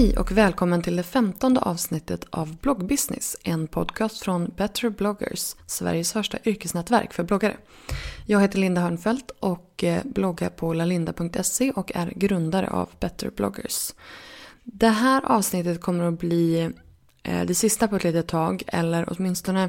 Hej 0.00 0.16
och 0.16 0.32
välkommen 0.32 0.82
till 0.82 0.96
det 0.96 1.02
femtonde 1.02 1.60
avsnittet 1.60 2.24
av 2.30 2.56
Bloggbusiness, 2.56 3.36
en 3.42 3.66
podcast 3.68 4.18
från 4.18 4.52
Better 4.56 4.90
bloggers, 4.90 5.56
Sveriges 5.66 6.12
första 6.12 6.38
yrkesnätverk 6.44 7.12
för 7.12 7.22
bloggare. 7.22 7.56
Jag 8.26 8.40
heter 8.40 8.58
Linda 8.58 8.80
Hörnfeldt 8.80 9.30
och 9.40 9.84
eh, 9.84 10.02
bloggar 10.04 10.48
på 10.48 10.72
lalinda.se 10.72 11.70
och 11.70 11.92
är 11.94 12.12
grundare 12.16 12.70
av 12.70 12.88
Better 13.00 13.30
bloggers. 13.30 13.94
Det 14.64 14.88
här 14.88 15.22
avsnittet 15.24 15.80
kommer 15.80 16.04
att 16.04 16.18
bli 16.18 16.70
eh, 17.22 17.44
det 17.46 17.54
sista 17.54 17.88
på 17.88 17.96
ett 17.96 18.04
litet 18.04 18.28
tag 18.28 18.62
eller 18.66 19.08
åtminstone 19.08 19.68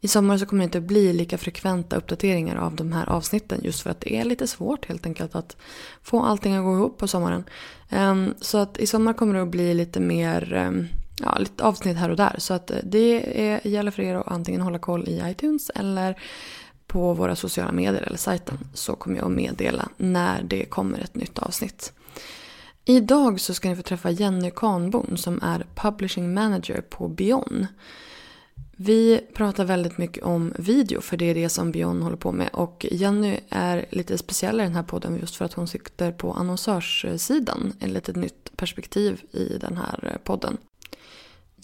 i 0.00 0.08
sommar 0.08 0.38
så 0.38 0.46
kommer 0.46 0.60
det 0.60 0.64
inte 0.64 0.80
bli 0.80 1.12
lika 1.12 1.38
frekventa 1.38 1.96
uppdateringar 1.96 2.56
av 2.56 2.76
de 2.76 2.92
här 2.92 3.08
avsnitten 3.08 3.60
just 3.62 3.80
för 3.80 3.90
att 3.90 4.00
det 4.00 4.16
är 4.16 4.24
lite 4.24 4.46
svårt 4.46 4.86
helt 4.86 5.06
enkelt 5.06 5.34
att 5.34 5.56
få 6.02 6.22
allting 6.22 6.54
att 6.54 6.64
gå 6.64 6.74
ihop 6.74 6.98
på 6.98 7.08
sommaren. 7.08 7.44
Ehm, 7.94 8.34
så 8.40 8.58
att 8.58 8.78
i 8.78 8.86
sommar 8.86 9.12
kommer 9.12 9.34
det 9.34 9.42
att 9.42 9.48
bli 9.48 9.74
lite 9.74 10.00
mer 10.00 10.52
ehm, 10.52 10.86
ja, 11.20 11.36
lite 11.38 11.64
avsnitt 11.64 11.96
här 11.96 12.10
och 12.10 12.16
där. 12.16 12.34
Så 12.38 12.54
att 12.54 12.70
eh, 12.70 12.76
det 12.82 13.40
är, 13.50 13.66
gäller 13.66 13.90
för 13.90 14.02
er 14.02 14.14
att 14.14 14.28
antingen 14.28 14.60
hålla 14.60 14.78
koll 14.78 15.08
i 15.08 15.22
iTunes 15.24 15.70
eller 15.74 16.18
på 16.86 17.14
våra 17.14 17.36
sociala 17.36 17.72
medier 17.72 18.02
eller 18.02 18.16
sajten 18.16 18.58
så 18.74 18.96
kommer 18.96 19.16
jag 19.16 19.24
att 19.24 19.32
meddela 19.32 19.88
när 19.96 20.42
det 20.42 20.64
kommer 20.64 20.98
ett 20.98 21.14
nytt 21.14 21.38
avsnitt. 21.38 21.92
Idag 22.84 23.40
så 23.40 23.54
ska 23.54 23.68
ni 23.68 23.76
få 23.76 23.82
träffa 23.82 24.10
Jenny 24.10 24.50
Kahnborn 24.50 25.16
som 25.16 25.42
är 25.42 25.66
Publishing 25.74 26.34
Manager 26.34 26.80
på 26.80 27.08
Bion. 27.08 27.66
Vi 28.76 29.20
pratar 29.34 29.64
väldigt 29.64 29.98
mycket 29.98 30.24
om 30.24 30.52
video 30.58 31.00
för 31.00 31.16
det 31.16 31.24
är 31.24 31.34
det 31.34 31.48
som 31.48 31.72
Bion 31.72 32.02
håller 32.02 32.16
på 32.16 32.32
med 32.32 32.48
och 32.52 32.86
Jenny 32.90 33.40
är 33.48 33.86
lite 33.90 34.18
speciell 34.18 34.60
i 34.60 34.62
den 34.62 34.74
här 34.74 34.82
podden 34.82 35.18
just 35.20 35.36
för 35.36 35.44
att 35.44 35.52
hon 35.52 35.68
sitter 35.68 36.12
på 36.12 36.32
annonsörssidan. 36.32 37.72
Ett 37.80 37.90
litet 37.90 38.16
nytt 38.16 38.56
perspektiv 38.56 39.22
i 39.32 39.58
den 39.60 39.76
här 39.76 40.18
podden. 40.24 40.56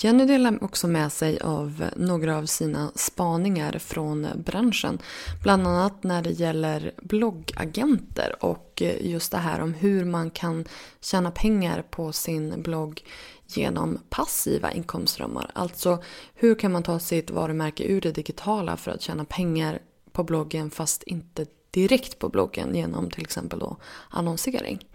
Jenny 0.03 0.27
delar 0.27 0.65
också 0.65 0.89
med 0.89 1.13
sig 1.13 1.41
av 1.41 1.85
några 1.97 2.37
av 2.37 2.47
sina 2.47 2.93
spaningar 2.95 3.79
från 3.79 4.27
branschen. 4.37 4.99
Bland 5.43 5.67
annat 5.67 6.03
när 6.03 6.23
det 6.23 6.31
gäller 6.31 6.93
bloggagenter 7.03 8.45
och 8.45 8.83
just 9.01 9.33
det 9.33 9.39
här 9.39 9.61
om 9.61 9.75
hur 9.75 10.05
man 10.05 10.31
kan 10.31 10.65
tjäna 11.01 11.31
pengar 11.31 11.85
på 11.91 12.13
sin 12.13 12.63
blogg 12.63 13.03
genom 13.57 13.99
passiva 14.09 14.73
inkomstströmmar. 14.73 15.51
Alltså 15.55 16.03
hur 16.35 16.55
kan 16.55 16.73
man 16.73 16.83
ta 16.83 16.99
sitt 16.99 17.31
varumärke 17.31 17.85
ur 17.85 18.01
det 18.01 18.13
digitala 18.13 18.77
för 18.77 18.91
att 18.91 19.03
tjäna 19.03 19.25
pengar 19.25 19.79
på 20.13 20.25
bloggen 20.25 20.71
fast 20.71 21.03
inte 21.03 21.47
direkt 21.71 22.19
på 22.19 22.29
bloggen 22.29 22.75
genom 22.75 23.11
till 23.11 23.23
exempel 23.23 23.59
då 23.59 23.77
annonsering. 24.11 24.87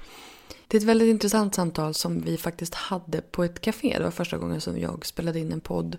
Det 0.68 0.78
är 0.78 0.82
ett 0.82 0.88
väldigt 0.88 1.10
intressant 1.10 1.56
samtal 1.56 1.94
som 1.94 2.22
vi 2.22 2.38
faktiskt 2.38 2.74
hade 2.76 3.22
på 3.22 3.44
ett 3.44 3.62
café. 3.62 3.96
Det 3.98 4.04
var 4.04 4.12
första 4.12 4.38
gången 4.38 4.62
som 4.62 4.80
jag 4.80 5.06
spelade 5.06 5.40
in 5.40 5.52
en 5.52 5.62
podd 5.62 5.98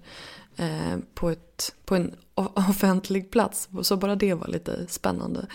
eh, 0.56 0.96
på, 1.14 1.30
ett, 1.30 1.74
på 1.84 1.94
en 1.94 2.14
offentlig 2.34 3.30
plats. 3.30 3.68
Så 3.82 3.96
bara 3.96 4.16
det 4.16 4.34
var 4.34 4.46
lite 4.46 4.86
spännande. 4.88 5.46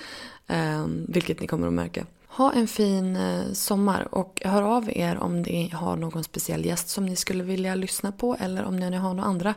Eh, 0.47 0.85
vilket 1.07 1.39
ni 1.39 1.47
kommer 1.47 1.67
att 1.67 1.73
märka. 1.73 2.05
Ha 2.33 2.53
en 2.53 2.67
fin 2.67 3.15
eh, 3.15 3.51
sommar 3.53 4.07
och 4.11 4.41
hör 4.45 4.61
av 4.61 4.89
er 4.89 5.17
om 5.17 5.41
ni 5.41 5.69
har 5.69 5.95
någon 5.95 6.23
speciell 6.23 6.65
gäst 6.65 6.89
som 6.89 7.05
ni 7.05 7.15
skulle 7.15 7.43
vilja 7.43 7.75
lyssna 7.75 8.11
på 8.11 8.37
eller 8.39 8.63
om 8.63 8.75
ni 8.75 8.95
har 8.95 9.13
några 9.13 9.29
andra 9.29 9.53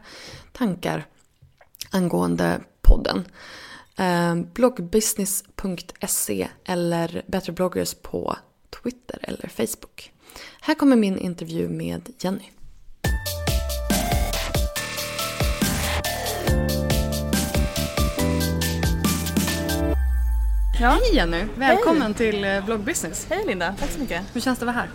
tankar 0.53 1.05
angående 1.91 2.61
podden. 2.83 3.25
Eh, 3.97 4.35
Bloggbusiness.se 4.55 6.49
eller 6.65 7.23
Better 7.27 7.53
bloggers 7.53 7.95
på 7.95 8.37
Twitter 8.83 9.19
eller 9.23 9.49
Facebook. 9.49 10.13
Här 10.61 10.75
kommer 10.75 10.97
min 10.97 11.19
intervju 11.19 11.69
med 11.69 12.09
Jenny. 12.19 12.51
Ja. 20.81 20.89
Hej 20.89 21.15
Jenny! 21.15 21.45
Välkommen 21.57 22.03
Hej. 22.03 22.15
till 22.15 22.45
eh, 22.45 22.65
Bloggbusiness. 22.65 23.27
Hej 23.31 23.45
Linda, 23.47 23.75
tack 23.81 23.91
så 23.91 23.99
mycket. 23.99 24.23
Hur 24.33 24.41
känns 24.41 24.59
det 24.59 24.63
att 24.63 24.75
vara 24.75 24.77
här? 24.77 24.91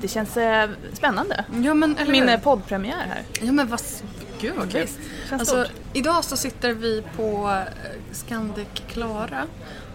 Det 0.00 0.08
känns 0.08 0.36
eh, 0.36 0.70
spännande. 0.92 1.44
Ja, 1.64 1.74
men, 1.74 1.96
eller 1.96 2.12
Min 2.12 2.28
eh, 2.28 2.40
poddpremiär 2.40 3.06
här. 3.08 3.22
Ja 3.40 3.52
men 3.52 3.68
vad, 3.68 3.80
gud 4.40 4.54
vad 4.56 4.72
kul. 4.72 4.86
Alltså, 5.30 5.66
idag 5.92 6.24
så 6.24 6.36
sitter 6.36 6.72
vi 6.72 7.02
på 7.16 7.50
eh, 7.50 8.12
Scandic 8.12 8.68
Klara 8.88 9.46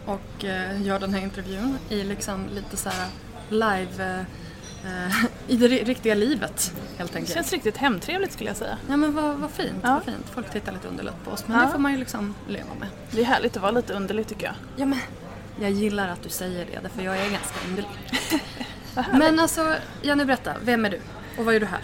och 0.06 0.46
eh, 0.46 0.82
gör 0.82 1.00
den 1.00 1.14
här 1.14 1.22
intervjun 1.22 1.78
i 1.90 2.04
liksom 2.04 2.48
lite 2.54 2.78
så 2.78 2.90
här 2.90 3.08
live 3.50 4.26
eh, 4.86 5.26
i 5.48 5.58
det 5.58 5.68
riktiga 5.68 6.16
livet 6.16 6.74
helt 6.98 7.16
enkelt. 7.16 7.28
Det 7.28 7.34
känns 7.34 7.52
riktigt 7.52 7.78
hemtrevligt 7.78 8.34
skulle 8.34 8.50
jag 8.50 8.58
säga. 8.58 8.78
Ja 8.90 8.98
men 8.98 9.16
vad, 9.16 9.36
vad 9.36 9.52
fint, 9.52 9.80
ja. 9.84 9.94
vad 9.94 10.04
fint. 10.04 10.30
Folk 10.34 10.52
tittar 10.52 10.72
lite 10.72 10.88
underligt 10.88 11.24
på 11.26 11.32
oss 11.32 11.48
men 11.48 11.58
ja. 11.58 11.66
det 11.66 11.72
får 11.72 11.80
man 11.80 11.92
ju 11.92 11.98
liksom 11.98 12.36
leva 12.48 12.74
med. 12.80 12.88
Det 13.12 13.22
är 13.22 13.26
härligt 13.26 13.56
att 13.56 13.62
vara 13.62 13.72
lite 13.72 13.94
underlig 13.94 14.28
tycker 14.28 14.46
jag. 14.46 14.56
Ja 14.76 14.86
men 14.86 15.00
jag 15.62 15.72
gillar 15.72 16.10
att 16.10 16.24
du 16.24 16.30
säger 16.30 16.66
det 16.84 16.90
för 16.90 17.02
jag 17.02 17.18
är 17.18 17.32
ganska 17.32 17.70
underlig. 17.70 17.90
men 19.20 19.40
alltså 19.40 19.76
Jenny 20.02 20.26
berätta, 20.26 20.54
vem 20.62 20.86
är 20.86 20.90
du 20.90 21.00
och 21.38 21.46
vad 21.46 21.54
gör 21.54 21.60
du 21.60 21.66
här? 21.66 21.82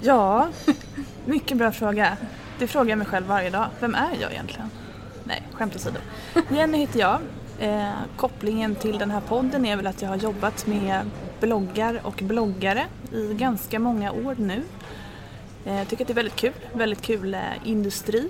Ja, 0.00 0.48
mycket 1.24 1.56
bra 1.56 1.72
fråga. 1.72 2.16
Det 2.58 2.66
frågar 2.66 2.90
jag 2.90 2.98
mig 2.98 3.06
själv 3.06 3.26
varje 3.26 3.50
dag. 3.50 3.66
Vem 3.80 3.94
är 3.94 4.16
jag 4.20 4.32
egentligen? 4.32 4.70
Nej, 5.24 5.42
skämt 5.52 5.76
åsido. 5.76 5.98
Jenny 6.50 6.78
heter 6.78 7.00
jag. 7.00 7.20
Eh, 7.58 7.90
kopplingen 8.16 8.74
till 8.74 8.98
den 8.98 9.10
här 9.10 9.20
podden 9.20 9.66
är 9.66 9.76
väl 9.76 9.86
att 9.86 10.02
jag 10.02 10.08
har 10.08 10.16
jobbat 10.16 10.66
med 10.66 11.10
bloggar 11.40 12.00
och 12.04 12.20
bloggare 12.22 12.84
i 13.12 13.34
ganska 13.34 13.78
många 13.78 14.12
år 14.12 14.34
nu. 14.38 14.62
Jag 15.64 15.80
eh, 15.80 15.86
tycker 15.86 16.04
att 16.04 16.08
det 16.08 16.12
är 16.12 16.14
väldigt 16.14 16.36
kul, 16.36 16.52
väldigt 16.72 17.02
kul 17.02 17.34
eh, 17.34 17.40
industri. 17.64 18.28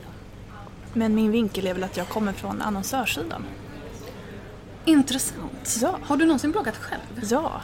Men 0.93 1.15
min 1.15 1.31
vinkel 1.31 1.67
är 1.67 1.75
väl 1.75 1.85
att 1.85 1.97
jag 1.97 2.09
kommer 2.09 2.33
från 2.33 2.63
annonsörssidan. 2.63 3.45
Intressant. 4.89 5.79
Ja. 5.83 5.99
Har 6.03 6.17
du 6.17 6.25
någonsin 6.27 6.53
bloggat 6.53 6.77
själv? 6.77 7.01
Ja. 7.31 7.61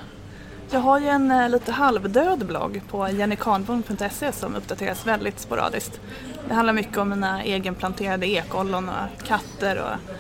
Jag 0.71 0.81
har 0.81 1.01
ju 1.01 1.09
en 1.09 1.31
eh, 1.31 1.49
lite 1.49 1.73
halvdöd 1.73 2.47
blogg 2.47 2.83
på 2.91 3.09
jennykanborn.se 3.09 4.33
som 4.33 4.55
uppdateras 4.57 5.07
väldigt 5.07 5.41
sporadiskt. 5.41 6.01
Det 6.49 6.55
handlar 6.55 6.73
mycket 6.73 6.99
om 6.99 7.09
mina 7.09 7.43
egenplanterade 7.43 8.27
ekollon 8.27 8.89
och 8.89 9.27
katter 9.27 9.83
och 9.83 10.15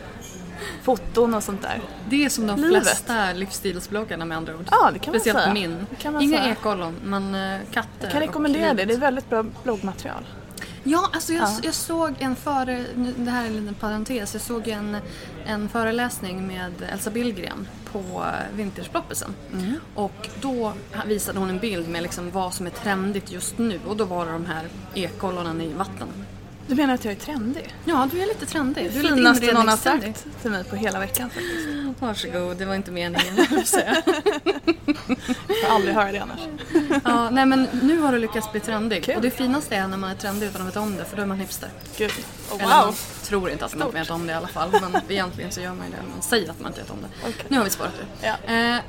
foton 0.83 1.35
och 1.35 1.43
sånt 1.43 1.63
där. 1.63 1.81
Det 2.09 2.25
är 2.25 2.29
som 2.29 2.47
de 2.47 2.61
Livet. 2.61 2.83
flesta 2.83 3.33
livsstilsbloggarna 3.33 4.25
med 4.25 4.37
andra 4.37 4.55
ord. 4.57 4.69
Ja, 4.71 4.91
det 4.93 4.99
kan 4.99 5.15
Speciellt 5.15 5.37
man 5.37 5.43
säga. 5.43 5.69
min. 5.69 5.87
Kan 5.99 6.13
man 6.13 6.23
Inga 6.23 6.51
ekollon, 6.51 6.97
men 7.05 7.35
uh, 7.35 7.61
katter 7.73 7.89
Jag 8.01 8.13
kan 8.13 8.21
rekommendera 8.21 8.75
det, 8.75 8.85
det 8.85 8.95
är 8.95 8.99
väldigt 8.99 9.31
bra 9.31 9.45
bloggmaterial. 9.63 10.25
Ja, 10.85 11.11
alltså 11.13 11.33
jag, 11.33 11.43
ja. 11.43 11.61
jag 11.63 11.75
såg 11.75 12.15
en 12.19 12.37
före, 12.37 12.85
det 13.17 13.31
här 13.31 13.45
är 13.45 13.47
en 13.47 13.57
liten 13.57 13.75
parentes, 13.75 14.33
jag 14.33 14.43
såg 14.43 14.69
en, 14.69 14.97
en 15.47 15.69
föreläsning 15.69 16.47
med 16.47 16.73
Elsa 16.93 17.11
Billgren 17.11 17.69
på 17.93 18.25
Vintersbloppisen. 18.55 19.35
Mm. 19.53 19.75
Och 19.95 20.29
då 20.41 20.73
visade 21.07 21.39
hon 21.39 21.51
en 21.51 21.59
bild 21.59 21.89
med 21.89 22.03
liksom 22.03 22.31
vad 22.31 22.55
som 22.55 22.67
är 22.67 22.71
trendigt 22.71 23.33
just 23.33 23.59
nu 23.59 23.81
och 23.87 23.97
då 23.97 24.05
var 24.05 24.27
det 24.27 24.33
de 24.33 24.47
här 24.47 24.69
ekollonen 24.95 25.61
i 25.61 25.73
vatten. 25.73 26.09
Du 26.67 26.75
menar 26.75 26.95
att 26.95 27.05
jag 27.05 27.13
är 27.13 27.19
trendig? 27.19 27.75
Ja, 27.85 28.09
du 28.13 28.23
är 28.23 28.27
lite 28.27 28.47
trendig. 28.47 28.91
Det 28.93 28.99
är 28.99 29.03
finaste 29.03 29.53
någon 29.53 29.69
har 29.69 29.77
sagt 29.77 30.27
till 30.43 30.51
mig 30.51 30.65
på 30.65 30.77
hela 30.77 30.99
veckan 30.99 31.31
faktiskt. 31.31 31.69
Varsågod, 31.99 32.57
det 32.57 32.65
var 32.65 32.75
inte 32.75 32.91
meningen. 32.91 33.37
Jag 35.47 35.57
får 35.63 35.75
aldrig 35.75 35.95
höra 35.95 36.13
det 36.13 36.19
annars. 36.19 36.41
Ja, 37.05 37.31
nej 37.31 37.47
men 37.47 37.69
nu 37.83 37.99
har 38.01 38.13
du 38.13 38.19
lyckats 38.19 38.53
bli 38.53 38.61
trendig. 38.61 39.05
Kul. 39.05 39.17
Och 39.17 39.23
det 39.23 39.31
finaste 39.31 39.77
är 39.77 39.89
när 39.89 39.97
man 39.97 40.11
är 40.11 40.15
trendig 40.15 40.47
utan 40.47 40.63
att 40.63 40.69
veta 40.69 40.81
om 40.81 40.97
det, 40.97 41.05
för 41.05 41.17
då 41.17 41.23
är 41.23 41.27
man 41.27 41.41
hipster. 41.41 41.69
Gud. 41.97 42.11
Oh, 42.51 42.53
wow. 42.53 42.61
Eller 42.61 42.85
man 42.85 42.95
tror 43.23 43.51
inte 43.51 43.65
att 43.65 43.75
man 43.75 43.91
vet 43.91 44.11
om 44.11 44.27
det 44.27 44.33
i 44.33 44.37
alla 44.37 44.49
fall, 44.49 44.71
men 44.81 45.03
egentligen 45.09 45.53
så 45.53 45.61
gör 45.61 45.75
man 45.75 45.91
det. 45.91 45.97
Man 46.15 46.23
säger 46.23 46.51
att 46.51 46.61
man 46.61 46.71
inte 46.71 46.81
vet 46.81 46.91
om 46.91 46.99
det. 47.01 47.29
Okay. 47.29 47.45
Nu 47.49 47.57
har 47.57 47.65
vi 47.65 47.71
spårat 47.71 47.93
det. 48.21 48.27
Ja. 48.27 48.55
Eh, 48.55 48.81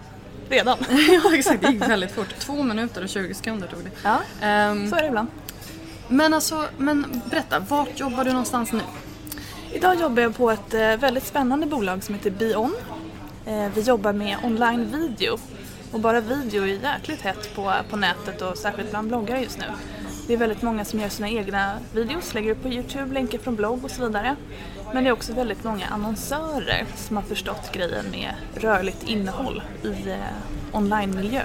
Redan? 0.50 0.78
ja, 1.24 1.36
exakt. 1.36 1.62
Det 1.62 1.72
gick 1.72 1.82
väldigt 1.82 2.12
fort. 2.12 2.36
Två 2.40 2.64
minuter 2.64 3.04
och 3.04 3.10
20 3.10 3.34
sekunder 3.34 3.68
tog 3.68 3.80
det. 3.84 3.92
Ja, 4.04 4.16
um, 4.72 4.90
så 4.90 4.96
är 4.96 5.02
det 5.02 5.08
ibland. 5.08 5.28
Men 6.08 6.34
alltså, 6.34 6.66
men 6.78 7.22
berätta, 7.30 7.60
vart 7.60 8.00
jobbar 8.00 8.24
du 8.24 8.30
någonstans 8.30 8.72
nu? 8.72 8.82
Idag 9.74 10.02
jobbar 10.02 10.22
jag 10.22 10.36
på 10.36 10.52
ett 10.52 10.74
eh, 10.74 10.98
väldigt 10.98 11.26
spännande 11.26 11.66
bolag 11.66 12.04
som 12.04 12.16
heter 12.16 12.32
Bion. 12.32 12.76
Eh, 13.46 13.68
vi 13.76 13.82
jobbar 13.82 14.14
med 14.14 14.38
online 14.44 14.92
video 14.92 15.38
och 15.92 16.00
bara 16.00 16.22
video 16.22 16.64
är 16.64 16.68
jäkligt 16.68 17.22
hett 17.22 17.56
på, 17.56 17.74
på 17.90 17.98
nätet 17.98 18.42
och 18.42 18.58
särskilt 18.58 18.90
bland 18.90 19.08
bloggare 19.08 19.42
just 19.42 19.58
nu. 19.58 19.66
Det 20.28 20.34
är 20.34 20.38
väldigt 20.38 20.62
många 20.62 20.86
som 20.86 21.00
gör 21.00 21.10
sina 21.10 21.30
egna 21.30 21.78
videos, 21.94 22.34
lägger 22.34 22.52
upp 22.52 22.62
på 22.62 22.70
Youtube, 22.70 23.14
länkar 23.14 23.38
från 23.38 23.56
blogg 23.56 23.84
och 23.84 23.92
så 23.92 24.08
vidare. 24.08 24.36
Men 24.94 25.04
det 25.04 25.10
är 25.10 25.14
också 25.14 25.34
väldigt 25.34 25.64
många 25.64 25.88
annonsörer 25.88 26.86
som 26.96 27.16
har 27.16 27.24
förstått 27.24 27.72
grejen 27.72 28.06
med 28.12 28.34
rörligt 28.56 29.04
innehåll 29.04 29.64
i 29.84 30.10
eh, 30.10 30.18
online-miljö. 30.72 31.44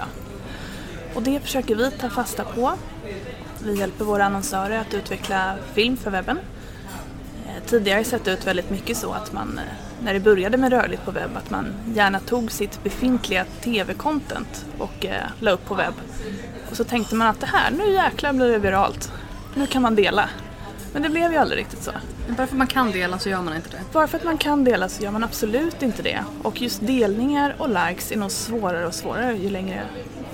Och 1.15 1.23
det 1.23 1.41
försöker 1.41 1.75
vi 1.75 1.91
ta 1.91 2.11
fasta 2.11 2.45
på 2.45 2.73
vi 3.65 3.79
hjälper 3.79 4.05
våra 4.05 4.25
annonsörer 4.25 4.79
att 4.79 4.95
utveckla 4.95 5.55
film 5.75 5.97
för 5.97 6.11
webben. 6.11 6.39
Eh, 7.47 7.63
tidigare 7.67 8.05
sett 8.05 8.29
ut 8.29 8.47
väldigt 8.47 8.71
mycket 8.71 8.97
så 8.97 9.13
att 9.13 9.33
man, 9.33 9.59
eh, 9.59 10.05
när 10.05 10.15
det 10.15 10.21
började 10.21 10.57
med 10.57 10.73
rörligt 10.73 11.05
på 11.05 11.11
webb, 11.11 11.37
att 11.37 11.51
man 11.51 11.67
gärna 11.95 12.21
tog 12.21 12.53
sitt 12.53 12.85
befintliga 12.85 13.45
TV-content 13.61 14.65
och 14.79 15.07
eh, 15.07 15.23
la 15.41 15.51
upp 15.51 15.67
på 15.67 15.75
webb 15.75 15.95
Och 16.71 16.77
så 16.77 16.85
tänkte 16.85 17.15
man 17.15 17.29
att 17.29 17.41
det 17.41 17.47
här, 17.47 17.71
nu 17.71 17.93
jäklar 17.93 18.33
blir 18.33 18.49
det 18.49 18.59
viralt. 18.59 19.13
Nu 19.55 19.67
kan 19.67 19.83
man 19.83 19.95
dela. 19.95 20.29
Men 20.93 21.03
det 21.03 21.09
blev 21.09 21.33
ju 21.33 21.39
aldrig 21.39 21.61
riktigt 21.61 21.83
så. 21.83 21.93
Bara 22.29 22.37
för 22.47 22.55
att 22.55 22.59
man 22.59 22.67
kan 22.67 22.91
dela 22.91 23.19
så 23.19 23.29
gör 23.29 23.43
man 23.43 23.57
inte 23.57 23.71
det. 23.71 23.81
Bara 23.93 24.07
för 24.07 24.19
att 24.19 24.25
man 24.25 24.39
kan 24.39 24.65
dela 24.65 24.89
så 24.89 25.03
gör 25.03 25.11
man 25.11 25.25
absolut 25.25 25.83
inte 25.83 26.03
det. 26.03 26.25
Och 26.43 26.63
just 26.63 26.87
delningar 26.87 27.55
och 27.59 27.69
likes 27.69 28.13
är 28.13 28.17
nog 28.17 28.31
svårare 28.31 28.87
och 28.87 28.95
svårare 28.95 29.37
ju 29.37 29.51
längre 29.51 29.83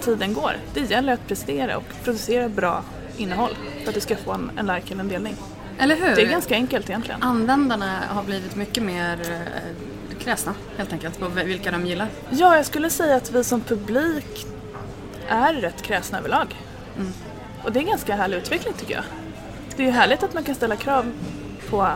tiden 0.01 0.35
går. 0.35 0.53
Det 0.75 0.91
gäller 0.91 1.13
att 1.13 1.27
prestera 1.27 1.77
och 1.77 1.85
producera 2.05 2.49
bra 2.49 2.85
innehåll 3.17 3.57
för 3.83 3.89
att 3.89 3.95
du 3.95 4.01
ska 4.01 4.17
få 4.17 4.33
en, 4.33 4.51
en 4.57 4.67
like 4.67 4.93
eller 4.93 5.01
en 5.01 5.09
delning. 5.09 5.37
Eller 5.79 5.97
hur? 5.97 6.17
Det 6.17 6.23
är 6.23 6.31
ganska 6.31 6.55
enkelt 6.55 6.91
egentligen. 6.91 7.23
Användarna 7.23 8.01
har 8.09 8.23
blivit 8.23 8.57
mycket 8.57 8.83
mer 8.83 9.21
eh, 9.21 10.19
kräsna 10.19 10.55
helt 10.77 10.93
enkelt 10.93 11.19
på 11.19 11.29
vilka 11.29 11.71
de 11.71 11.87
gillar. 11.87 12.09
Ja, 12.31 12.57
jag 12.57 12.67
skulle 12.67 12.91
säga 12.91 13.17
att 13.17 13.33
vi 13.33 13.45
som 13.45 13.61
publik 13.61 14.47
är 15.29 15.55
rätt 15.55 15.83
kräsna 15.83 16.19
överlag. 16.19 16.55
Mm. 16.97 17.13
Och 17.65 17.73
det 17.73 17.79
är 17.79 17.81
en 17.81 17.89
ganska 17.89 18.17
härlig 18.17 18.37
utveckling 18.37 18.75
tycker 18.75 18.95
jag. 18.95 19.05
Det 19.77 19.83
är 19.83 19.87
ju 19.87 19.93
härligt 19.93 20.23
att 20.23 20.35
man 20.35 20.45
kan 20.45 20.55
ställa 20.55 20.77
krav 20.77 21.13
på, 21.71 21.89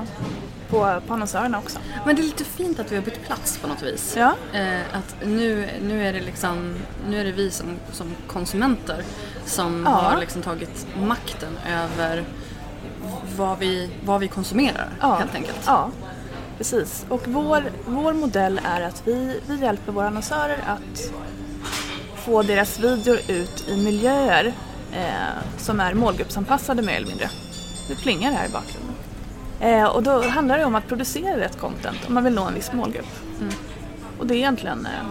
på, 0.71 1.01
på 1.07 1.15
annonsörerna 1.15 1.59
också. 1.59 1.79
Men 2.07 2.17
det 2.17 2.23
är 2.23 2.25
lite 2.25 2.45
fint 2.45 2.81
att 2.81 2.93
vi 2.93 2.97
har 2.97 3.03
bytt 3.03 3.23
plats 3.27 3.59
på 3.59 3.67
något 3.67 3.83
vis. 3.83 4.15
Ja, 4.17 4.35
Eh, 4.53 4.81
att 4.93 5.17
nu, 5.25 5.69
nu 5.83 6.07
är 6.07 6.13
det 6.13 6.21
liksom, 6.21 6.75
nu 7.09 7.21
är 7.21 7.25
det 7.25 7.33
vi 7.33 7.51
som, 7.51 7.67
som 7.93 8.15
konsumenter 8.27 9.03
som 9.47 9.83
Ja. 9.87 9.91
har 9.93 10.21
liksom 10.21 10.43
tagit 10.43 10.87
makten 11.03 11.59
över 11.69 12.25
vad 13.37 13.59
vi, 13.59 13.91
vad 14.05 14.21
vi 14.21 14.29
konsumerar 14.29 14.89
Ja. 15.01 15.15
helt 15.15 15.35
enkelt. 15.35 15.61
ja 15.67 15.91
precis. 16.59 17.07
Och 17.09 17.23
vår, 17.27 17.65
vår 17.87 18.13
modell 18.13 18.61
är 18.65 18.81
att 18.81 19.03
vi, 19.05 19.41
vi 19.47 19.57
hjälper 19.61 19.93
våra 19.93 20.07
annonsörer 20.07 20.59
att 20.67 21.13
få 22.17 22.43
deras 22.43 22.79
videor 22.79 23.19
ut 23.29 23.69
i 23.69 23.77
miljöer 23.77 24.53
eh, 24.93 25.05
som 25.59 25.81
är 25.81 25.95
målgruppsanpassade 25.95 26.83
mer 26.83 26.95
eller 26.97 27.07
mindre. 27.07 27.31
Det 27.89 27.95
plingar 27.95 28.33
här 28.33 28.47
i 28.47 28.49
bakgrunden. 28.49 28.95
Eh, 29.61 29.85
och 29.85 30.03
då 30.03 30.23
handlar 30.23 30.59
det 30.59 30.65
om 30.65 30.75
att 30.75 30.89
producera 30.89 31.37
rätt 31.37 31.59
content 31.59 31.99
om 32.09 32.15
man 32.15 32.25
vill 32.25 32.35
nå 32.35 32.45
en 32.45 32.55
viss 32.55 32.73
målgrupp. 32.73 33.41
Mm. 33.41 33.53
Och 34.19 34.27
det 34.27 34.35
är 34.35 34.37
egentligen 34.37 34.87
eh, 34.87 35.07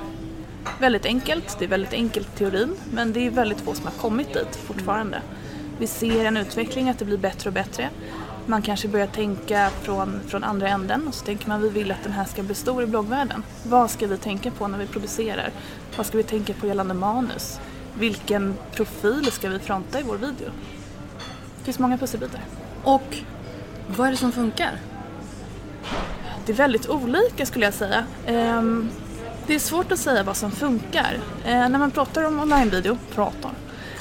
väldigt 0.79 1.05
enkelt. 1.05 1.55
Det 1.59 1.65
är 1.65 1.69
väldigt 1.69 1.93
enkelt 1.93 2.35
teorin 2.35 2.75
men 2.93 3.13
det 3.13 3.27
är 3.27 3.31
väldigt 3.31 3.61
få 3.61 3.73
som 3.73 3.85
har 3.85 3.93
kommit 3.93 4.33
dit 4.33 4.55
fortfarande. 4.55 5.21
Vi 5.79 5.87
ser 5.87 6.25
en 6.25 6.37
utveckling 6.37 6.89
att 6.89 6.99
det 6.99 7.05
blir 7.05 7.17
bättre 7.17 7.49
och 7.49 7.53
bättre. 7.53 7.89
Man 8.45 8.61
kanske 8.61 8.87
börjar 8.87 9.07
tänka 9.07 9.69
från, 9.81 10.19
från 10.27 10.43
andra 10.43 10.67
änden 10.69 11.07
och 11.07 11.13
så 11.13 11.25
tänker 11.25 11.47
man 11.47 11.61
vi 11.61 11.69
vill 11.69 11.91
att 11.91 12.03
den 12.03 12.11
här 12.11 12.25
ska 12.25 12.43
bli 12.43 12.55
stor 12.55 12.83
i 12.83 12.85
bloggvärlden. 12.85 13.43
Vad 13.63 13.91
ska 13.91 14.07
vi 14.07 14.17
tänka 14.17 14.51
på 14.51 14.67
när 14.67 14.77
vi 14.77 14.87
producerar? 14.87 15.49
Vad 15.97 16.05
ska 16.05 16.17
vi 16.17 16.23
tänka 16.23 16.53
på 16.53 16.67
gällande 16.67 16.93
manus? 16.93 17.59
Vilken 17.99 18.55
profil 18.75 19.31
ska 19.31 19.49
vi 19.49 19.59
fronta 19.59 19.99
i 19.99 20.03
vår 20.03 20.15
video? 20.15 20.49
Det 21.57 21.65
finns 21.65 21.79
många 21.79 21.97
pusselbitar. 21.97 22.41
Och 22.83 23.17
vad 23.97 24.07
är 24.07 24.11
det 24.11 24.17
som 24.17 24.31
funkar? 24.31 24.79
Det 26.45 26.51
är 26.51 26.55
väldigt 26.55 26.89
olika 26.89 27.45
skulle 27.45 27.65
jag 27.65 27.73
säga. 27.73 28.05
Ehm, 28.25 28.89
det 29.47 29.55
är 29.55 29.59
svårt 29.59 29.91
att 29.91 29.99
säga 29.99 30.23
vad 30.23 30.37
som 30.37 30.51
funkar. 30.51 31.17
Eh, 31.45 31.69
när 31.69 31.79
man 31.79 31.91
pratar 31.91 32.23
om 32.23 32.39
onlinevideo, 32.39 32.97
pratar, 33.15 33.51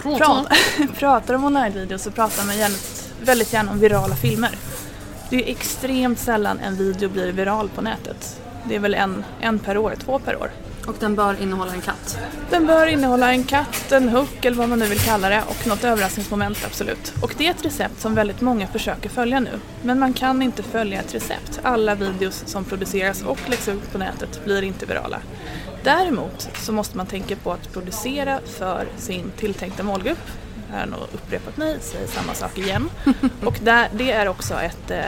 pratar, 0.02 0.92
pratar 0.98 1.34
om 1.34 1.44
onlinevideo 1.44 1.98
så 1.98 2.10
pratar 2.10 2.44
man 2.44 2.58
gärna, 2.58 2.74
väldigt 3.20 3.52
gärna 3.52 3.70
om 3.70 3.78
virala 3.78 4.16
filmer. 4.16 4.50
Det 5.30 5.36
är 5.36 5.50
extremt 5.50 6.18
sällan 6.18 6.58
en 6.58 6.76
video 6.76 7.08
blir 7.08 7.32
viral 7.32 7.68
på 7.68 7.82
nätet. 7.82 8.40
Det 8.64 8.74
är 8.74 8.80
väl 8.80 8.94
en, 8.94 9.24
en 9.40 9.58
per 9.58 9.78
år, 9.78 9.94
två 10.04 10.18
per 10.18 10.36
år. 10.36 10.50
Och 10.88 10.94
den 11.00 11.14
bör 11.14 11.42
innehålla 11.42 11.72
en 11.72 11.80
katt. 11.80 12.18
Den 12.50 12.66
bör 12.66 12.86
innehålla 12.86 13.32
en 13.32 13.44
katt, 13.44 13.92
en 13.92 14.08
hook 14.08 14.44
eller 14.44 14.56
vad 14.56 14.68
man 14.68 14.78
nu 14.78 14.86
vill 14.86 14.98
kalla 14.98 15.28
det 15.28 15.42
och 15.48 15.66
något 15.66 15.84
överraskningsmoment 15.84 16.58
absolut. 16.66 17.14
Och 17.22 17.34
det 17.38 17.46
är 17.46 17.50
ett 17.50 17.64
recept 17.64 18.00
som 18.00 18.14
väldigt 18.14 18.40
många 18.40 18.66
försöker 18.66 19.08
följa 19.08 19.40
nu. 19.40 19.60
Men 19.82 19.98
man 19.98 20.12
kan 20.12 20.42
inte 20.42 20.62
följa 20.62 21.00
ett 21.00 21.14
recept. 21.14 21.60
Alla 21.62 21.94
videos 21.94 22.42
som 22.46 22.64
produceras 22.64 23.22
och 23.22 23.38
läggs 23.46 23.68
ut 23.68 23.92
på 23.92 23.98
nätet 23.98 24.44
blir 24.44 24.62
inte 24.62 24.86
virala. 24.86 25.18
Däremot 25.84 26.48
så 26.54 26.72
måste 26.72 26.96
man 26.96 27.06
tänka 27.06 27.36
på 27.36 27.52
att 27.52 27.72
producera 27.72 28.40
för 28.58 28.86
sin 28.96 29.32
tilltänkta 29.36 29.82
målgrupp. 29.82 30.30
Jag 30.70 30.78
har 30.78 30.86
nog 30.86 31.00
upprepat 31.12 31.56
mig, 31.56 31.78
säger 31.80 32.06
samma 32.06 32.34
sak 32.34 32.58
igen. 32.58 32.90
Och 33.44 33.58
där, 33.62 33.88
det 33.92 34.12
är 34.12 34.28
också 34.28 34.54
ett 34.54 34.90
eh, 34.90 35.04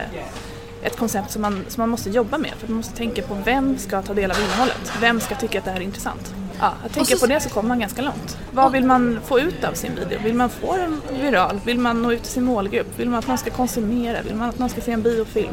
ett 0.82 0.96
koncept 0.96 1.30
som 1.30 1.42
man, 1.42 1.64
som 1.68 1.80
man 1.82 1.88
måste 1.88 2.10
jobba 2.10 2.38
med. 2.38 2.50
För 2.58 2.68
man 2.68 2.76
måste 2.76 2.96
tänka 2.96 3.22
på 3.22 3.36
vem 3.44 3.78
ska 3.78 4.02
ta 4.02 4.14
del 4.14 4.30
av 4.30 4.36
innehållet? 4.40 4.92
Vem 5.00 5.20
ska 5.20 5.34
tycka 5.34 5.58
att 5.58 5.64
det 5.64 5.70
här 5.70 5.78
är 5.80 5.84
intressant? 5.84 6.34
Ja, 6.60 6.72
att 6.86 6.92
tänka 6.92 7.16
så- 7.16 7.20
på 7.20 7.26
det 7.32 7.40
så 7.40 7.48
kommer 7.48 7.68
man 7.68 7.80
ganska 7.80 8.02
långt. 8.02 8.38
Vad 8.52 8.72
vill 8.72 8.84
man 8.84 9.20
få 9.24 9.40
ut 9.40 9.64
av 9.64 9.72
sin 9.72 9.94
video? 9.94 10.18
Vill 10.24 10.34
man 10.34 10.50
få 10.50 10.76
den 10.76 11.00
viral? 11.22 11.60
Vill 11.64 11.78
man 11.78 12.02
nå 12.02 12.12
ut 12.12 12.22
till 12.22 12.32
sin 12.32 12.44
målgrupp? 12.44 12.98
Vill 12.98 13.08
man 13.10 13.18
att 13.18 13.26
någon 13.28 13.38
ska 13.38 13.50
konsumera? 13.50 14.22
Vill 14.22 14.34
man 14.34 14.48
att 14.48 14.58
någon 14.58 14.68
ska 14.68 14.80
se 14.80 14.92
en 14.92 15.02
biofilm? 15.02 15.52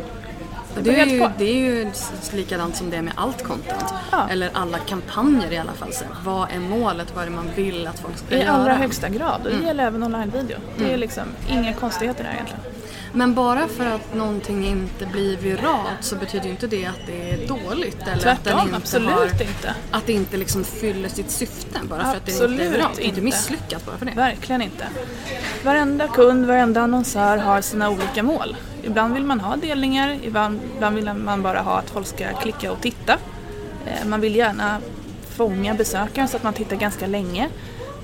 Det 0.81 0.99
är, 1.01 1.05
ju, 1.05 1.27
det 1.37 1.45
är 1.45 1.55
ju 1.55 1.91
likadant 2.33 2.75
som 2.75 2.89
det 2.89 2.97
är 2.97 3.01
med 3.01 3.13
allt 3.15 3.43
content. 3.43 3.85
Ja. 4.11 4.27
Eller 4.29 4.49
alla 4.53 4.77
kampanjer 4.77 5.51
i 5.51 5.57
alla 5.57 5.71
fall. 5.73 5.93
Så, 5.93 6.03
vad 6.25 6.51
är 6.51 6.59
målet? 6.59 7.07
Vad 7.15 7.23
är 7.25 7.29
det 7.29 7.35
man 7.35 7.49
vill 7.55 7.87
att 7.87 7.99
folk 7.99 8.17
ska 8.17 8.35
I 8.35 8.39
göra? 8.39 8.51
allra 8.51 8.73
högsta 8.73 9.09
grad. 9.09 9.41
Och 9.43 9.49
det 9.49 9.55
Mm. 9.55 9.65
gäller 9.67 9.83
även 9.87 10.03
online-video. 10.03 10.57
Det 10.77 10.93
är 10.93 10.97
liksom 10.97 11.23
inga 11.49 11.73
konstigheter 11.73 12.23
där 12.23 12.31
egentligen. 12.33 12.61
Men 13.17 13.33
bara 13.33 13.67
för 13.67 13.85
att 13.85 14.13
någonting 14.15 14.67
inte 14.67 15.05
blir 15.05 15.37
viralt 15.37 15.97
så 16.01 16.15
betyder 16.15 16.45
ju 16.45 16.51
inte 16.51 16.67
det 16.67 16.85
att 16.85 16.99
det 17.07 17.31
är 17.31 17.47
dåligt. 17.47 18.01
Eller 18.01 18.13
att 18.13 18.43
den 18.43 18.53
Tvärtom, 18.53 18.61
inte 18.61 18.75
absolut 18.75 19.09
har, 19.09 19.25
inte. 19.25 19.75
Att 19.91 20.05
det 20.05 20.13
inte 20.13 20.37
liksom 20.37 20.63
fyller 20.63 21.09
sitt 21.09 21.31
syfte 21.31 21.79
bara 21.89 22.03
för 22.03 22.17
att 22.17 22.25
det 22.25 22.31
inte 22.31 22.45
är 22.45 22.69
viralt. 22.69 22.91
Inte 22.91 23.03
inte. 23.07 23.21
misslyckat 23.21 23.85
bara 23.85 23.97
för 23.97 24.05
det. 24.05 24.11
Verkligen 24.11 24.61
inte. 24.61 24.85
Varenda 25.63 26.07
kund, 26.07 26.45
varenda 26.45 26.81
annonsör 26.81 27.37
har 27.37 27.61
sina 27.61 27.89
olika 27.89 28.23
mål. 28.23 28.55
Ibland 28.83 29.13
vill 29.13 29.23
man 29.23 29.39
ha 29.39 29.55
delningar, 29.55 30.17
ibland, 30.23 30.59
ibland 30.75 30.95
vill 30.95 31.13
man 31.13 31.41
bara 31.41 31.61
ha 31.61 31.77
att 31.79 31.89
folk 31.89 32.07
ska 32.07 32.33
klicka 32.41 32.71
och 32.71 32.81
titta. 32.81 33.13
Eh, 33.85 34.07
Man 34.07 34.21
vill 34.21 34.35
gärna 34.35 34.81
fånga 35.29 35.73
besökaren 35.73 36.27
så 36.27 36.37
att 36.37 36.43
man 36.43 36.53
tittar 36.53 36.75
ganska 36.75 37.07
länge. 37.07 37.49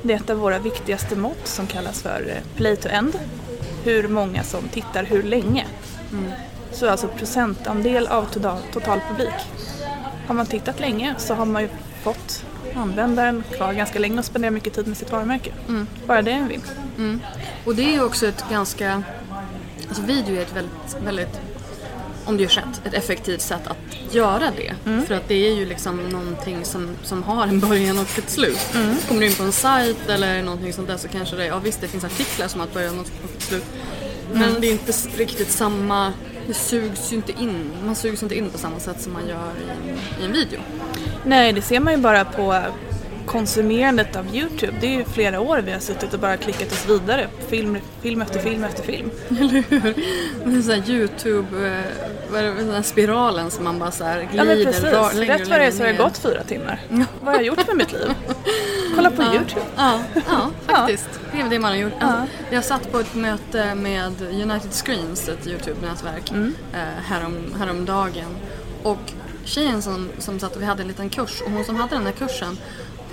Det 0.02 0.14
är 0.14 0.18
ett 0.18 0.30
av 0.30 0.38
våra 0.38 0.60
viktigaste 0.60 1.16
mått 1.16 1.48
som 1.48 1.68
kallas 1.68 2.02
för 2.02 2.26
eh, 2.30 2.56
play 2.58 2.76
to 2.76 2.90
end. 2.90 3.20
Hur 3.84 4.08
många 4.08 4.44
som 4.44 4.68
tittar 4.68 5.04
hur 5.04 5.24
länge. 5.24 5.66
Så 6.72 6.90
alltså 6.90 7.08
procentandel 7.08 8.08
av 8.08 8.26
total, 8.26 8.58
total 8.74 9.00
publik. 9.10 9.34
Har 10.28 10.36
man 10.36 10.46
tittat 10.46 10.80
länge 10.80 11.16
så 11.18 11.34
har 11.34 11.46
man 11.46 11.62
ju 11.62 11.70
fått 12.04 12.46
användaren 12.76 13.44
kvar 13.52 13.74
ganska 13.74 14.00
länge 14.00 14.20
och 14.20 14.26
spenderar 14.26 14.52
mycket 14.52 14.74
tid 14.74 14.88
med 14.88 14.98
sitt 14.98 15.12
varumärke. 15.12 15.52
Bara 16.08 16.22
det 16.22 16.32
är 16.32 16.36
en 16.36 16.48
vinst. 16.48 16.74
Mm. 16.98 17.20
Och 17.66 17.76
det 17.76 17.84
är 17.84 17.92
ju 17.92 18.04
också 18.04 18.28
ett 18.28 18.46
ganska... 18.50 19.04
Alltså 19.88 20.04
video 20.04 20.36
är 20.36 20.42
ett 20.42 20.56
väldigt, 20.56 20.98
väldigt 21.06 21.42
om 22.26 22.38
det 22.38 22.44
görs 22.44 22.58
rätt, 22.58 22.82
ett 22.86 22.94
effektivt 22.94 23.42
sätt 23.42 23.68
att 23.68 24.14
göra 24.16 24.52
det. 24.58 24.74
Mm. 24.90 25.06
För 25.06 25.16
att 25.16 25.28
det 25.28 25.48
är 25.48 25.54
ju 25.54 25.66
liksom 25.66 25.98
någonting 26.10 26.66
som, 26.66 26.90
som 27.04 27.24
har 27.24 27.48
en 27.48 27.60
början 27.70 28.00
och 28.00 28.18
ett 28.20 28.30
slut. 28.30 28.60
Mm. 28.76 28.96
Kommer 29.08 29.22
du 29.22 29.28
in 29.28 29.36
på 29.36 29.44
en 29.44 29.52
sajt 29.52 30.10
eller 30.10 30.44
någonting 30.44 30.74
sånt 30.74 30.88
där 30.88 30.98
så 30.98 31.08
kanske 31.08 31.36
det, 31.36 31.46
ja 31.46 31.60
visst 31.60 31.82
det 31.82 31.88
finns 31.88 32.04
artiklar 32.04 32.48
som 32.48 32.60
har 32.60 32.68
ett 32.68 32.74
början 32.74 33.00
och 33.00 33.06
ett 33.06 33.42
slut. 33.42 33.66
Men 34.34 34.44
Mm. 34.44 34.62
det 34.62 34.68
är 34.68 34.72
inte 34.72 34.92
riktigt 35.18 35.52
samma, 35.52 36.14
det 36.48 36.54
sugs 36.54 37.12
ju 37.12 37.16
inte 37.16 37.32
in, 37.32 37.72
man 37.86 37.96
sugs 37.96 38.24
inte 38.24 38.36
in 38.38 38.50
på 38.50 38.58
samma 38.58 38.80
sätt 38.80 39.02
som 39.02 39.14
man 39.14 39.28
gör 39.28 39.52
i 39.68 39.90
en, 39.90 39.98
i 40.22 40.26
en 40.26 40.32
video. 40.34 40.60
Nej, 41.26 41.54
det 41.54 41.62
ser 41.62 41.80
man 41.80 41.94
ju 41.94 42.00
bara 42.00 42.26
på 42.26 42.64
konsumerandet 43.26 44.16
av 44.16 44.36
Youtube. 44.36 44.74
Det 44.82 44.88
är 44.88 44.98
ju 44.98 45.06
flera 45.06 45.40
år 45.40 45.58
vi 45.66 45.72
har 45.72 45.80
suttit 45.80 46.14
och 46.14 46.20
bara 46.20 46.38
klickat 46.38 46.72
oss 46.72 46.86
vidare. 46.90 47.28
Film, 47.50 47.78
film 48.02 48.22
efter 48.22 48.40
film 48.40 48.64
efter 48.64 48.84
film. 48.84 49.10
Eller 49.30 49.64
hur? 49.70 49.94
Det 50.46 50.58
är 50.58 50.62
så 50.62 50.72
här 50.72 50.90
Youtube, 50.90 51.68
eh, 51.68 51.82
vad 52.32 52.42
är 52.42 52.46
den 52.56 52.72
här 52.72 52.82
spiralen 52.82 53.52
som 53.52 53.64
man 53.64 53.80
bara 53.80 53.92
så 53.92 54.04
här 54.04 54.20
glider 54.32 54.38
Ja 54.38 54.44
men 54.56 54.66
precis, 54.66 54.84
ra- 54.84 55.14
längre 55.16 55.34
rätt 55.38 55.48
vad 55.50 55.60
det 55.60 55.66
är 55.66 55.72
så 55.72 55.84
har 55.84 55.88
det 55.88 55.98
gått 55.98 56.18
fyra 56.18 56.44
timmar. 56.44 56.80
Vad 57.22 57.34
har 57.34 57.34
jag 57.34 57.44
gjort 57.44 57.68
med 57.68 57.78
mitt 57.78 57.92
liv? 57.92 58.14
Kolla 58.96 59.12
på 59.12 59.22
Youtube. 59.24 59.62
Ja, 59.78 60.00
ja 60.28 60.50
faktiskt. 60.68 61.10
Det 61.32 61.42
är 61.42 61.50
det 61.50 61.60
man 61.60 61.72
har 61.72 61.78
gjort. 61.78 61.94
Ja. 62.00 62.06
Alltså, 62.06 62.36
jag 62.52 62.64
satt 62.64 62.92
på 62.92 63.00
ett 63.00 63.16
möte 63.16 63.76
med 63.76 64.22
United 64.22 64.74
Screens, 64.74 65.30
ett 65.30 65.48
Youtube-nätverk, 65.48 66.32
Mm. 66.32 66.54
eh, 66.74 66.80
härom, 67.06 67.36
häromdagen. 67.60 68.26
Och 68.84 69.00
tjejen 69.46 69.82
som, 69.82 70.10
som 70.20 70.40
satt 70.40 70.56
och 70.56 70.62
vi 70.62 70.66
hade 70.66 70.82
en 70.82 70.88
liten 70.88 71.10
kurs 71.10 71.42
och 71.46 71.52
hon 71.52 71.64
som 71.66 71.76
hade 71.76 71.96
den 71.96 72.06
här 72.06 72.12
kursen 72.12 72.58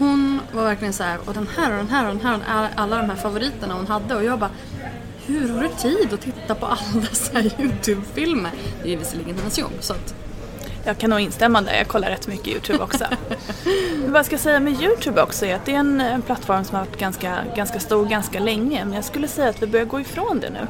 hon 0.01 0.41
var 0.53 0.65
verkligen 0.65 0.93
så 0.93 1.03
här, 1.03 1.19
och 1.27 1.35
den 1.35 1.49
här 1.57 1.71
och 1.73 1.77
den 1.79 1.89
här 1.89 2.05
och 2.09 2.15
den 2.17 2.21
här 2.21 2.37
och 2.37 2.81
alla- 2.81 2.97
de 2.97 3.11
här 3.11 3.17
favoriterna 3.17 3.75
hon 3.75 3.87
hade 3.87 4.15
och 4.15 4.25
jag 4.25 4.39
bara 4.39 4.51
hur 5.27 5.49
har 5.55 5.63
du 5.63 5.69
tid 5.69 6.13
att 6.15 6.21
titta 6.21 6.55
på 6.55 6.67
alla 6.67 7.01
dessa 7.11 7.41
Youtube-filmer? 7.41 8.51
Det 8.83 8.89
är 8.89 8.93
ju 8.93 8.97
visserligen 8.99 9.39
hennes 9.39 9.59
jobb 9.59 9.73
så 9.81 9.93
att 9.93 10.15
Jag 10.85 10.99
kan 10.99 11.11
nog 11.11 11.21
instämma 11.21 11.61
där, 11.63 11.75
jag 11.75 11.89
kollar 11.89 12.09
rätt 12.09 12.27
mycket 12.27 12.49
Youtube 12.49 12.79
också. 12.85 13.05
Vad 14.07 14.19
jag 14.19 14.27
ska 14.27 14.39
säga 14.39 14.61
med 14.61 14.83
Youtube 14.83 15.23
också 15.23 15.47
är 15.47 15.55
att 15.55 15.65
det 15.65 15.75
är 15.75 15.79
en, 15.79 16.01
en 16.01 16.23
plattform 16.23 16.65
som 16.65 16.77
har 16.79 16.85
varit 16.85 16.99
ganska, 16.99 17.39
ganska 17.57 17.81
stor 17.81 18.07
ganska 18.07 18.41
länge. 18.41 18.85
Men 18.85 18.95
jag 18.95 19.05
skulle 19.05 19.29
säga 19.29 19.49
att 19.49 19.63
vi 19.63 19.67
börjar 19.67 19.87
gå 19.87 20.01
ifrån 20.01 20.41
det 20.41 20.51
nu. 20.51 20.67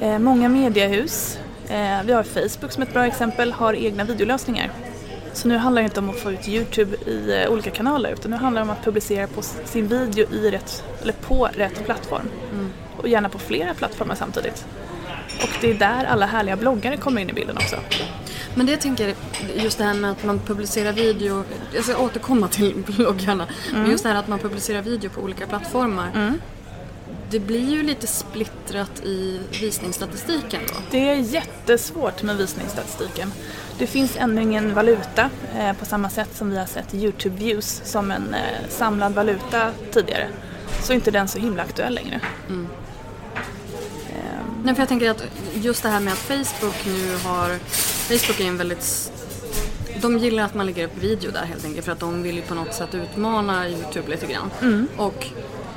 Eh, 0.00 0.18
många 0.18 0.48
mediehus, 0.48 1.38
eh, 1.68 2.02
vi 2.04 2.12
har 2.12 2.22
Facebook 2.22 2.72
som 2.72 2.82
ett 2.82 2.92
bra 2.92 3.06
exempel, 3.06 3.52
har 3.52 3.74
egna 3.74 4.04
videolösningar. 4.04 4.70
Så 5.36 5.48
nu 5.48 5.56
handlar 5.56 5.82
det 5.82 5.84
inte 5.84 6.00
om 6.00 6.10
att 6.10 6.20
få 6.20 6.32
ut 6.32 6.48
Youtube 6.48 6.96
i 7.06 7.42
eh, 7.42 7.52
olika 7.52 7.70
kanaler 7.70 8.12
utan 8.12 8.30
nu 8.30 8.36
handlar 8.36 8.62
det 8.62 8.70
om 8.70 8.76
att 8.76 8.84
publicera 8.84 9.26
på 9.26 9.42
sin 9.42 9.88
video 9.88 10.26
i 10.32 10.50
rätt, 10.50 10.84
eller 11.02 11.12
på 11.12 11.48
rätt 11.52 11.84
plattform. 11.84 12.28
Mm. 12.52 12.72
Och 12.96 13.08
gärna 13.08 13.28
på 13.28 13.38
flera 13.38 13.74
plattformar 13.74 14.14
samtidigt. 14.14 14.66
Och 15.42 15.48
det 15.60 15.70
är 15.70 15.74
där 15.74 16.04
alla 16.04 16.26
härliga 16.26 16.56
bloggare 16.56 16.96
kommer 16.96 17.20
in 17.20 17.30
i 17.30 17.32
bilden 17.32 17.56
också. 17.56 17.76
Men 18.54 18.66
det 18.66 18.72
jag 18.72 18.80
tänker, 18.80 19.14
just 19.54 19.78
det 19.78 19.84
här 19.84 19.94
med 19.94 20.10
att 20.10 20.24
man 20.24 20.38
publicerar 20.38 20.92
video, 20.92 21.44
jag 21.74 21.84
ska 21.84 21.98
återkomma 21.98 22.48
till 22.48 22.74
bloggarna, 22.86 23.46
men 23.72 23.90
just 23.90 24.02
det 24.02 24.10
här 24.10 24.16
att 24.16 24.28
man 24.28 24.38
publicerar 24.38 24.82
video 24.82 25.10
på 25.10 25.20
olika 25.20 25.46
plattformar. 25.46 26.10
Det 27.30 27.40
blir 27.40 27.70
ju 27.70 27.82
lite 27.82 28.06
splittrat 28.06 29.04
i 29.04 29.40
visningsstatistiken 29.60 30.60
då. 30.68 30.74
Det 30.90 31.10
är 31.10 31.14
jättesvårt 31.14 32.22
med 32.22 32.36
visningsstatistiken. 32.36 33.32
Det 33.78 33.86
finns 33.86 34.16
ännu 34.16 34.42
ingen 34.42 34.74
valuta 34.74 35.30
eh, 35.58 35.72
på 35.72 35.84
samma 35.84 36.10
sätt 36.10 36.28
som 36.34 36.50
vi 36.50 36.58
har 36.58 36.66
sett 36.66 36.94
Youtube 36.94 37.36
views 37.36 37.80
som 37.84 38.10
en 38.10 38.34
eh, 38.34 38.68
samlad 38.68 39.14
valuta 39.14 39.70
tidigare. 39.92 40.28
Så 40.82 40.92
är 40.92 40.94
inte 40.94 41.10
den 41.10 41.28
så 41.28 41.38
himla 41.38 41.62
aktuell 41.62 41.94
längre. 41.94 42.20
Nej, 44.66 44.74
för 44.74 44.82
jag 44.82 44.88
tänker 44.88 45.10
att 45.10 45.24
just 45.54 45.82
det 45.82 45.88
här 45.88 46.00
med 46.00 46.12
att 46.12 46.18
Facebook 46.18 46.86
nu 46.86 47.16
har... 47.24 47.58
Facebook 48.08 48.40
är 48.40 48.44
en 48.44 48.56
väldigt... 48.56 49.12
De 50.00 50.18
gillar 50.18 50.44
att 50.44 50.54
man 50.54 50.66
lägger 50.66 50.84
upp 50.84 50.98
video 50.98 51.30
där 51.30 51.44
helt 51.44 51.64
enkelt 51.64 51.84
för 51.84 51.92
att 51.92 52.00
de 52.00 52.22
vill 52.22 52.36
ju 52.36 52.42
på 52.42 52.54
något 52.54 52.74
sätt 52.74 52.94
utmana 52.94 53.68
Youtube 53.68 54.10
lite 54.10 54.26
grann. 54.26 54.50
Och 54.96 55.26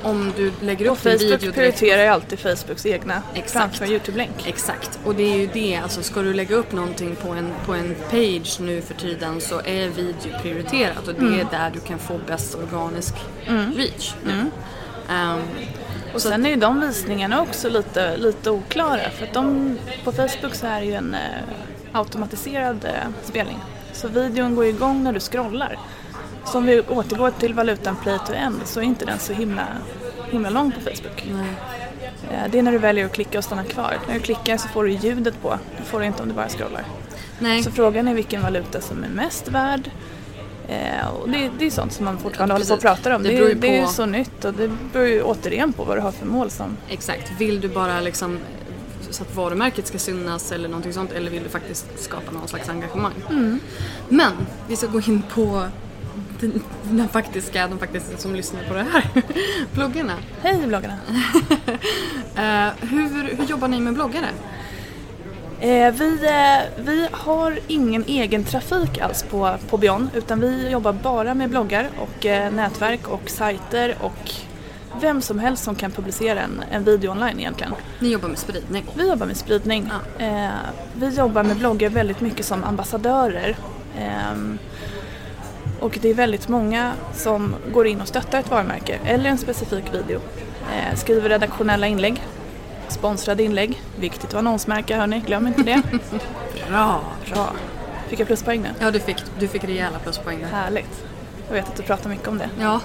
om 0.02 0.32
du 0.36 0.52
lägger 0.60 0.86
upp 0.86 1.06
en 1.06 1.18
video 1.18 1.38
Facebook 1.38 1.54
prioriterar 1.54 2.02
ju 2.02 2.08
alltid 2.08 2.38
Facebooks 2.38 2.86
egna 2.86 3.22
Exakt. 3.34 3.52
framför 3.52 3.92
Youtube-länk. 3.94 4.46
Exakt, 4.46 5.00
och 5.04 5.14
det 5.14 5.22
är 5.22 5.36
ju 5.36 5.46
det, 5.46 5.76
alltså 5.76 6.02
ska 6.02 6.22
du 6.22 6.34
lägga 6.34 6.56
upp 6.56 6.72
någonting 6.72 7.16
på 7.16 7.28
en, 7.28 7.52
på 7.66 7.74
en 7.74 7.94
page 8.10 8.60
nu 8.60 8.80
för 8.82 8.94
tiden 8.94 9.40
så 9.40 9.58
är 9.64 9.88
video 9.88 10.38
prioriterat 10.42 11.08
och 11.08 11.14
det 11.14 11.40
är 11.40 11.46
där 11.50 11.70
du 11.74 11.80
kan 11.80 11.98
få 11.98 12.20
bäst 12.26 12.54
organisk 12.54 13.14
reach 13.76 14.14
nu. 14.24 14.50
Ehm, 15.10 15.40
Och 16.14 16.22
sen 16.22 16.46
är 16.46 16.50
ju 16.50 16.56
de 16.56 16.80
visningarna 16.80 17.42
också 17.42 17.68
lite, 17.68 18.16
lite 18.16 18.50
oklara 18.50 19.10
för 19.10 19.26
att 19.26 19.32
de, 19.34 19.78
på 20.04 20.12
Facebook 20.12 20.54
så 20.54 20.66
är 20.66 20.80
det 20.80 20.86
ju 20.86 20.94
en 20.94 21.14
eh, 21.14 21.20
automatiserad 21.92 22.84
eh, 22.84 23.10
spelning. 23.24 23.58
Så 23.92 24.08
videon 24.08 24.54
går 24.54 24.64
igång 24.66 25.04
när 25.04 25.12
du 25.12 25.20
scrollar. 25.20 25.78
Så 26.44 26.58
om 26.58 26.66
vi 26.66 26.80
återgår 26.80 27.30
till 27.30 27.54
valutan 27.54 27.96
play 28.02 28.18
to 28.26 28.32
end 28.32 28.60
så 28.64 28.80
är 28.80 28.84
inte 28.84 29.04
den 29.04 29.18
så 29.18 29.32
himla, 29.32 29.66
himla 30.30 30.50
lång 30.50 30.72
på 30.72 30.80
Facebook. 30.80 31.26
nej. 31.32 31.54
Eh, 32.30 32.50
Det 32.50 32.58
är 32.58 32.62
när 32.62 32.72
du 32.72 32.78
väljer 32.78 33.04
att 33.06 33.12
klicka 33.12 33.38
och 33.38 33.44
stanna 33.44 33.64
kvar. 33.64 33.98
När 34.08 34.14
du 34.14 34.20
klickar 34.20 34.56
så 34.56 34.68
får 34.68 34.84
du 34.84 34.90
ljudet 34.90 35.42
på, 35.42 35.58
det 35.78 35.84
får 35.84 36.00
du 36.00 36.06
inte 36.06 36.22
om 36.22 36.28
du 36.28 36.34
bara 36.34 36.48
scrollar. 36.48 36.84
nej. 37.38 37.62
Så 37.62 37.70
frågan 37.70 38.08
är 38.08 38.14
vilken 38.14 38.42
valuta 38.42 38.80
som 38.80 39.04
är 39.04 39.08
mest 39.08 39.48
värd. 39.48 39.90
Eh, 40.68 41.06
och 41.08 41.28
det, 41.30 41.50
det 41.58 41.66
är 41.66 41.70
sånt 41.70 41.92
som 41.92 42.04
man 42.04 42.18
fortfarande 42.18 42.52
Ja, 42.52 42.56
håller 42.56 42.66
på 42.68 42.74
och 42.74 42.80
pratar 42.80 43.10
om. 43.10 43.22
Det 43.22 43.28
Det, 43.28 43.36
är- 43.38 43.48
ju 43.48 43.54
det 43.54 43.78
är 43.78 43.82
på- 43.86 43.92
så 43.92 44.06
nytt 44.06 44.44
och 44.44 44.54
det 44.54 44.70
beror 44.92 45.06
ju 45.08 45.22
återigen 45.22 45.72
på 45.72 45.84
vad 45.84 45.96
du 45.96 46.00
har 46.00 46.12
för 46.12 46.26
mål 46.26 46.50
som 46.50 46.76
Exakt. 46.88 47.32
Vill 47.38 47.60
du 47.60 47.68
bara 47.68 48.00
liksom 48.00 48.38
så 49.10 49.22
att 49.22 49.34
varumärket 49.36 49.86
ska 49.86 49.98
synas 49.98 50.52
eller 50.52 50.68
någonting 50.68 50.92
sånt 50.92 51.12
eller 51.12 51.30
vill 51.30 51.42
du 51.42 51.48
faktiskt 51.48 51.86
skapa 51.96 52.30
någon 52.32 52.48
slags 52.48 52.68
engagemang? 52.68 53.12
Men 54.08 54.32
vi 54.68 54.76
ska 54.76 54.86
gå 54.86 55.00
in 55.00 55.22
på 55.34 55.62
den, 56.40 56.62
den 56.82 57.08
faktiska, 57.08 57.68
de 57.68 57.78
faktiska 57.78 58.16
som 58.16 58.34
lyssnar 58.34 58.62
på 58.62 58.74
det 58.74 58.86
här, 58.92 59.04
bloggarna. 59.74 60.14
Hej 60.42 60.66
bloggarna! 60.66 60.98
Eh, 62.36 62.68
hur, 62.80 63.36
hur 63.36 63.44
jobbar 63.44 63.68
ni 63.68 63.80
med 63.80 63.94
bloggare? 63.94 64.26
Eh, 65.60 65.92
vi, 65.92 66.26
eh, 66.26 66.84
vi 66.84 67.08
har 67.12 67.58
ingen 67.66 68.04
egen 68.06 68.44
trafik 68.44 68.98
alls 68.98 69.22
på, 69.22 69.56
på 69.70 69.76
Beyond 69.76 70.08
utan 70.14 70.40
vi 70.40 70.68
jobbar 70.70 70.92
bara 70.92 71.34
med 71.34 71.50
bloggar 71.50 71.88
och 71.98 72.26
eh, 72.26 72.52
nätverk 72.52 73.08
och 73.08 73.30
sajter 73.30 73.94
och 74.00 74.32
vem 75.00 75.22
som 75.22 75.38
helst 75.38 75.64
som 75.64 75.74
kan 75.74 75.90
publicera 75.90 76.40
en, 76.40 76.62
en 76.70 76.84
video 76.84 77.10
online 77.10 77.38
egentligen. 77.40 77.72
Ni 77.98 78.12
jobbar 78.12 78.28
med 78.28 78.38
spridning. 78.38 78.84
Vi 78.94 79.08
jobbar 79.08 79.26
med 79.26 79.36
spridning. 79.36 79.90
Eh, 80.18 80.48
vi 80.94 81.08
jobbar 81.08 81.42
med 81.42 81.56
bloggar 81.56 81.88
väldigt 81.88 82.20
mycket 82.20 82.46
som 82.46 82.64
ambassadörer. 82.64 83.56
Och 85.80 85.98
det 86.02 86.10
är 86.10 86.14
väldigt 86.14 86.48
många 86.48 86.92
som 87.14 87.54
går 87.72 87.86
in 87.86 88.00
och 88.00 88.08
stöttar 88.08 88.40
ett 88.40 88.50
varumärke 88.50 88.98
eller 89.04 89.30
en 89.30 89.38
specifik 89.38 89.84
video. 89.94 90.20
Eh, 90.72 90.96
skriver 90.96 91.28
redaktionella 91.28 91.86
inlägg, 91.86 92.22
sponsrade 92.88 93.42
inlägg. 93.42 93.82
Viktigt 94.00 94.24
att 94.24 94.34
annonsmärka 94.34 94.96
hörni, 94.96 95.22
glöm 95.26 95.46
inte 95.46 95.62
det. 95.62 95.82
Bra! 96.68 97.00
Bra. 97.34 97.52
Fick 98.08 98.20
jag 98.20 98.26
pluspoäng 98.26 98.62
nu? 98.62 98.68
Ja, 98.80 98.90
du 98.90 99.00
fick, 99.00 99.16
du 99.38 99.48
fick 99.48 99.64
rejäla 99.64 99.98
pluspoäng 99.98 100.40
där. 100.40 100.48
Härligt. 100.48 101.04
Jag 101.48 101.54
vet 101.54 101.68
att 101.68 101.76
du 101.76 101.82
pratar 101.82 102.10
mycket 102.10 102.28
om 102.28 102.38
det. 102.38 102.48
Ja. 102.60 102.80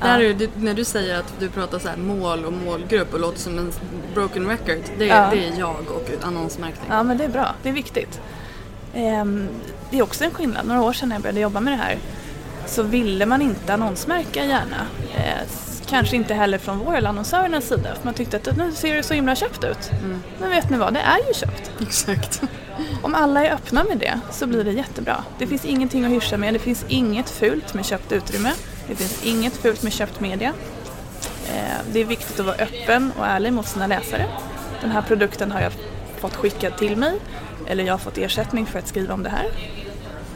Där 0.00 0.18
är 0.20 0.34
det, 0.34 0.50
när 0.56 0.74
du 0.74 0.84
säger 0.84 1.18
att 1.18 1.34
du 1.38 1.48
pratar 1.48 1.78
så 1.78 1.88
här 1.88 1.96
mål 1.96 2.44
och 2.44 2.52
målgrupp 2.52 3.14
och 3.14 3.20
låter 3.20 3.38
som 3.38 3.58
en 3.58 3.72
broken 4.14 4.46
record, 4.48 4.82
det, 4.98 5.06
Ja. 5.06 5.28
det 5.32 5.44
är 5.44 5.58
jag 5.58 5.76
och 5.90 6.10
annonsmärkning. 6.22 6.86
Ja 6.90 7.02
men 7.02 7.18
det 7.18 7.24
är 7.24 7.28
bra, 7.28 7.54
det 7.62 7.68
är 7.68 7.72
viktigt. 7.72 8.20
Ehm, 8.98 9.48
det 9.90 9.98
är 9.98 10.02
också 10.02 10.24
en 10.24 10.30
skillnad, 10.30 10.66
några 10.66 10.82
år 10.82 10.92
sedan 10.92 11.08
när 11.08 11.16
jag 11.16 11.22
började 11.22 11.40
jobba 11.40 11.60
med 11.60 11.72
det 11.72 11.76
här 11.76 11.98
så 12.66 12.82
ville 12.82 13.26
man 13.26 13.42
inte 13.42 13.74
annonsmärka 13.74 14.44
gärna. 14.44 14.86
Eh, 15.16 15.48
kanske 15.86 16.16
inte 16.16 16.34
heller 16.34 16.58
från 16.58 16.78
vår 16.78 16.96
eller 16.96 17.08
annonsörernas 17.08 17.64
sida 17.68 17.94
för 17.94 18.04
man 18.04 18.14
tyckte 18.14 18.36
att 18.36 18.56
nu 18.56 18.72
ser 18.72 18.96
det 18.96 19.02
så 19.02 19.14
himla 19.14 19.34
köpt 19.36 19.64
ut. 19.64 19.90
Men 20.40 20.50
vet 20.50 20.70
ni 20.70 20.76
vad, 20.76 20.94
det 20.94 21.00
är 21.00 21.28
ju 21.28 21.34
köpt. 21.34 21.70
Exakt. 21.80 22.42
Om 23.02 23.14
alla 23.14 23.46
är 23.46 23.54
öppna 23.54 23.84
med 23.84 23.98
det 23.98 24.20
så 24.30 24.46
blir 24.46 24.64
det 24.64 24.72
jättebra. 24.72 25.24
Det 25.38 25.46
finns 25.46 25.64
ingenting 25.64 26.04
att 26.04 26.10
hyscha 26.10 26.36
med, 26.36 26.54
det 26.54 26.58
finns 26.58 26.84
inget 26.88 27.30
fult 27.30 27.74
med 27.74 27.84
köpt 27.84 28.12
utrymme. 28.12 28.52
Det 28.88 28.94
finns 28.94 29.24
inget 29.24 29.56
fult 29.56 29.82
med 29.82 29.92
köpt 29.92 30.20
media. 30.20 30.52
Eh, 31.48 31.78
Det 31.92 32.00
är 32.00 32.04
viktigt 32.04 32.40
att 32.40 32.46
vara 32.46 32.56
öppen 32.56 33.12
och 33.18 33.26
ärlig 33.26 33.52
mot 33.52 33.66
sina 33.66 33.86
läsare. 33.86 34.26
Den 34.80 34.90
här 34.90 35.02
produkten 35.02 35.50
har 35.52 35.60
jag 35.60 35.72
fått 36.20 36.36
skickad 36.36 36.76
till 36.76 36.96
mig 36.96 37.18
eller 37.68 37.84
jag 37.84 37.92
har 37.92 37.98
fått 37.98 38.18
ersättning 38.18 38.66
för 38.66 38.78
att 38.78 38.88
skriva 38.88 39.14
om 39.14 39.22
det 39.22 39.30
här. 39.30 39.46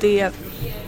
Det 0.01 0.33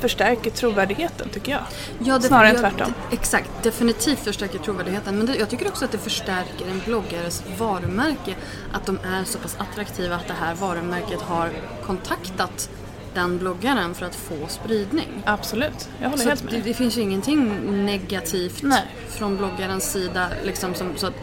förstärker 0.00 0.50
trovärdigheten 0.50 1.28
tycker 1.28 1.52
jag. 1.52 1.60
Ja, 1.98 2.18
det, 2.18 2.26
Snarare 2.28 2.48
än 2.48 2.56
tvärtom. 2.56 2.94
Exakt, 3.12 3.50
definitivt 3.62 4.18
förstärker 4.18 4.58
trovärdigheten. 4.58 5.16
Men 5.18 5.26
det, 5.26 5.36
jag 5.36 5.50
tycker 5.50 5.68
också 5.68 5.84
att 5.84 5.92
det 5.92 5.98
förstärker 5.98 6.66
en 6.70 6.80
bloggares 6.84 7.42
varumärke. 7.58 8.34
Att 8.72 8.86
de 8.86 8.98
är 9.04 9.24
så 9.24 9.38
pass 9.38 9.56
attraktiva 9.58 10.16
att 10.16 10.26
det 10.26 10.34
här 10.40 10.54
varumärket 10.54 11.20
har 11.20 11.50
kontaktat 11.86 12.70
den 13.14 13.38
bloggaren 13.38 13.94
för 13.94 14.06
att 14.06 14.14
få 14.14 14.34
spridning. 14.48 15.22
Absolut, 15.24 15.88
jag 16.00 16.10
håller 16.10 16.22
Så 16.22 16.28
helt 16.28 16.44
med. 16.44 16.54
det, 16.54 16.60
det 16.60 16.74
finns 16.74 16.96
ju 16.96 17.00
ingenting 17.00 17.50
negativt 17.86 18.62
Nej. 18.62 18.82
från 19.08 19.36
bloggarens 19.36 19.92
sida. 19.92 20.28
Liksom 20.44 20.74
som, 20.74 20.96
så 20.96 21.06
att, 21.06 21.14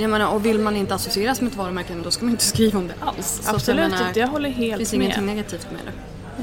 jag 0.00 0.10
menar, 0.10 0.34
och 0.34 0.46
vill 0.46 0.58
man 0.58 0.76
inte 0.76 0.94
associeras 0.94 1.40
med 1.40 1.50
ett 1.52 1.56
varumärke 1.58 1.94
då 2.04 2.10
ska 2.10 2.24
man 2.24 2.32
inte 2.32 2.44
skriva 2.54 2.78
om 2.78 2.86
det 2.88 2.94
alls. 3.00 3.38
Att 3.40 3.46
jag 3.46 3.54
Absolut 3.54 3.90
menar, 3.90 4.08
inte, 4.08 4.20
jag 4.20 4.28
håller 4.28 4.48
Det 4.48 4.54
helt 4.54 4.76
finns 4.78 4.92
med. 4.92 5.00
ingenting 5.00 5.26
negativt 5.26 5.66
med 5.72 5.80
det. 5.84 5.92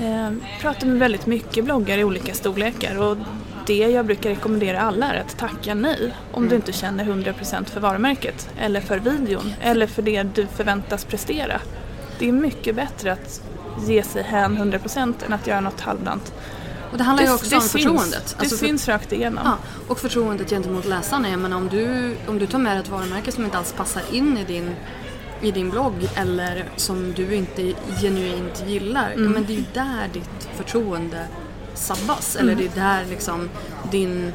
Eh, 0.06 0.32
pratar 0.62 0.88
med 0.88 1.00
väldigt 1.00 1.26
mycket 1.26 1.66
bloggare 1.66 2.02
i 2.02 2.04
olika 2.04 2.34
storlekar 2.34 2.98
och 2.98 3.18
det 3.68 3.78
jag 3.78 4.06
brukar 4.06 4.30
rekommendera 4.30 4.82
alla 4.82 5.14
är 5.14 5.20
att 5.22 5.38
tacka 5.38 5.74
nej 5.74 6.14
om 6.32 6.50
du 6.50 6.56
inte 6.56 6.72
känner 6.74 7.06
100% 7.06 7.66
för 7.70 7.80
varumärket 7.80 8.50
eller 8.60 8.82
för 8.82 9.00
videon 9.00 9.54
eller 9.62 9.88
för 9.88 10.02
det 10.02 10.24
du 10.24 10.48
förväntas 10.48 11.06
prestera. 11.06 11.62
Det 12.20 12.28
är 12.28 12.32
mycket 12.32 12.76
bättre 12.76 13.12
att 13.14 13.42
ge 13.88 14.04
sig 14.04 14.24
hän 14.24 14.58
100% 14.74 15.14
än 15.26 15.34
att 15.34 15.48
göra 15.48 15.60
något 15.60 15.82
halvdant. 15.82 16.34
Och 16.94 17.00
det 17.00 17.04
handlar 17.04 17.26
ju 17.26 17.34
också 17.34 17.56
om 17.56 17.62
syns. 17.62 17.72
förtroendet. 17.72 18.36
Det 18.38 18.40
Alltså 18.40 18.58
för- 18.58 18.66
syns 18.68 18.88
rakt 18.88 19.12
igenom. 19.12 19.44
Ja, 19.46 19.58
och 19.88 20.00
förtroendet 20.00 20.50
gentemot 20.50 20.86
läsarna. 20.86 21.30
Jag 21.30 21.40
menar, 21.40 21.58
om, 21.58 21.70
du, 21.70 22.16
om 22.28 22.40
du 22.40 22.48
tar 22.48 22.60
med 22.60 22.80
ett 22.80 22.88
varumärke 22.90 23.32
som 23.32 23.44
inte 23.46 23.58
alls 23.58 23.74
passar 23.74 24.02
in 24.12 24.38
i 24.38 24.44
din, 24.44 24.76
i 25.42 25.52
din 25.52 25.70
blogg 25.70 25.94
eller 26.16 26.66
som 26.76 27.14
du 27.14 27.36
inte 27.36 27.74
genuint 28.02 28.64
gillar, 28.68 29.12
ja, 29.12 29.18
men 29.20 29.46
det 29.46 29.54
är 29.54 29.58
ju 29.58 29.64
där 29.74 30.10
ditt 30.14 30.50
förtroende 30.56 31.26
sabbas. 31.74 32.36
Eller 32.36 32.56
det 32.56 32.66
är 32.66 32.76
där 32.76 33.06
liksom 33.10 33.50
din, 33.92 34.34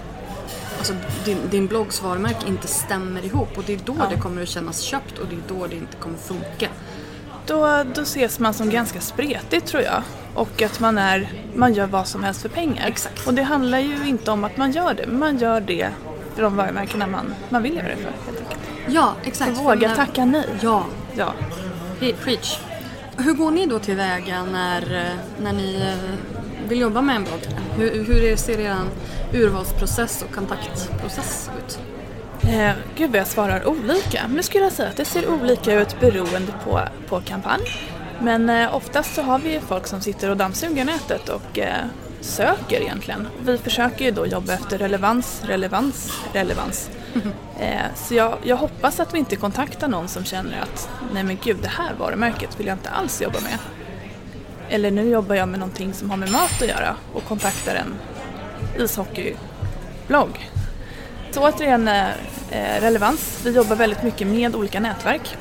alltså 0.79 0.93
din, 1.25 1.39
din 1.51 1.67
bloggs 1.67 2.03
varumärke 2.03 2.49
inte 2.49 2.67
stämmer 2.69 3.25
ihop 3.25 3.59
och 3.59 3.65
det 3.67 3.73
är 3.75 3.81
då 3.85 3.97
Ja. 3.99 4.07
det 4.11 4.17
kommer 4.21 4.43
att 4.43 4.49
kännas 4.49 4.81
köpt 4.81 5.19
och 5.19 5.27
det 5.31 5.35
är 5.37 5.59
då 5.59 5.67
det 5.67 5.77
inte 5.77 5.97
kommer 5.97 6.19
funka. 6.19 6.69
Då, 7.47 7.85
då 7.95 8.01
ses 8.03 8.39
man 8.39 8.55
som 8.55 8.71
ganska 8.71 9.01
spretig 9.01 9.65
tror 9.65 9.83
jag. 9.83 10.03
Och 10.35 10.63
att 10.63 10.81
man, 10.81 10.99
är, 10.99 11.29
man 11.55 11.75
gör 11.75 11.87
vad 11.87 12.07
som 12.07 12.25
helst 12.25 12.43
för 12.43 12.49
pengar. 12.49 12.87
Exakt. 12.87 13.27
Och 13.27 13.35
det 13.35 13.43
handlar 13.43 13.79
ju 13.79 14.09
inte 14.09 14.31
om 14.31 14.45
att 14.45 14.57
man 14.57 14.73
gör 14.73 14.95
det, 14.95 15.07
men 15.07 15.19
man 15.19 15.39
gör 15.39 15.61
det 15.61 15.89
för 16.35 16.43
de 16.43 16.57
varumärkena 16.57 17.07
man, 17.07 17.35
man 17.49 17.63
vill 17.63 17.75
göra 17.77 17.89
det 17.89 17.97
för. 17.97 18.11
Helt 18.27 18.39
enkelt. 18.39 18.61
Ja, 18.89 19.13
exakt. 19.25 19.57
För 19.57 19.65
våga 19.65 19.95
tacka 19.95 20.25
nej. 20.25 20.45
Ja, 20.61 20.85
Ja. 21.17 21.33
Pre- 22.01 22.15
Preach. 22.25 22.59
Hur 23.17 23.33
går 23.33 23.51
ni 23.51 23.67
då 23.67 23.79
tillväga 23.79 24.45
när, 24.53 25.11
när 25.43 25.53
ni 25.53 25.75
eh, 25.75 26.19
vill 26.69 26.81
jobba 26.81 27.01
med 27.03 27.17
en 27.17 27.25
blogg? 27.25 27.41
Hur, 27.77 28.05
hur 28.05 28.37
ser 28.37 28.61
er 28.61 28.77
urvalsprocess 29.33 30.23
och 30.29 30.35
kontaktprocess 30.35 31.51
ut? 31.59 31.79
Eh, 32.43 32.71
gud 32.97 33.11
vad 33.11 33.21
jag 33.21 33.27
svarar 33.27 33.69
olika. 33.69 34.21
Men 34.27 34.37
jag 34.37 34.45
skulle 34.45 34.65
jag 34.65 34.73
säga 34.73 34.89
att 34.89 34.97
det 34.97 35.05
ser 35.05 35.29
olika 35.31 35.81
ut 35.81 36.01
beroende 36.01 36.53
på, 36.65 36.81
på 37.09 37.21
kampanj. 37.21 37.61
Men 38.21 38.51
eh, 38.51 38.75
oftast 38.75 39.15
så 39.15 39.23
har 39.23 39.39
vi 39.39 39.61
folk 39.61 39.87
som 39.87 40.01
sitter 40.01 40.31
och 40.31 40.37
dammsuger 40.37 40.85
nätet 40.85 41.29
och 41.29 41.59
eh, 41.59 41.85
söker 42.21 42.81
egentligen. 42.81 43.29
Vi 43.43 43.59
försöker 43.59 44.05
ju 44.05 44.11
då 44.11 44.27
jobba 44.27 44.53
efter 44.53 44.79
relevans, 44.79 45.43
relevans, 45.45 46.13
relevans. 46.33 46.91
Eh, 47.61 47.95
så 47.97 48.15
jag, 48.15 48.39
jag 48.43 48.57
hoppas 48.57 49.01
att 49.01 49.15
vi 49.15 49.19
inte 49.19 49.37
kontaktar 49.37 49.89
någon 49.89 50.09
som 50.09 50.25
känner 50.25 50.61
att 50.61 50.91
nej 51.13 51.25
men 51.25 51.39
gud 51.45 51.57
det 51.63 51.69
här 51.69 51.95
varumärket 51.99 52.61
vill 52.61 52.67
jag 52.67 52.75
inte 52.75 52.91
alls 52.91 53.23
jobba 53.23 53.41
med. 53.41 53.59
Eller 54.69 54.91
nu 54.91 55.11
jobbar 55.11 55.35
jag 55.35 55.49
med 55.49 55.61
någonting 55.61 55.95
som 55.95 56.11
har 56.11 56.17
med 56.17 56.33
mat 56.33 56.63
att 56.63 56.69
göra 56.69 56.97
och 57.13 57.25
kontaktar 57.25 57.75
en 57.75 57.95
ishockeyblogg. 58.85 60.51
Så 61.31 61.41
återigen 61.41 61.89
eh, 61.89 62.81
relevans. 62.81 63.41
Vi 63.45 63.51
jobbar 63.51 63.77
väldigt 63.77 64.03
mycket 64.03 64.27
med 64.27 64.57
olika 64.57 64.81
nätverk. 64.81 65.37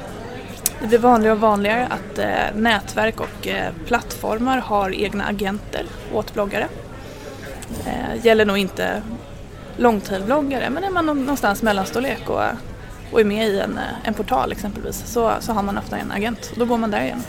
Det 0.82 0.88
blir 0.88 1.00
vanligare 1.00 1.34
och 1.34 1.42
vanligare 1.42 1.88
att 1.88 2.20
eh, 2.20 2.56
nätverk 2.56 3.20
och 3.20 3.48
eh, 3.48 3.74
plattformar 3.86 4.58
har 4.58 4.96
egna 4.96 5.26
agenter 5.26 5.86
åt 6.14 6.34
bloggare. 6.34 6.68
Eh, 7.86 8.26
gäller 8.26 8.46
nog 8.46 8.58
inte 8.58 9.02
långtailbloggare 9.78 10.70
men 10.70 10.84
är 10.84 10.90
man 10.90 11.06
någonstans 11.06 11.62
mellanstorlek 11.62 12.30
och, 12.30 12.44
och 13.12 13.20
är 13.22 13.26
med 13.26 13.48
i 13.48 13.60
en, 13.60 13.80
en 14.04 14.14
portal 14.14 14.52
exempelvis 14.52 15.04
så, 15.06 15.34
så 15.40 15.54
har 15.54 15.64
man 15.64 15.78
ofta 15.78 15.98
en 15.98 16.12
agent 16.12 16.50
och 16.52 16.60
då 16.60 16.66
går 16.66 16.78
man 16.78 16.92
där 16.92 17.02
igen. 17.02 17.24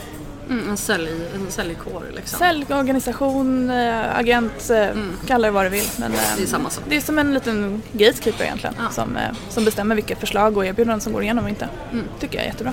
Mm, 0.50 0.70
en, 0.70 0.76
sälj, 0.76 1.10
en 1.34 1.50
säljkår 1.50 2.04
liksom? 2.14 2.38
Säljorganisation, 2.38 3.70
agent, 4.14 4.70
mm. 4.70 5.12
kalla 5.26 5.46
det 5.48 5.52
vad 5.52 5.64
du 5.64 5.68
vill. 5.68 5.88
Men, 5.96 6.12
det 6.36 6.42
är 6.42 6.46
samma 6.46 6.70
sak. 6.70 6.84
Det 6.88 6.96
är 6.96 7.00
som 7.00 7.18
en 7.18 7.34
liten 7.34 7.82
gatekeeper 7.92 8.44
egentligen 8.44 8.74
ja. 8.78 8.90
som, 8.90 9.18
som 9.48 9.64
bestämmer 9.64 9.94
vilka 9.94 10.16
förslag 10.16 10.56
och 10.56 10.66
erbjudanden 10.66 11.00
som 11.00 11.12
går 11.12 11.22
igenom 11.22 11.44
och 11.44 11.50
inte. 11.50 11.68
Mm. 11.92 12.04
tycker 12.20 12.38
jag 12.38 12.44
är 12.44 12.48
jättebra. 12.48 12.72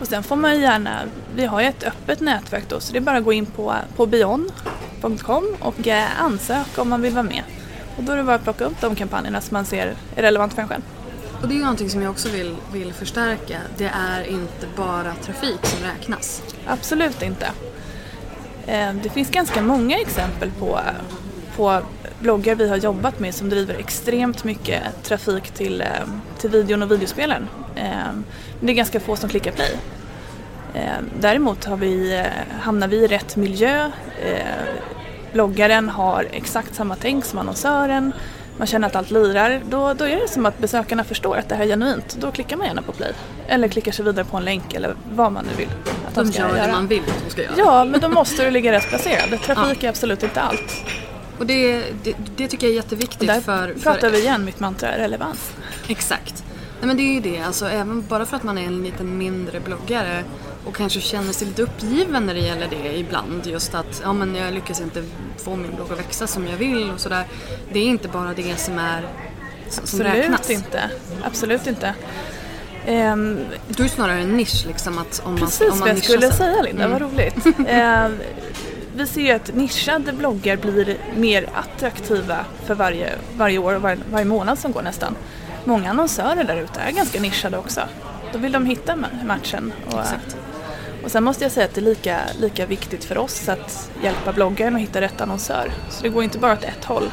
Och 0.00 0.06
sen 0.06 0.22
får 0.22 0.36
man 0.36 0.60
gärna, 0.60 1.00
vi 1.34 1.46
har 1.46 1.60
ju 1.60 1.66
ett 1.66 1.84
öppet 1.84 2.20
nätverk 2.20 2.64
då 2.68 2.80
så 2.80 2.92
det 2.92 2.98
är 2.98 3.00
bara 3.00 3.16
att 3.16 3.24
gå 3.24 3.32
in 3.32 3.46
på, 3.46 3.74
på 3.96 4.06
bion.com 4.06 5.56
och 5.60 5.88
ansöka 6.18 6.82
om 6.82 6.88
man 6.88 7.02
vill 7.02 7.12
vara 7.12 7.22
med. 7.22 7.42
Och 7.96 8.02
då 8.02 8.12
är 8.12 8.16
det 8.16 8.22
bara 8.22 8.36
att 8.36 8.42
plocka 8.42 8.64
upp 8.64 8.80
de 8.80 8.94
kampanjerna 8.94 9.40
som 9.40 9.54
man 9.54 9.64
ser 9.64 9.94
är 10.16 10.22
relevant 10.22 10.54
för 10.54 10.62
en 10.62 10.68
själv. 10.68 10.82
Och 11.42 11.48
det 11.48 11.54
är 11.54 11.56
ju 11.56 11.62
någonting 11.62 11.90
som 11.90 12.02
jag 12.02 12.10
också 12.10 12.28
vill, 12.28 12.56
vill 12.72 12.92
förstärka. 12.92 13.58
Det 13.76 13.90
är 13.94 14.22
inte 14.22 14.66
bara 14.76 15.14
trafik 15.14 15.58
som 15.62 15.78
räknas. 15.84 16.42
Absolut 16.66 17.22
inte. 17.22 17.46
Eh, 18.66 18.94
det 19.02 19.10
finns 19.10 19.30
ganska 19.30 19.62
många 19.62 19.98
exempel 19.98 20.50
på, 20.50 20.80
på 21.56 21.82
bloggar 22.20 22.54
vi 22.54 22.68
har 22.68 22.76
jobbat 22.76 23.20
med 23.20 23.34
som 23.34 23.48
driver 23.48 23.74
extremt 23.74 24.44
mycket 24.44 24.82
trafik 25.02 25.50
till, 25.50 25.80
eh, 25.80 25.86
till 26.38 26.50
videon 26.50 26.82
och 26.82 26.90
videospelen. 26.90 27.48
Eh, 27.76 27.84
men 27.84 28.24
det 28.60 28.72
är 28.72 28.74
ganska 28.74 29.00
få 29.00 29.16
som 29.16 29.30
klickar 29.30 29.52
play. 29.52 29.76
Däremot 31.20 31.64
har 31.64 31.76
vi, 31.76 32.24
hamnar 32.60 32.88
vi 32.88 32.96
i 32.96 33.06
rätt 33.06 33.36
miljö. 33.36 33.90
Bloggaren 35.32 35.88
har 35.88 36.26
exakt 36.32 36.74
samma 36.74 36.96
tänk 36.96 37.24
som 37.24 37.38
annonsören 37.38 38.12
man 38.60 38.66
känner 38.66 38.86
att 38.86 38.96
allt 38.96 39.10
lirar, 39.10 39.60
då, 39.70 39.94
då 39.94 40.04
är 40.04 40.16
det 40.16 40.28
som 40.28 40.46
att 40.46 40.58
besökarna 40.58 41.04
förstår 41.04 41.36
att 41.36 41.48
det 41.48 41.54
här 41.54 41.64
är 41.64 41.68
genuint. 41.68 42.16
Då 42.20 42.30
klickar 42.30 42.56
man 42.56 42.66
gärna 42.66 42.82
på 42.82 42.92
play. 42.92 43.12
Eller 43.48 43.68
klickar 43.68 43.92
sig 43.92 44.04
vidare 44.04 44.24
på 44.24 44.36
en 44.36 44.44
länk 44.44 44.74
eller 44.74 44.94
vad 45.14 45.32
man 45.32 45.44
nu 45.44 45.50
vill 45.56 45.68
att 46.08 46.14
de 46.14 46.32
ska 46.32 46.42
gör 46.42 46.56
göra. 46.56 46.66
det 46.66 46.72
man 46.72 46.86
vill 46.86 47.00
att 47.00 47.24
de 47.24 47.30
ska 47.30 47.42
göra. 47.42 47.54
Ja, 47.56 47.84
men 47.84 48.00
då 48.00 48.08
måste 48.08 48.44
du 48.44 48.50
ligga 48.50 48.72
rätt 48.72 48.88
placerad. 48.88 49.42
Trafik 49.42 49.82
ja. 49.82 49.86
är 49.86 49.88
absolut 49.88 50.22
inte 50.22 50.40
allt. 50.40 50.84
Och 51.40 51.46
det, 51.46 51.84
det, 52.02 52.14
det 52.36 52.48
tycker 52.48 52.66
jag 52.66 52.72
är 52.72 52.76
jätteviktigt. 52.76 53.20
Och 53.20 53.26
där 53.26 53.40
för, 53.40 53.74
för... 53.74 53.80
pratar 53.80 54.10
vi 54.10 54.18
igen 54.18 54.44
mitt 54.44 54.60
mantra 54.60 54.98
relevans. 54.98 55.52
Exakt. 55.88 56.44
Nej 56.78 56.86
men 56.86 56.96
det 56.96 57.02
är 57.02 57.14
ju 57.14 57.20
det, 57.20 57.40
alltså 57.40 57.66
även 57.66 58.06
bara 58.06 58.26
för 58.26 58.36
att 58.36 58.42
man 58.42 58.58
är 58.58 58.66
en 58.66 58.82
lite 58.82 59.04
mindre 59.04 59.60
bloggare 59.60 60.24
och 60.64 60.76
kanske 60.76 61.00
känner 61.00 61.32
sig 61.32 61.46
lite 61.46 61.62
uppgiven 61.62 62.26
när 62.26 62.34
det 62.34 62.40
gäller 62.40 62.68
det 62.70 62.98
ibland. 62.98 63.46
Just 63.46 63.74
att 63.74 64.00
ja, 64.04 64.12
men 64.12 64.34
jag 64.34 64.54
lyckas 64.54 64.80
inte 64.80 65.04
få 65.36 65.56
min 65.56 65.74
blogg 65.74 65.92
att 65.92 65.98
växa 65.98 66.26
som 66.26 66.46
jag 66.46 66.56
vill 66.56 66.90
och 66.90 67.00
sådär. 67.00 67.24
Det 67.72 67.78
är 67.78 67.86
inte 67.86 68.08
bara 68.08 68.34
det 68.34 68.60
som 68.60 68.78
är 68.78 69.02
som 69.68 69.82
Absolut 69.82 70.12
räknas. 70.12 70.50
inte. 70.50 70.90
Absolut 71.22 71.66
inte. 71.66 71.94
Um, 72.88 73.38
du 73.68 73.84
är 73.84 73.88
snarare 73.88 74.20
en 74.20 74.36
nisch 74.36 74.66
liksom 74.66 74.98
att 74.98 75.22
om 75.24 75.32
man, 75.32 75.40
Precis 75.40 75.60
om 75.60 75.68
man 75.68 75.78
vad 75.78 75.88
jag 75.88 76.04
skulle 76.04 76.32
säga 76.32 76.62
Linda, 76.62 76.84
mm. 76.84 76.92
vad 76.92 77.12
roligt. 77.12 77.46
uh, 77.46 78.26
vi 78.96 79.06
ser 79.06 79.20
ju 79.20 79.30
att 79.30 79.54
nischade 79.54 80.12
bloggar 80.12 80.56
blir 80.56 80.98
mer 81.16 81.48
attraktiva 81.54 82.44
för 82.64 82.74
varje, 82.74 83.12
varje 83.36 83.58
år 83.58 83.74
och 83.74 83.82
var, 83.82 83.98
varje 84.10 84.24
månad 84.24 84.58
som 84.58 84.72
går 84.72 84.82
nästan. 84.82 85.14
Många 85.64 85.90
annonsörer 85.90 86.44
där 86.44 86.56
ute 86.56 86.80
är 86.80 86.92
ganska 86.92 87.20
nischade 87.20 87.58
också. 87.58 87.80
Då 88.32 88.38
vill 88.38 88.52
de 88.52 88.66
hitta 88.66 88.96
matchen. 89.24 89.72
Och, 89.86 90.00
Exakt. 90.00 90.36
Och 91.04 91.10
sen 91.10 91.24
måste 91.24 91.44
jag 91.44 91.52
säga 91.52 91.66
att 91.66 91.74
det 91.74 91.80
är 91.80 91.84
lika, 91.84 92.18
lika 92.40 92.66
viktigt 92.66 93.04
för 93.04 93.18
oss 93.18 93.48
att 93.48 93.90
hjälpa 94.02 94.32
bloggaren 94.32 94.74
att 94.74 94.80
hitta 94.80 95.00
rätt 95.00 95.20
annonsör. 95.20 95.72
Så 95.90 96.02
det 96.02 96.08
går 96.08 96.24
inte 96.24 96.38
bara 96.38 96.52
åt 96.52 96.64
ett 96.64 96.84
håll. 96.84 97.10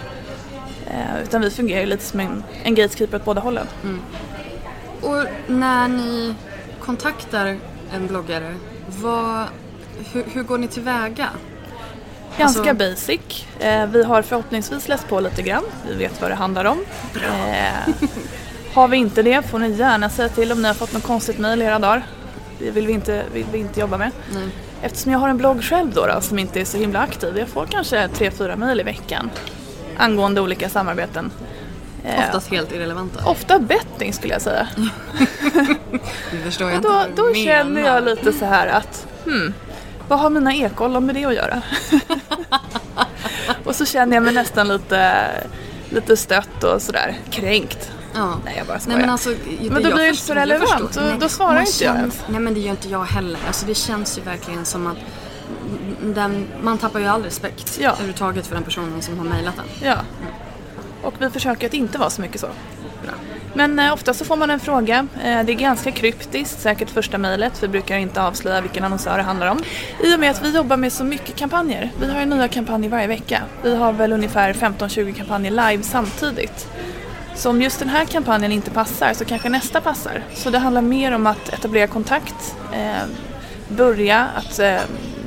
Eh, 0.87 1.23
utan 1.23 1.41
vi 1.41 1.51
fungerar 1.51 1.85
lite 1.85 2.03
som 2.03 2.19
en, 2.19 2.43
en 2.63 2.75
gatekeeper 2.75 3.17
åt 3.17 3.25
båda 3.25 3.41
hållen. 3.41 3.67
Mm. 3.83 4.01
Och 5.01 5.25
när 5.47 5.87
ni 5.87 6.35
kontaktar 6.79 7.57
en 7.93 8.07
bloggare, 8.07 8.55
vad, 8.87 9.45
hur, 10.13 10.23
hur 10.23 10.43
går 10.43 10.57
ni 10.57 10.67
tillväga? 10.67 11.29
Ganska 12.37 12.69
alltså... 12.69 12.73
basic. 12.73 13.45
Eh, 13.59 13.85
vi 13.85 14.03
har 14.03 14.21
förhoppningsvis 14.21 14.87
läst 14.87 15.07
på 15.07 15.19
lite 15.19 15.41
grann. 15.41 15.63
Vi 15.89 15.95
vet 15.95 16.21
vad 16.21 16.31
det 16.31 16.35
handlar 16.35 16.65
om. 16.65 16.79
Eh, 17.15 17.95
har 18.73 18.87
vi 18.87 18.97
inte 18.97 19.21
det 19.21 19.41
får 19.41 19.59
ni 19.59 19.69
gärna 19.69 20.09
säga 20.09 20.29
till 20.29 20.51
om 20.51 20.61
ni 20.61 20.67
har 20.67 20.75
fått 20.75 20.93
något 20.93 21.03
konstigt 21.03 21.37
mejl 21.37 21.61
era 21.61 21.79
dagar. 21.79 22.05
Det 22.59 22.71
vill 22.71 22.87
vi 22.87 22.93
inte, 22.93 23.23
vill 23.33 23.45
vi 23.51 23.57
inte 23.57 23.79
jobba 23.79 23.97
med. 23.97 24.11
Nej. 24.33 24.47
Eftersom 24.81 25.11
jag 25.11 25.19
har 25.19 25.29
en 25.29 25.37
blogg 25.37 25.63
själv 25.63 25.93
då, 25.93 26.07
då, 26.07 26.21
som 26.21 26.39
inte 26.39 26.61
är 26.61 26.65
så 26.65 26.77
himla 26.77 26.99
aktiv. 26.99 27.37
Jag 27.37 27.47
får 27.47 27.65
kanske 27.65 28.07
tre 28.07 28.31
fyra 28.31 28.55
mejl 28.55 28.79
i 28.79 28.83
veckan 28.83 29.29
angående 29.97 30.41
olika 30.41 30.69
samarbeten. 30.69 31.31
Eh, 32.03 32.19
Oftast 32.19 32.51
helt 32.51 32.71
irrelevanta. 32.71 33.25
Ofta 33.25 33.59
betting 33.59 34.13
skulle 34.13 34.33
jag 34.33 34.41
säga. 34.41 34.67
det 36.31 36.37
förstår 36.37 36.69
jag 36.69 36.77
och 36.77 36.91
då, 36.91 37.05
inte 37.09 37.21
då 37.21 37.33
känner 37.33 37.81
jag 37.81 38.03
lite 38.03 38.33
så 38.33 38.45
här 38.45 38.67
att 38.67 39.07
hmm, 39.25 39.53
vad 40.07 40.19
har 40.19 40.29
mina 40.29 40.55
ekollon 40.55 41.05
med 41.05 41.15
det 41.15 41.25
att 41.25 41.35
göra? 41.35 41.61
och 43.63 43.75
så 43.75 43.85
känner 43.85 44.15
jag 44.15 44.23
mig 44.23 44.33
nästan 44.33 44.67
lite, 44.67 45.27
lite 45.89 46.17
stött 46.17 46.63
och 46.63 46.81
sådär 46.81 47.17
kränkt. 47.29 47.91
Ja. 48.13 48.39
Nej 48.45 48.53
jag 48.57 48.67
bara 48.67 48.79
skojar. 48.79 48.97
Nej, 48.97 49.05
men, 49.05 49.13
alltså, 49.13 49.29
det, 49.29 49.69
men 49.69 49.83
då 49.83 49.89
blir 49.89 50.03
det 50.03 50.09
inte 50.09 50.21
så 50.21 50.33
relevant. 50.33 50.93
Då, 50.93 51.01
då 51.19 51.29
svarar 51.29 51.59
inte 51.59 51.83
jag 51.83 51.95
ens. 51.95 52.23
Nej 52.27 52.39
men 52.39 52.53
det 52.53 52.59
gör 52.59 52.71
inte 52.71 52.89
jag 52.89 53.03
heller. 53.03 53.39
Alltså, 53.47 53.65
det 53.65 53.75
känns 53.75 54.17
ju 54.17 54.21
verkligen 54.21 54.65
som 54.65 54.87
att 54.87 54.97
den, 56.01 56.47
man 56.61 56.77
tappar 56.77 56.99
ju 56.99 57.05
all 57.05 57.23
respekt 57.23 57.77
ja. 57.81 57.91
överhuvudtaget 57.91 58.47
för 58.47 58.55
den 58.55 58.63
personen 58.63 59.01
som 59.01 59.17
har 59.17 59.25
mejlat 59.25 59.55
den. 59.55 59.65
Ja. 59.81 59.93
Mm. 59.93 60.33
Och 61.03 61.13
vi 61.19 61.29
försöker 61.29 61.67
att 61.67 61.73
inte 61.73 61.97
vara 61.97 62.09
så 62.09 62.21
mycket 62.21 62.41
så. 62.41 62.47
Bra. 63.03 63.13
Men 63.57 63.79
eh, 63.79 63.93
ofta 63.93 64.13
så 64.13 64.25
får 64.25 64.35
man 64.35 64.49
en 64.49 64.59
fråga. 64.59 65.07
Eh, 65.23 65.45
det 65.45 65.51
är 65.51 65.55
ganska 65.55 65.91
kryptiskt, 65.91 66.59
säkert 66.59 66.89
första 66.89 67.17
mejlet. 67.17 67.63
Vi 67.63 67.67
brukar 67.67 67.97
inte 67.97 68.21
avslöja 68.21 68.61
vilken 68.61 68.83
annonsör 68.83 69.17
det 69.17 69.23
handlar 69.23 69.47
om. 69.47 69.63
I 70.03 70.15
och 70.15 70.19
med 70.19 70.31
att 70.31 70.43
vi 70.43 70.55
jobbar 70.55 70.77
med 70.77 70.93
så 70.93 71.03
mycket 71.03 71.35
kampanjer. 71.35 71.91
Vi 71.99 72.11
har 72.11 72.19
ju 72.19 72.25
nya 72.25 72.47
kampanjer 72.47 72.89
varje 72.89 73.07
vecka. 73.07 73.41
Vi 73.63 73.75
har 73.75 73.93
väl 73.93 74.13
ungefär 74.13 74.53
15-20 74.53 75.13
kampanjer 75.13 75.51
live 75.51 75.83
samtidigt. 75.83 76.67
Så 77.35 77.49
om 77.49 77.61
just 77.61 77.79
den 77.79 77.89
här 77.89 78.05
kampanjen 78.05 78.51
inte 78.51 78.71
passar 78.71 79.13
så 79.13 79.25
kanske 79.25 79.49
nästa 79.49 79.81
passar. 79.81 80.23
Så 80.33 80.49
det 80.49 80.59
handlar 80.59 80.81
mer 80.81 81.11
om 81.11 81.27
att 81.27 81.49
etablera 81.49 81.87
kontakt, 81.87 82.55
eh, 82.73 83.07
börja 83.67 84.27
att 84.35 84.59
eh, 84.59 84.77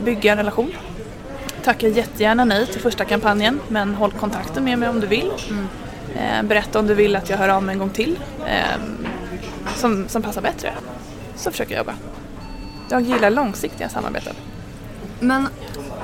bygga 0.04 0.32
en 0.32 0.38
relation. 0.38 0.72
Tacka 1.64 1.88
jättegärna 1.88 2.44
nej 2.44 2.66
till 2.66 2.80
första 2.80 3.04
kampanjen 3.04 3.60
men 3.68 3.94
håll 3.94 4.12
kontakten 4.12 4.64
med 4.64 4.78
mig 4.78 4.88
om 4.88 5.00
du 5.00 5.06
vill. 5.06 5.30
Mm. 5.48 5.68
Eh, 6.16 6.42
berätta 6.42 6.79
om 6.79 6.87
du 6.87 6.94
vill 6.94 7.16
att 7.16 7.31
jag 7.31 7.38
hör 7.38 7.49
av 7.49 7.62
mig 7.62 7.73
en 7.73 7.79
gång 7.79 7.90
till 7.90 8.18
eh, 8.46 8.81
som, 9.77 10.09
som 10.09 10.23
passar 10.23 10.42
bättre. 10.42 10.73
Så 11.37 11.51
försöker 11.51 11.73
jag 11.73 11.79
jobba. 11.79 11.94
Jag 12.88 13.03
gillar 13.03 13.31
långsiktiga 13.31 13.88
samarbeten. 13.88 14.35
Men 15.20 15.49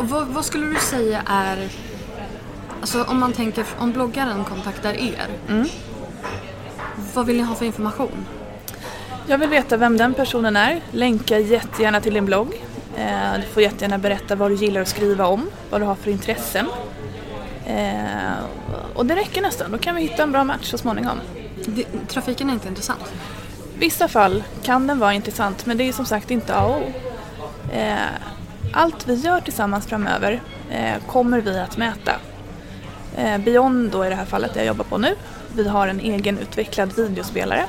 vad, 0.01 0.27
vad 0.27 0.45
skulle 0.45 0.67
du 0.67 0.77
säga 0.81 1.23
är 1.27 1.69
Alltså 2.81 3.05
om 3.05 3.21
man 3.21 3.33
tänker, 3.33 3.65
om 3.79 3.93
bloggaren 3.93 4.45
kontaktar 4.45 4.95
er, 4.95 5.27
mm. 5.49 5.67
Vad 7.15 7.27
vill 7.27 7.37
ni 7.37 7.43
ha 7.43 7.55
för 7.55 7.65
information? 7.65 8.27
Jag 9.27 9.39
vill 9.39 9.49
veta 9.49 9.77
vem 9.77 9.97
den 9.97 10.15
personen 10.15 10.57
är. 10.57 10.81
Länka 10.91 11.39
jättegärna 11.39 12.01
till 12.01 12.15
din 12.15 12.27
blogg. 12.27 12.63
Eh, 12.97 13.35
du 13.37 13.43
får 13.43 13.63
jättegärna 13.63 13.99
berätta 13.99 14.35
vad 14.35 14.51
du 14.51 14.55
gillar 14.55 14.81
att 14.81 14.89
skriva 14.89 15.27
om, 15.27 15.51
vad 15.71 15.81
du 15.81 15.85
har 15.85 15.95
för 15.95 16.11
intressen. 16.11 16.67
Eh, 18.97 18.99
och 18.99 19.07
det 19.07 19.17
räcker 19.17 19.43
nästan, 19.43 19.71
då 19.71 19.79
kan 19.79 19.95
vi 19.95 20.03
hitta 20.03 20.23
en 20.23 20.33
bra 20.33 20.45
match 20.45 20.71
så 20.71 20.79
småningom. 20.79 21.21
trafiken 22.09 22.51
är 22.51 22.55
inte 22.55 22.69
intressant? 22.69 23.13
Vissa 23.79 24.09
fall 24.09 24.45
kan 24.63 24.87
den 24.87 24.99
vara 24.99 25.15
intressant 25.15 25.67
men 25.67 25.77
det 25.77 25.89
är 25.89 25.93
som 25.93 26.07
sagt 26.07 26.31
inte 26.31 26.55
A 26.55 26.65
och 26.65 26.77
O. 26.77 26.93
Eh, 27.73 27.97
allt 28.73 29.09
vi 29.09 29.15
gör 29.15 29.41
tillsammans 29.41 29.87
framöver 29.87 30.43
kommer 31.07 31.41
vi 31.41 31.59
att 31.59 31.77
mäta. 31.77 32.13
Beyond 33.39 33.91
då 33.91 34.07
i 34.07 34.09
det 34.09 34.15
här 34.15 34.25
fallet 34.25 34.55
det 34.55 34.61
jag 34.61 34.67
jobbar 34.67 34.85
på 34.85 34.99
nu 34.99 35.15
vi 35.57 35.69
har 35.69 35.89
en 35.89 36.01
egen 36.01 36.39
utvecklad 36.39 36.97
videospelare. 36.97 37.65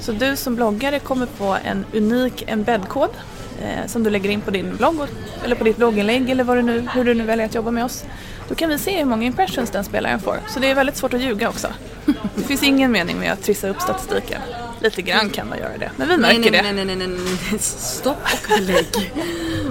Så 0.00 0.12
du 0.12 0.36
som 0.36 0.56
bloggare 0.56 0.98
kommer 0.98 1.26
få 1.26 1.56
en 1.64 1.84
unik 1.94 2.44
embedkod 2.46 3.10
eh, 3.62 3.86
som 3.86 4.02
du 4.02 4.10
lägger 4.10 4.30
in 4.30 4.40
på 4.40 4.50
din 4.50 4.76
blogg 4.76 4.96
eller 5.44 5.56
på 5.56 5.64
ditt 5.64 5.76
blogginlägg 5.76 6.30
eller 6.30 6.44
vad 6.44 6.56
du 6.56 6.62
nu, 6.62 6.88
hur 6.94 7.04
du 7.04 7.14
nu 7.14 7.24
väljer 7.24 7.46
att 7.46 7.54
jobba 7.54 7.70
med 7.70 7.84
oss. 7.84 8.04
Då 8.48 8.54
kan 8.54 8.68
vi 8.68 8.78
se 8.78 8.98
hur 8.98 9.04
många 9.04 9.26
impressions 9.26 9.70
den 9.70 9.84
spelaren 9.84 10.20
får. 10.20 10.40
Så 10.48 10.60
det 10.60 10.70
är 10.70 10.74
väldigt 10.74 10.96
svårt 10.96 11.14
att 11.14 11.20
ljuga 11.20 11.48
också. 11.48 11.68
Det 12.34 12.42
finns 12.42 12.62
ingen 12.62 12.92
mening 12.92 13.18
med 13.18 13.32
att 13.32 13.42
trissa 13.42 13.68
upp 13.68 13.80
statistiken. 13.80 14.40
Lite 14.80 15.02
grann 15.02 15.30
kan 15.30 15.48
man 15.48 15.58
göra 15.58 15.78
det, 15.78 15.90
men 15.96 16.08
vi 16.08 16.16
märker 16.16 16.38
nej, 16.38 16.50
det. 16.50 16.62
nej, 16.62 16.72
nej, 16.72 16.84
nej, 16.84 16.96
nej, 16.96 17.18
nej, 17.50 17.58
stopp 17.60 18.16
och 18.32 18.58
belägg. 18.58 19.12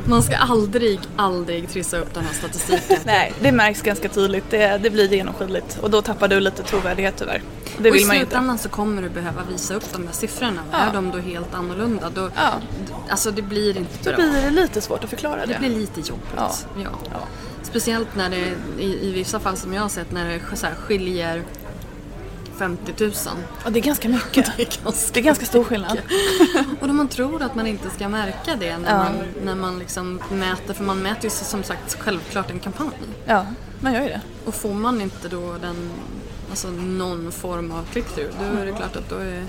Man 0.06 0.24
ska 0.24 0.36
aldrig, 0.38 1.00
aldrig 1.16 1.70
trissa 1.70 1.98
upp 1.98 2.14
den 2.14 2.24
här 2.24 2.34
statistiken. 2.34 2.98
Nej, 3.06 3.34
det 3.42 3.52
märks 3.52 3.82
ganska 3.82 4.10
tydligt. 4.10 4.44
Det, 4.50 4.78
det 4.84 4.90
blir 4.90 5.14
genomskinligt 5.14 5.78
och 5.82 5.90
då 5.90 6.02
tappar 6.02 6.28
du 6.28 6.40
lite 6.40 6.64
trovärdighet 6.64 7.14
tyvärr. 7.18 7.42
Det 7.78 7.90
och 7.90 7.96
i 7.96 8.00
slutändan 8.00 8.58
så 8.58 8.70
kommer 8.70 9.02
du 9.02 9.10
behöva 9.10 9.42
visa 9.52 9.74
upp 9.74 9.94
de 9.94 10.06
där 10.06 10.14
siffrorna. 10.14 10.62
Ja. 10.72 10.78
Är 10.78 10.94
de 10.94 11.12
då 11.12 11.18
helt 11.18 11.54
annorlunda, 11.54 12.10
då, 12.10 12.30
Ja. 12.36 12.54
alltså 13.10 13.32
det 13.32 13.42
blir 13.42 13.78
inte 13.78 13.98
Då 14.04 14.16
bra. 14.16 14.16
blir 14.16 14.42
det 14.42 14.50
lite 14.50 14.82
svårt 14.82 15.04
att 15.04 15.10
förklara 15.10 15.46
det. 15.46 15.54
Det 15.54 15.60
blir 15.60 15.70
lite 15.70 16.00
jobbigt. 16.00 16.34
Ja. 16.38 16.52
Ja. 16.84 17.20
Ja. 17.68 17.72
Speciellt 17.72 18.16
när 18.16 18.30
det, 18.30 18.54
i, 18.84 19.08
i 19.08 19.12
vissa 19.12 19.40
fall 19.40 19.58
som 19.58 19.74
jag 19.74 19.82
har 19.82 19.90
sett, 19.90 20.12
när 20.12 20.30
det 20.30 20.58
så 20.58 20.66
här, 20.66 20.76
skiljer 20.76 21.44
50 22.58 22.94
000. 23.00 23.12
Och 23.66 23.72
det 23.72 23.80
är 23.80 23.84
ganska 23.84 24.10
mycket. 24.10 24.52
Det 24.58 24.62
är 24.62 24.66
ganska 24.84 25.14
Det 25.14 25.20
är 25.20 25.24
ganska 25.24 25.46
stor 25.46 25.64
skillnad. 25.64 25.98
Och 26.82 26.88
då 26.88 26.94
man 26.94 27.08
tror 27.08 27.42
att 27.42 27.56
man 27.56 27.68
inte 27.68 27.90
ska 27.90 28.10
märka 28.10 28.56
det 28.60 28.78
när 28.78 28.92
Ja. 28.92 28.98
man, 28.98 29.14
när 29.44 29.56
man 29.56 29.80
liksom 29.80 30.22
mäter, 30.32 30.74
för 30.74 30.84
man 30.84 31.00
mäter 31.02 31.24
ju 31.24 31.30
som 31.30 31.64
sagt 31.64 31.98
självklart 32.00 32.52
en 32.52 32.60
kampanj. 32.60 32.90
Ja, 33.26 33.46
man 33.80 33.94
gör 33.94 34.02
ju 34.02 34.08
det. 34.08 34.22
Och 34.46 34.56
får 34.56 34.74
man 34.74 35.02
inte 35.02 35.28
då 35.30 35.56
den, 35.62 35.90
alltså 36.50 36.68
någon 36.70 37.32
form 37.32 37.72
av 37.72 37.86
click-through, 37.94 38.30
då 38.54 38.62
är 38.62 38.66
det 38.66 38.72
klart 38.72 38.96
att 38.96 39.10
då 39.10 39.16
är 39.16 39.44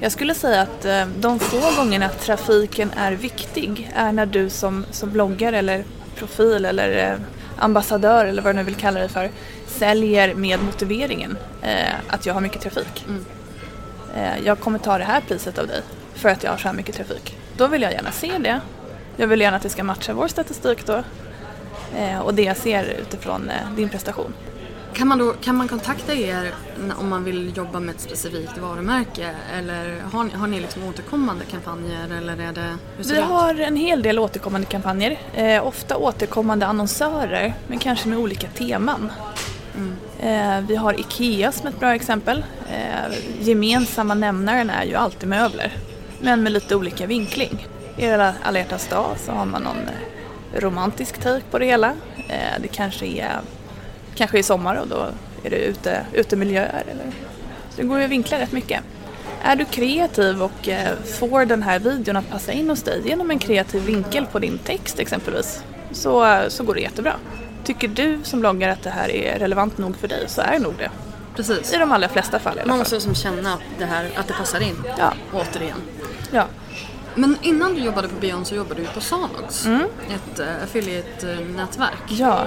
Jag 0.00 0.12
skulle 0.12 0.34
säga 0.34 0.62
att 0.62 0.84
eh, 0.84 1.06
de 1.18 1.38
få 1.38 1.82
gångerna 1.82 2.08
trafiken 2.08 2.90
är 2.96 3.12
viktig 3.12 3.90
är 3.94 4.12
när 4.12 4.26
du 4.26 4.50
som, 4.50 4.84
som 4.90 5.10
bloggare 5.10 5.58
eller 5.58 5.84
profil 6.16 6.64
eller 6.64 7.12
eh, 7.12 7.18
ambassadör 7.58 8.24
eller 8.24 8.42
vad 8.42 8.54
du 8.54 8.58
nu 8.58 8.64
vill 8.64 8.74
kalla 8.74 9.00
det 9.00 9.08
för 9.08 9.30
säljer 9.66 10.34
med 10.34 10.62
motiveringen 10.62 11.38
eh, 11.62 11.94
att 12.08 12.26
jag 12.26 12.34
har 12.34 12.40
mycket 12.40 12.62
trafik. 12.62 13.04
Mm. 13.08 13.24
Eh, 14.16 14.46
jag 14.46 14.60
kommer 14.60 14.78
ta 14.78 14.98
det 14.98 15.04
här 15.04 15.20
priset 15.20 15.58
av 15.58 15.66
dig 15.66 15.82
för 16.14 16.28
att 16.28 16.42
jag 16.42 16.50
har 16.50 16.58
så 16.58 16.68
här 16.68 16.74
mycket 16.74 16.94
trafik. 16.94 17.38
Då 17.56 17.66
vill 17.66 17.82
jag 17.82 17.92
gärna 17.92 18.10
se 18.10 18.38
det. 18.38 18.60
Jag 19.16 19.26
vill 19.26 19.40
gärna 19.40 19.56
att 19.56 19.62
det 19.62 19.68
ska 19.68 19.84
matcha 19.84 20.14
vår 20.14 20.28
statistik 20.28 20.86
då. 20.86 21.02
Och 22.22 22.34
det 22.34 22.42
jag 22.42 22.56
ser 22.56 22.84
utifrån 22.84 23.50
din 23.76 23.88
prestation. 23.88 24.32
Kan 24.96 25.08
man, 25.08 25.18
då, 25.18 25.32
kan 25.32 25.56
man 25.56 25.68
kontakta 25.68 26.14
er 26.14 26.54
om 27.00 27.08
man 27.08 27.24
vill 27.24 27.56
jobba 27.56 27.80
med 27.80 27.94
ett 27.94 28.00
specifikt 28.00 28.58
varumärke? 28.58 29.34
Eller 29.58 30.00
har 30.12 30.24
ni, 30.24 30.30
har 30.30 30.46
ni 30.46 30.60
liksom 30.60 30.84
återkommande 30.84 31.44
kampanjer? 31.44 32.18
Eller 32.18 32.40
är 32.40 32.52
det, 32.52 32.76
Vi 32.96 33.20
har 33.20 33.54
en 33.54 33.76
hel 33.76 34.02
del 34.02 34.18
återkommande 34.18 34.66
kampanjer. 34.66 35.18
Eh, 35.34 35.66
ofta 35.66 35.96
återkommande 35.96 36.66
annonsörer, 36.66 37.54
men 37.68 37.78
kanske 37.78 38.08
med 38.08 38.18
olika 38.18 38.48
teman. 38.48 39.12
Eh, 40.20 40.60
vi 40.68 40.76
har 40.76 41.00
IKEA 41.00 41.52
som 41.52 41.66
ett 41.66 41.80
bra 41.80 41.94
exempel. 41.94 42.44
Eh, 42.70 43.16
gemensamma 43.40 44.14
nämnaren 44.14 44.70
är 44.70 44.84
ju 44.84 44.94
alltid 44.94 45.28
möbler, 45.28 45.72
men 46.20 46.42
med 46.42 46.52
lite 46.52 46.76
olika 46.76 47.06
vinkling. 47.06 47.66
I 47.96 48.10
alla 48.10 48.34
alla 48.42 48.58
hjärtans 48.58 48.88
dag 48.88 49.16
så 49.18 49.32
har 49.32 49.46
man 49.46 49.62
någon 49.62 49.76
eh, 49.76 50.60
romantisk 50.60 51.18
take 51.18 51.44
på 51.50 51.58
det 51.58 51.66
hela. 51.66 51.88
Eh, 52.28 52.60
det 52.60 52.68
kanske 52.68 53.06
är, 53.06 53.40
kanske 54.16 54.38
är 54.38 54.42
sommar 54.42 54.76
och 54.76 54.88
då 54.88 55.06
är 55.44 55.50
det 55.50 55.56
ute, 55.56 56.06
utemiljöer. 56.12 56.84
Eller, 56.90 57.12
så 57.70 57.76
det 57.76 57.82
går 57.82 57.98
ju 57.98 58.04
att 58.04 58.10
vinkla 58.10 58.38
rätt 58.38 58.52
mycket. 58.52 58.80
Är 59.42 59.56
du 59.56 59.64
kreativ 59.64 60.42
och 60.42 60.68
eh, 60.68 60.88
får 61.18 61.44
den 61.44 61.62
här 61.62 61.78
videon 61.78 62.16
att 62.16 62.30
passa 62.30 62.52
in 62.52 62.70
hos 62.70 62.82
dig 62.82 63.02
genom 63.04 63.30
en 63.30 63.38
kreativ 63.38 63.82
vinkel 63.84 64.26
på 64.32 64.38
din 64.38 64.58
text 64.58 64.98
exempelvis 64.98 65.62
så, 65.90 66.42
så 66.48 66.64
går 66.64 66.74
det 66.74 66.80
jättebra. 66.80 67.12
Tycker 67.64 67.88
du 67.88 68.18
som 68.22 68.40
bloggare 68.40 68.72
att 68.72 68.82
det 68.82 68.90
här 68.90 69.08
är 69.10 69.38
relevant 69.38 69.78
nog 69.78 69.96
för 69.96 70.08
dig 70.08 70.24
så 70.28 70.40
är 70.40 70.52
det 70.52 70.58
nog 70.58 70.74
det. 70.78 70.90
Precis. 71.36 71.74
I 71.74 71.76
de 71.76 71.92
allra 71.92 72.08
flesta 72.08 72.38
fall 72.38 72.56
i 72.56 72.60
alla 72.60 72.68
Man 72.68 72.74
fall. 72.74 72.78
måste 72.78 72.94
liksom 72.94 73.14
känna 73.14 73.52
att 73.52 73.60
det, 73.78 73.84
här, 73.84 74.10
att 74.16 74.26
det 74.28 74.34
passar 74.34 74.60
in. 74.60 74.76
Ja. 74.98 75.12
Återigen. 75.32 75.78
Ja. 76.30 76.44
Men 77.16 77.36
innan 77.42 77.74
du 77.74 77.80
jobbade 77.80 78.08
på 78.08 78.14
Beyond 78.20 78.46
så 78.46 78.54
jobbade 78.54 78.80
du 78.80 78.86
på 78.86 79.00
Sanox. 79.00 79.66
Mm. 79.66 79.82
Ett 80.08 80.40
uh, 80.40 80.46
affiliate-nätverk. 80.64 82.02
ja. 82.08 82.44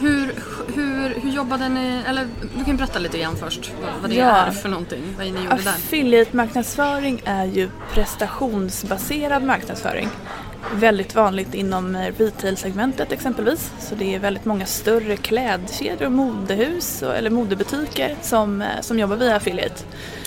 Hur, 0.00 0.34
hur, 0.74 1.14
hur 1.20 1.30
jobbade 1.30 1.68
ni, 1.68 2.02
eller 2.06 2.26
du 2.58 2.64
kan 2.64 2.76
berätta 2.76 2.98
lite 2.98 3.18
grann 3.18 3.36
först 3.36 3.72
vad, 4.00 4.10
det 4.10 4.16
Ja. 4.16 4.24
är 4.36 4.50
för 4.50 4.68
någonting, 4.68 5.02
vad 5.16 5.26
ni 5.26 5.32
gjorde 5.44 5.56
där. 5.62 5.70
Affiliate-marknadsföring 5.72 7.22
är 7.24 7.44
ju 7.44 7.68
prestationsbaserad 7.92 9.42
marknadsföring. 9.42 10.08
Väldigt 10.74 11.14
vanligt 11.14 11.54
inom 11.54 11.96
eh, 11.96 12.12
retail-segmentet 12.18 13.12
exempelvis. 13.12 13.70
Så 13.80 13.94
det 13.94 14.14
är 14.14 14.18
väldigt 14.18 14.44
många 14.44 14.66
större 14.66 15.16
klädkedjor 15.16 16.06
och 16.06 16.12
modehus 16.12 17.02
eller 17.02 17.30
modebutiker 17.30 18.16
som, 18.22 18.62
eh, 18.62 18.68
som 18.80 18.98
jobbar 18.98 19.16
via 19.16 19.36
affiliate. 19.36 19.82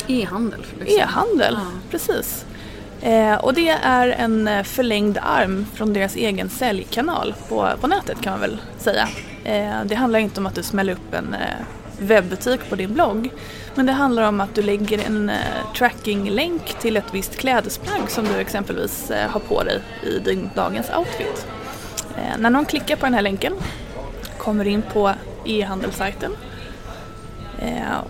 E-handel. 0.08 0.66
E-handel, 0.86 1.54
Ja. 1.60 1.68
precis. 1.92 2.46
Eh, 3.02 3.36
och 3.36 3.54
det 3.54 3.70
är 3.70 4.08
en 4.08 4.48
eh, 4.48 4.64
förlängd 4.64 5.18
arm 5.22 5.66
från 5.74 5.94
deras 5.94 6.16
egen 6.16 6.50
säljkanal 6.50 7.36
på, 7.50 7.70
på 7.82 7.88
nätet 7.88 8.22
kan 8.22 8.32
man 8.32 8.42
väl 8.42 8.62
säga. 8.78 9.10
Eh, 9.44 9.84
det 9.86 9.96
handlar 9.96 10.20
inte 10.20 10.40
om 10.40 10.46
att 10.46 10.56
du 10.56 10.64
smäller 10.64 10.94
upp 10.94 11.14
en 11.14 11.36
webbutik 12.00 12.70
på 12.70 12.76
din 12.76 12.94
blogg. 12.94 13.30
Men 13.76 13.86
det 13.86 13.92
handlar 13.92 14.24
om 14.24 14.42
att 14.42 14.56
du 14.56 14.62
lägger 14.62 15.06
en 15.06 15.32
trackinglänk 15.78 16.74
till 16.80 16.98
ett 16.98 17.14
visst 17.14 17.36
klädesplagg 17.36 18.10
som 18.10 18.26
du 18.26 18.40
exempelvis 18.40 19.12
har 19.30 19.40
på 19.40 19.64
dig 19.64 19.82
i 20.04 20.20
din 20.20 20.50
dagens 20.56 20.90
outfit. 20.98 21.48
När 22.38 22.50
någon 22.50 22.66
klickar 22.66 22.96
på 22.96 23.06
den 23.06 23.14
här 23.14 23.22
länken, 23.22 23.54
kommer 24.38 24.68
in 24.68 24.82
på 24.94 25.14
e-handelssajten 25.46 26.32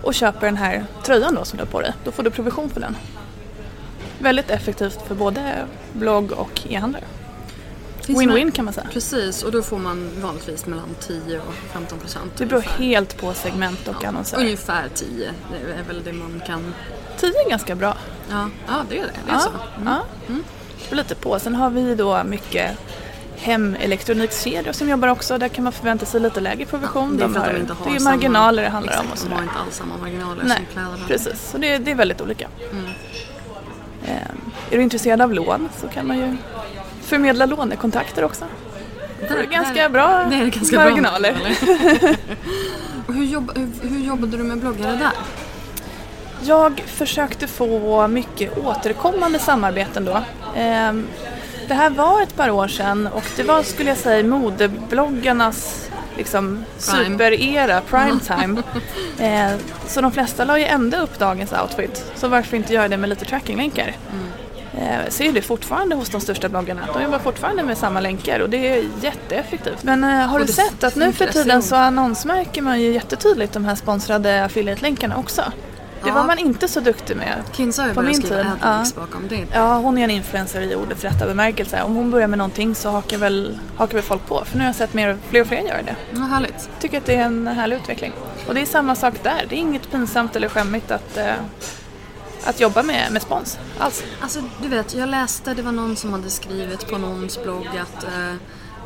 och 0.02 0.14
köper 0.14 0.46
den 0.46 0.58
här 0.58 0.86
tröjan 1.04 1.36
då 1.36 1.46
som 1.46 1.58
du 1.58 1.64
har 1.64 1.72
på 1.72 1.82
dig, 1.82 1.94
då 2.04 2.12
får 2.12 2.24
du 2.24 2.30
provision 2.30 2.70
för 2.70 2.82
den. 2.82 2.96
Väldigt 4.22 4.50
effektivt 4.50 5.00
för 5.08 5.16
både 5.16 5.66
blogg 5.94 6.32
och 6.32 6.62
e-handlare. 6.70 7.04
Win-win 8.08 8.52
kan 8.52 8.66
man 8.66 8.74
säga. 8.74 8.88
Precis, 8.94 9.44
och 9.44 9.52
då 9.52 9.62
får 9.62 9.78
man 9.80 10.10
vanligtvis 10.22 10.66
mellan 10.66 10.90
10 11.00 11.40
och 11.40 11.54
15 11.74 12.00
procent. 12.00 12.32
Det 12.38 12.46
beror 12.46 12.62
helt 12.62 13.18
på 13.18 13.34
segment 13.34 13.88
och 13.88 14.04
annonsörer. 14.06 14.42
Ungefär 14.42 14.90
10, 14.96 15.32
det 15.52 15.74
är 15.80 15.84
väl 15.88 16.04
det 16.04 16.14
man 16.14 16.42
kan... 16.48 16.74
10 17.20 17.30
är 17.46 17.50
ganska 17.50 17.76
bra. 17.76 17.98
Ja, 18.30 18.50
ja 18.68 18.74
det 18.90 18.98
är 19.00 19.04
det. 19.04 19.10
Det 19.26 19.32
är 19.32 19.36
Ja, 19.36 19.40
så. 19.40 19.50
Mm. 19.82 19.94
ja. 19.94 20.02
Det 20.28 20.90
beror 20.90 20.98
lite 20.98 21.16
på. 21.16 21.40
Sen 21.40 21.56
har 21.56 21.70
vi 21.70 21.96
då 21.96 22.24
mycket 22.24 22.78
hemelektronikkedjor 23.38 24.72
som 24.72 24.90
jobbar 24.90 25.08
också. 25.08 25.38
Där 25.38 25.48
kan 25.48 25.64
man 25.64 25.74
förvänta 25.74 26.06
sig 26.06 26.22
lite 26.22 26.40
lägre 26.40 26.66
provision. 26.66 27.18
Det 27.18 27.24
är 27.24 27.28
de 27.28 27.36
har, 27.36 27.54
inte 27.60 27.74
har 27.74 27.86
det 27.90 27.96
är 27.96 28.00
samma- 28.00 28.10
marginaler 28.16 28.64
det 28.64 28.70
handlar 28.70 28.94
om. 28.94 29.00
Och 29.00 29.04
Exakt, 29.14 29.20
de 29.22 29.24
sådär. 29.24 29.36
har 29.36 29.44
inte 29.44 29.56
alls 29.66 29.76
samma 29.76 29.98
marginaler 29.98 30.44
Nej, 30.44 30.58
som 30.58 30.66
kläder 30.66 31.08
precis. 31.08 31.50
Så 31.52 31.58
det, 31.58 31.78
det 31.78 31.92
är 31.92 31.96
väldigt 31.96 32.22
olika. 32.22 32.48
Mm. 32.72 32.86
Ehm, 34.08 34.52
är 34.72 34.78
du 34.78 34.84
intresserad 34.84 35.22
av 35.22 35.34
lån 35.34 35.70
så 35.82 35.88
kan 35.88 36.08
man 36.08 36.18
ju 36.18 36.38
förmedla 37.02 37.46
lånekontakter 37.46 38.24
också. 38.24 38.46
Det 39.20 39.28
är 39.28 39.44
ganska 39.44 39.90
bra 39.90 40.24
det 40.30 40.36
är 40.36 40.46
ganska 40.46 40.76
marginaler. 40.76 41.34
Bra 41.62 42.16
hur, 43.14 43.24
jobb, 43.24 43.52
hur, 43.56 43.90
hur 43.90 44.00
jobbade 44.00 44.38
du 44.38 44.44
med 44.44 44.58
bloggare 44.58 44.96
där? 44.96 45.12
Jag 46.44 46.84
försökte 46.88 47.48
få 47.48 48.08
mycket 48.08 48.58
återkommande 48.58 49.40
samarbeten 49.40 50.06
då. 50.06 50.22
Ehm, 50.56 51.08
Det 51.68 51.74
här 51.74 51.90
var 51.90 52.22
ett 52.22 52.36
par 52.36 52.50
år 52.50 52.68
sedan 52.68 53.08
och 53.14 53.24
det 53.36 53.44
var 53.44 53.64
skulle 53.64 53.90
jag 53.90 53.98
säga 53.98 54.24
modebloggarnas 54.24 55.90
liksom, 56.18 56.66
Prime. 56.92 57.06
superera, 57.18 57.82
prime 57.82 58.20
time. 58.20 58.62
Eh, 59.20 59.52
Så 59.88 60.02
de 60.02 60.12
flesta 60.12 60.46
la 60.46 60.60
ju 60.60 60.66
ändå 60.66 60.98
upp 60.98 61.20
dagens 61.20 61.54
outfit. 61.54 62.06
Så 62.16 62.28
varför 62.28 62.58
inte 62.58 62.74
göra 62.74 62.88
det 62.88 62.98
med 62.98 63.10
lite 63.10 63.26
trackinglänkar? 63.26 63.96
Eh, 64.78 65.10
ser 65.10 65.32
det 65.32 65.42
fortfarande 65.42 65.96
hos 65.96 66.10
de 66.10 66.22
största 66.22 66.50
bloggarna. 66.50 66.82
De 66.94 67.04
jobbar 67.04 67.20
fortfarande 67.20 67.64
med 67.64 67.78
samma 67.78 68.00
länkar 68.00 68.40
och 68.40 68.50
det 68.50 68.68
är 68.78 68.84
jätteeffektivt. 69.02 69.84
Men 69.84 70.04
eh, 70.04 70.10
har 70.10 70.38
du 70.40 70.44
Och 70.44 70.50
sett 70.50 70.84
att 70.84 70.96
nu 70.96 71.14
för 71.14 71.26
tiden 71.26 71.62
så. 71.62 71.68
så 71.68 71.76
annonsmärker 71.76 72.62
man 72.62 72.82
ju 72.82 72.92
jättetydligt 72.94 73.54
de 73.54 73.66
här 73.66 73.76
sponsrade 73.76 74.46
affiliate-länkarna 74.46 75.18
också. 75.18 75.44
Det 76.04 76.08
Ja. 76.10 76.14
var 76.14 76.24
man 76.24 76.40
inte 76.40 76.68
så 76.68 76.80
duktig 76.80 77.18
med. 77.18 77.44
Kinsa 77.54 77.82
har 77.82 77.90
ju 77.90 77.96
börjat 77.96 78.16
skriva 78.16 78.36
tid, 78.44 78.54
adlinks 78.62 78.94
ja. 78.96 79.02
bakom 79.02 79.28
det. 79.28 79.46
Ja, 79.54 79.76
hon 79.78 79.98
är 79.98 80.04
en 80.04 80.10
influencer 80.10 80.62
i 80.62 80.76
ordets 80.76 81.04
rätta 81.04 81.26
bemärkelse. 81.26 81.84
Om 81.84 81.96
hon 81.96 82.12
börjar 82.12 82.28
med 82.28 82.38
någonting 82.38 82.76
så 82.76 82.90
hakar 82.90 83.18
väl, 83.18 83.60
hakar 83.78 83.94
väl 83.94 84.04
folk 84.04 84.28
på. 84.28 84.44
För 84.46 84.58
nu 84.58 84.64
har 84.64 84.70
jag 84.70 84.76
sett 84.76 84.94
mer, 84.94 85.18
fler 85.30 85.42
och 85.42 85.48
fler 85.48 85.60
göra 85.62 85.82
det. 85.82 85.96
Ja, 86.14 86.20
härligt. 86.20 86.70
Tycker 86.80 86.98
att 86.98 87.06
det 87.06 87.16
är 87.16 87.24
en 87.26 87.48
härlig 87.48 87.76
utveckling. 87.76 88.12
Och 88.48 88.54
det 88.54 88.62
är 88.62 88.66
samma 88.66 88.96
sak 88.96 89.14
där. 89.24 89.46
Det 89.50 89.56
är 89.56 89.60
inget 89.60 89.92
pinsamt 89.92 90.36
eller 90.36 90.50
skämmigt 90.50 90.92
att, 90.92 91.18
eh, 91.18 91.34
att 92.46 92.60
jobba 92.60 92.84
med, 92.84 93.12
med 93.12 93.22
spons 93.22 93.60
alls. 93.78 94.04
Alltså 94.22 94.40
du 94.62 94.68
vet, 94.68 94.94
jag 94.96 95.10
läste, 95.10 95.54
det 95.54 95.62
var 95.62 95.72
någon 95.72 95.96
som 95.96 96.14
hade 96.14 96.30
skrivit 96.30 96.88
på 96.92 96.98
någons 96.98 97.44
blogg 97.44 97.68
att, 97.82 98.04
eh, 98.04 98.34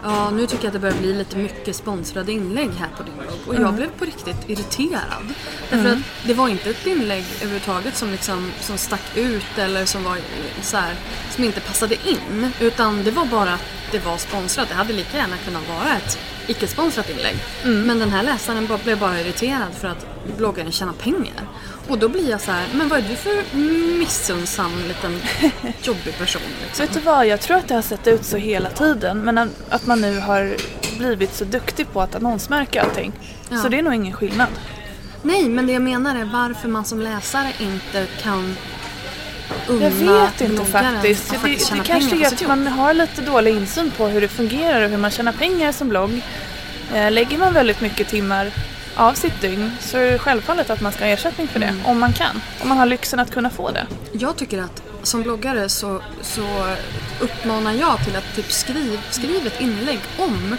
ja 0.05 0.29
nu 0.29 0.47
tycker 0.47 0.63
jag 0.63 0.67
att 0.67 0.73
det 0.73 0.79
börjar 0.79 0.97
bli 0.97 1.13
lite 1.13 1.37
mycket 1.37 1.75
sponsrade 1.75 2.31
inlägg 2.31 2.69
här 2.79 2.87
på 2.97 3.03
din 3.03 3.13
blogg. 3.17 3.39
Och 3.47 3.53
jag 3.55 3.61
Mm. 3.61 3.75
blev 3.75 3.89
på 3.99 4.05
riktigt 4.05 4.49
irriterad. 4.49 5.33
Därför 5.69 5.89
att 5.89 5.97
det 6.25 6.33
var 6.33 6.47
inte 6.49 6.69
ett 6.69 6.87
inlägg 6.87 7.23
överhuvudtaget 7.37 7.95
som, 7.97 8.11
liksom, 8.11 8.51
som 8.61 8.77
stack 8.77 9.17
ut 9.17 9.57
eller 9.57 9.85
som 9.85 10.03
var 10.03 10.17
så 10.61 10.77
här, 10.77 10.93
som 11.35 11.43
inte 11.43 11.59
passade 11.59 11.95
in. 12.09 12.51
Utan 12.59 13.03
det 13.03 13.11
var 13.11 13.25
bara 13.25 13.53
att 13.53 13.63
det 13.91 14.05
var 14.05 14.17
sponsrat. 14.17 14.69
Det 14.69 14.75
hade 14.75 14.93
lika 14.93 15.17
gärna 15.17 15.37
kunnat 15.37 15.69
vara 15.69 15.95
ett 15.97 16.17
icke-sponsrat 16.47 17.09
inlägg. 17.09 17.35
Mm. 17.63 17.81
Men 17.87 17.99
den 17.99 18.09
här 18.11 18.23
läsaren 18.23 18.67
blev 18.83 18.99
bara 18.99 19.21
irriterad 19.21 19.73
för 19.79 19.87
att 19.87 20.05
bloggaren 20.37 20.71
tjänar 20.71 20.93
pengar. 20.93 21.47
Och 21.87 21.97
då 21.99 22.09
blir 22.09 22.29
jag 22.29 22.41
så 22.41 22.51
här, 22.51 22.65
men 22.73 22.89
vad 22.89 22.99
är 22.99 23.03
du 23.09 23.15
för 23.15 23.57
missunnsam 23.99 24.71
liten 24.87 25.21
jobbig 25.83 26.17
person 26.17 26.41
liksom? 26.63 26.85
Vet 26.85 26.93
du 26.93 26.99
vad, 26.99 27.27
jag 27.27 27.41
tror 27.41 27.57
att 27.57 27.67
det 27.67 27.75
har 27.75 27.81
sett 27.81 28.07
ut 28.07 28.25
så 28.25 28.37
hela 28.37 28.69
tiden 28.69 29.17
men 29.19 29.37
att- 29.69 29.85
man 29.85 30.01
nu 30.01 30.19
har 30.19 30.55
blivit 30.97 31.33
så 31.35 31.43
duktig 31.45 31.93
på 31.93 32.01
att 32.01 32.15
annonsmärka 32.15 32.81
allting. 32.81 33.11
Ja. 33.49 33.57
Så 33.57 33.69
det 33.69 33.79
är 33.79 33.83
nog 33.83 33.93
ingen 33.93 34.13
skillnad. 34.13 34.47
Nej, 35.23 35.49
men 35.49 35.67
det 35.67 35.73
jag 35.73 35.81
menar 35.81 36.15
är 36.15 36.25
varför 36.25 36.67
man 36.67 36.85
som 36.85 37.01
läsare 37.01 37.51
inte 37.59 38.05
kan 38.21 38.55
unna 39.67 39.83
Jag 39.83 39.91
vet 39.91 40.41
inte 40.41 40.65
faktiskt. 40.65 41.25
att 41.25 41.31
Det, 41.31 41.37
faktiskt 41.39 41.59
det 41.71 41.75
tjäna 41.75 41.83
kanske 41.83 42.15
är 42.23 42.27
att 42.27 42.47
man 42.47 42.67
har 42.67 42.93
lite 42.93 43.21
dålig 43.21 43.55
insyn 43.55 43.91
på 43.97 44.07
hur 44.07 44.21
det 44.21 44.27
fungerar 44.27 44.81
och 44.83 44.89
hur 44.89 44.97
man 44.97 45.11
tjänar 45.11 45.31
pengar 45.31 45.71
som 45.71 45.89
blogg. 45.89 46.21
Eh, 46.93 47.11
lägger 47.11 47.37
man 47.37 47.53
väldigt 47.53 47.81
mycket 47.81 48.07
timmar 48.07 48.51
av 48.95 49.13
sitt 49.13 49.41
dygn 49.41 49.71
så 49.79 49.97
är 49.97 50.11
det 50.11 50.19
självfallet 50.19 50.69
att 50.69 50.81
man 50.81 50.91
ska 50.91 51.03
ha 51.03 51.09
ersättning 51.11 51.47
för 51.47 51.59
det. 51.59 51.65
Mm. 51.65 51.85
Om 51.85 51.99
man 51.99 52.13
kan. 52.13 52.41
Om 52.61 52.69
man 52.69 52.77
har 52.77 52.85
lyxen 52.85 53.19
att 53.19 53.31
kunna 53.31 53.49
få 53.49 53.71
det. 53.71 53.87
Jag 54.11 54.35
tycker 54.35 54.61
att 54.61 54.83
som 55.03 55.23
bloggare 55.23 55.69
så, 55.69 56.01
så 56.21 56.75
uppmanar 57.19 57.73
jag 57.73 58.05
till 58.05 58.15
att 58.15 58.35
typ 58.35 58.51
skriv, 58.51 58.99
skriv 59.09 59.47
ett 59.47 59.61
inlägg 59.61 59.99
om 60.17 60.57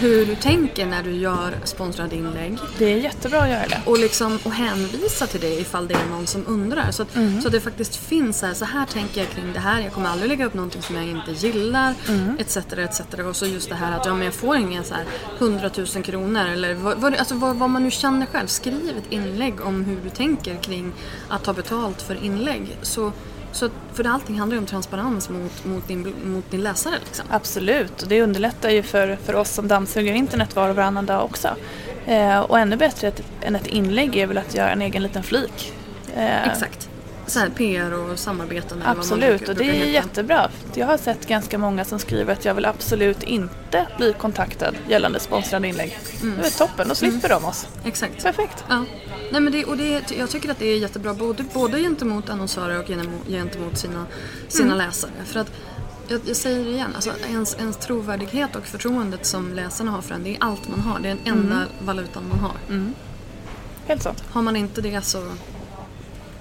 hur 0.00 0.26
du 0.26 0.36
tänker 0.36 0.86
när 0.86 1.02
du 1.02 1.12
gör 1.12 1.54
sponsrade 1.64 2.16
inlägg. 2.16 2.58
Det 2.78 2.92
är 2.92 2.96
jättebra 2.96 3.40
att 3.40 3.48
göra 3.48 3.68
det. 3.68 3.80
Och, 3.86 3.98
liksom, 3.98 4.38
och 4.44 4.52
hänvisa 4.52 5.26
till 5.26 5.40
det 5.40 5.60
ifall 5.60 5.88
det 5.88 5.94
är 5.94 6.06
någon 6.10 6.26
som 6.26 6.44
undrar. 6.46 6.90
Så 6.90 7.02
att, 7.02 7.12
så 7.42 7.48
att 7.48 7.52
det 7.52 7.60
faktiskt 7.60 7.96
finns 7.96 8.38
så 8.38 8.46
här, 8.46 8.54
så 8.54 8.64
här 8.64 8.86
tänker 8.86 9.20
jag 9.20 9.30
kring 9.30 9.52
det 9.52 9.60
här. 9.60 9.80
Jag 9.80 9.92
kommer 9.92 10.08
aldrig 10.08 10.28
lägga 10.28 10.46
upp 10.46 10.54
någonting 10.54 10.82
som 10.82 10.96
jag 10.96 11.06
inte 11.06 11.32
gillar. 11.32 11.94
Etc, 12.38 12.56
etc. 12.56 13.00
Och 13.28 13.36
så 13.36 13.46
just 13.46 13.68
det 13.68 13.74
här 13.74 13.98
att 13.98 14.06
ja, 14.06 14.14
men 14.14 14.24
jag 14.24 14.34
får 14.34 14.56
ingen 14.56 14.84
så 14.84 14.94
här 14.94 15.04
100 15.38 15.70
000 15.76 15.86
kronor. 15.86 16.46
Eller 16.46 16.74
vad, 16.74 16.98
vad, 16.98 17.14
alltså, 17.14 17.34
vad, 17.34 17.56
vad 17.56 17.70
man 17.70 17.82
nu 17.82 17.90
känner 17.90 18.26
själv. 18.26 18.46
Skriv 18.46 18.98
ett 18.98 19.12
inlägg 19.12 19.60
om 19.60 19.84
hur 19.84 20.00
du 20.04 20.10
tänker 20.10 20.56
kring 20.56 20.92
att 21.28 21.44
ta 21.44 21.52
betalt 21.52 22.02
för 22.02 22.24
inlägg. 22.24 22.76
Så, 22.82 23.12
så 23.52 23.68
för 23.92 24.04
allting 24.04 24.38
handlar 24.38 24.54
ju 24.54 24.60
om 24.60 24.66
transparens 24.66 25.28
mot, 25.28 25.64
mot, 25.64 25.88
din, 25.88 26.14
mot 26.24 26.50
din 26.50 26.60
läsare. 26.60 26.94
Liksom. 27.04 27.26
Absolut, 27.30 28.02
och 28.02 28.08
det 28.08 28.22
underlättar 28.22 28.70
ju 28.70 28.82
för, 28.82 29.18
för 29.24 29.34
oss 29.34 29.50
som 29.50 29.68
dammsuger 29.68 30.12
internet 30.12 30.56
var 30.56 30.68
och 30.68 30.76
varannan 30.76 31.06
dag 31.06 31.24
också. 31.24 31.48
Eh, 32.06 32.40
och 32.40 32.58
ännu 32.58 32.76
bättre 32.76 33.08
ett, 33.08 33.22
än 33.40 33.56
ett 33.56 33.66
inlägg 33.66 34.16
är 34.16 34.26
väl 34.26 34.38
att 34.38 34.54
göra 34.54 34.70
en 34.70 34.82
egen 34.82 35.02
liten 35.02 35.22
flik. 35.22 35.72
Eh, 36.16 36.48
Exakt. 36.48 36.88
Så 37.26 37.38
här, 37.38 37.48
PR 37.48 37.92
och 37.92 38.18
samarbeten. 38.18 38.82
Absolut, 38.84 39.48
och 39.48 39.54
det 39.54 39.64
är 39.64 39.72
heta. 39.72 39.86
jättebra. 39.86 40.50
Jag 40.74 40.86
har 40.86 40.96
sett 40.96 41.28
ganska 41.28 41.58
många 41.58 41.84
som 41.84 41.98
skriver 41.98 42.32
att 42.32 42.44
jag 42.44 42.54
vill 42.54 42.64
absolut 42.66 43.22
inte 43.22 43.86
bli 43.96 44.12
kontaktad 44.12 44.74
gällande 44.88 45.20
sponsrade 45.20 45.68
inlägg. 45.68 45.98
Det 46.40 46.46
är 46.46 46.58
toppen, 46.58 46.88
då 46.88 46.94
slipper 46.94 47.28
de 47.28 47.44
oss. 47.44 47.68
Exakt. 47.84 48.22
Perfekt. 48.22 48.64
Ja. 48.68 48.84
Nej, 49.30 49.40
men 49.40 49.52
det, 49.52 49.64
och 49.64 49.76
det, 49.76 50.10
jag 50.10 50.30
tycker 50.30 50.50
att 50.50 50.58
det 50.58 50.66
är 50.66 50.78
jättebra 50.78 51.14
både, 51.14 51.44
både 51.54 51.78
gentemot 51.78 52.30
annonsörer 52.30 52.78
och 52.78 52.86
gentemot, 53.28 53.78
sina, 53.78 54.06
sina 54.48 54.74
läsare. 54.74 55.10
För 55.24 55.40
att, 55.40 55.52
jag, 56.08 56.20
jag 56.24 56.36
säger 56.36 56.64
det 56.64 56.70
igen, 56.70 56.92
alltså 56.94 57.10
ens, 57.28 57.54
ens 57.54 57.76
trovärdighet 57.76 58.56
och 58.56 58.66
förtroendet 58.66 59.26
som 59.26 59.52
läsarna 59.54 59.90
har 59.90 60.00
för 60.00 60.14
en, 60.14 60.24
det 60.24 60.30
är 60.30 60.36
allt 60.40 60.68
man 60.68 60.80
har. 60.80 60.98
Det 60.98 61.08
är 61.08 61.16
den 61.24 61.34
enda 61.34 61.62
valutan 61.80 62.22
man 62.28 62.38
har. 62.38 62.52
Helt 63.86 64.02
sant. 64.02 64.24
Har 64.30 64.42
man 64.42 64.56
inte 64.56 64.80
det 64.80 65.04
så, 65.04 65.22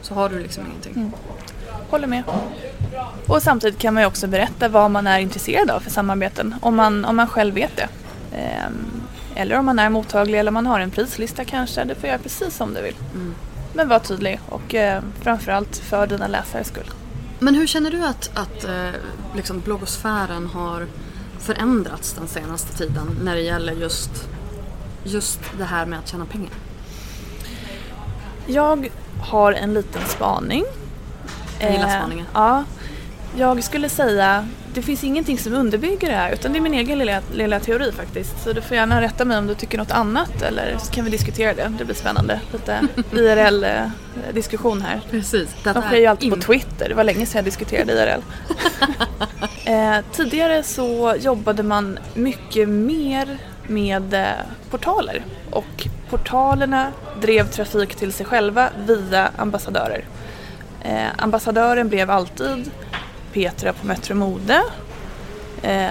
så 0.01 0.13
har 0.13 0.29
du 0.29 0.39
liksom 0.39 0.63
ingenting. 0.65 1.11
Håller 1.89 2.07
med. 2.07 2.23
Och 3.27 3.41
samtidigt 3.41 3.79
kan 3.79 3.93
man 3.93 4.03
ju 4.03 4.07
också 4.07 4.27
berätta 4.27 4.67
vad 4.67 4.91
man 4.91 5.07
är 5.07 5.19
intresserad 5.19 5.69
av 5.69 5.79
för 5.79 5.89
samarbeten. 5.89 6.55
Om 6.61 6.75
man, 6.75 7.05
om 7.05 7.15
man 7.15 7.27
själv 7.27 7.55
vet 7.55 7.75
det. 7.75 7.87
Ehm, 8.37 9.01
eller 9.39 9.59
om 9.59 9.65
man 9.65 9.79
är 9.79 9.89
mottaglig 9.89 10.39
eller 10.39 10.49
om 10.49 10.53
man 10.53 10.65
har 10.65 10.79
en 10.79 10.91
prislista 10.91 11.45
kanske. 11.45 11.83
Du 11.83 11.95
får 11.95 12.09
göra 12.09 12.17
precis 12.17 12.55
som 12.55 12.73
du 12.73 12.81
vill. 12.81 12.95
Mm. 13.13 13.35
Men 13.73 13.87
var 13.87 13.99
tydlig 13.99 14.39
och 14.49 14.75
eh, 14.75 15.03
framförallt 15.21 15.77
för 15.77 16.07
dina 16.07 16.27
läsares 16.27 16.67
skull. 16.67 16.91
Men 17.39 17.55
hur 17.55 17.67
känner 17.67 17.91
du 17.91 18.05
att, 18.05 18.31
att 18.33 18.63
eh, 18.63 18.89
liksom 19.35 19.59
bloggosfären 19.59 20.47
har 20.47 20.87
förändrats 21.39 22.13
den 22.13 22.27
senaste 22.27 22.77
tiden 22.77 23.19
när 23.23 23.35
det 23.35 23.41
gäller 23.41 23.73
just, 23.73 24.29
just 25.03 25.39
det 25.57 25.65
här 25.65 25.85
med 25.85 25.99
att 25.99 26.07
tjäna 26.07 26.25
pengar? 26.25 26.51
Jag 28.47 28.89
har 29.21 29.53
en 29.53 29.73
liten 29.73 30.01
spaning. 30.07 30.63
Jag 31.59 31.71
gillar 31.71 31.87
Eh, 31.87 31.99
spaningar. 31.99 32.25
Ja. 32.33 32.63
Jag 33.37 33.63
skulle 33.63 33.89
säga, 33.89 34.47
det 34.73 34.81
finns 34.81 35.03
ingenting 35.03 35.37
som 35.37 35.53
underbygger 35.53 36.09
det 36.09 36.15
här 36.15 36.31
utan 36.31 36.53
det 36.53 36.59
är 36.59 36.61
min 36.61 36.73
egen 36.73 36.99
lilla, 36.99 37.21
lilla 37.33 37.59
teori 37.59 37.91
faktiskt. 37.91 38.43
Så 38.43 38.53
du 38.53 38.61
får 38.61 38.77
gärna 38.77 39.01
rätta 39.01 39.25
mig 39.25 39.37
om 39.37 39.47
du 39.47 39.55
tycker 39.55 39.77
något 39.77 39.91
annat 39.91 40.41
eller 40.41 40.77
så 40.77 40.91
kan 40.91 41.05
vi 41.05 41.11
diskutera 41.11 41.53
det. 41.53 41.73
Det 41.77 41.85
blir 41.85 41.95
spännande. 41.95 42.41
Lite 42.51 42.87
IRL-diskussion 43.11 44.81
här. 44.81 45.01
Precis. 45.11 45.55
De 45.63 45.81
sker 45.81 45.97
ju 45.97 46.05
alltid 46.05 46.29
på 46.29 46.41
Twitter, 46.41 46.89
det 46.89 46.95
var 46.95 47.03
länge 47.03 47.25
sedan 47.25 47.37
jag 47.37 47.45
diskuterade 47.45 47.93
IRL. 47.93 48.21
eh, 49.65 50.05
tidigare 50.11 50.63
så 50.63 51.15
jobbade 51.19 51.63
man 51.63 51.99
mycket 52.13 52.69
mer 52.69 53.37
med 53.67 54.13
eh, 54.13 54.27
portaler 54.69 55.25
och 55.51 55.87
portalerna 56.09 56.91
drev 57.21 57.47
trafik 57.47 57.95
till 57.95 58.13
sig 58.13 58.25
själva 58.25 58.69
via 58.87 59.31
ambassadörer. 59.37 60.05
Eh, 60.81 61.07
ambassadören 61.17 61.89
blev 61.89 62.11
alltid 62.11 62.71
Petra 63.33 63.73
på 63.73 63.87
Metro 63.87 64.15
Mode, 64.15 64.61
eh, 65.61 65.89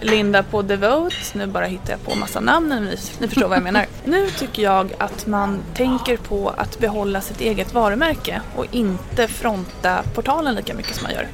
Linda 0.00 0.42
på 0.42 0.62
Devote, 0.62 1.16
nu 1.34 1.46
bara 1.46 1.64
hittar 1.64 1.90
jag 1.92 2.02
på 2.04 2.14
massa 2.14 2.40
namn, 2.40 2.68
ni, 2.68 2.96
ni 3.20 3.28
förstår 3.28 3.48
vad 3.48 3.56
jag 3.56 3.64
menar. 3.64 3.86
Nu 4.04 4.30
tycker 4.30 4.62
jag 4.62 4.94
att 4.98 5.26
man 5.26 5.58
tänker 5.74 6.16
på 6.16 6.48
att 6.56 6.78
behålla 6.78 7.20
sitt 7.20 7.40
eget 7.40 7.74
varumärke 7.74 8.40
och 8.56 8.66
inte 8.70 9.28
fronta 9.28 10.02
portalen 10.14 10.54
lika 10.54 10.74
mycket 10.74 10.96
som 10.96 11.02
man 11.02 11.12
gör. 11.12 11.28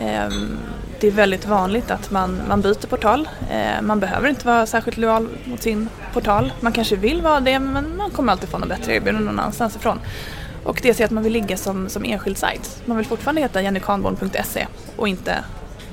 Ehm, 0.00 0.58
Det 1.00 1.06
är 1.06 1.10
väldigt 1.12 1.46
vanligt 1.46 1.90
att 1.90 2.10
man, 2.10 2.40
man 2.48 2.60
byter 2.60 2.86
portal. 2.86 3.28
Eh, 3.50 3.82
Man 3.82 4.00
behöver 4.00 4.28
inte 4.28 4.46
vara 4.46 4.66
särskilt 4.66 4.96
lojal 4.96 5.28
mot 5.44 5.62
sin 5.62 5.88
portal. 6.12 6.52
Man 6.60 6.72
kanske 6.72 6.96
vill 6.96 7.22
vara 7.22 7.40
det 7.40 7.58
men 7.58 7.96
man 7.96 8.10
kommer 8.10 8.32
alltid 8.32 8.48
få 8.48 8.58
något 8.58 8.68
bättre 8.68 8.94
erbjudande 8.94 9.26
någon 9.26 9.38
annanstans 9.40 9.76
ifrån. 9.76 10.00
Och 10.64 10.80
det 10.82 10.94
ser 10.94 11.04
att 11.04 11.10
man 11.10 11.22
vill 11.22 11.32
ligga 11.32 11.56
som, 11.56 11.88
som 11.88 12.04
enskild 12.04 12.38
sajt. 12.38 12.82
Man 12.84 12.96
vill 12.96 13.06
fortfarande 13.06 13.40
heta 13.40 13.62
jennykanborn.se 13.62 14.66
och 14.96 15.08
inte 15.08 15.44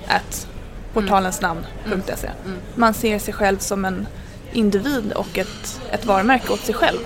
at 0.07 0.47
portalensnamn.se. 0.93 2.29
Man 2.75 2.93
ser 2.93 3.19
sig 3.19 3.33
själv 3.33 3.57
som 3.57 3.85
en 3.85 4.07
individ 4.53 5.11
och 5.11 5.37
ett, 5.37 5.81
ett 5.91 6.05
varumärke 6.05 6.53
åt 6.53 6.59
sig 6.59 6.75
själv. 6.75 6.99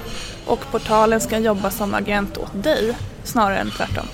Och 0.46 0.72
portalen 0.72 1.22
ska 1.22 1.38
jobba 1.38 1.72
som 1.72 1.94
agent 1.94 2.38
åt 2.38 2.64
dig 2.64 2.98
snarare 3.24 3.58
än 3.58 3.72
tvärtom. 3.72 4.06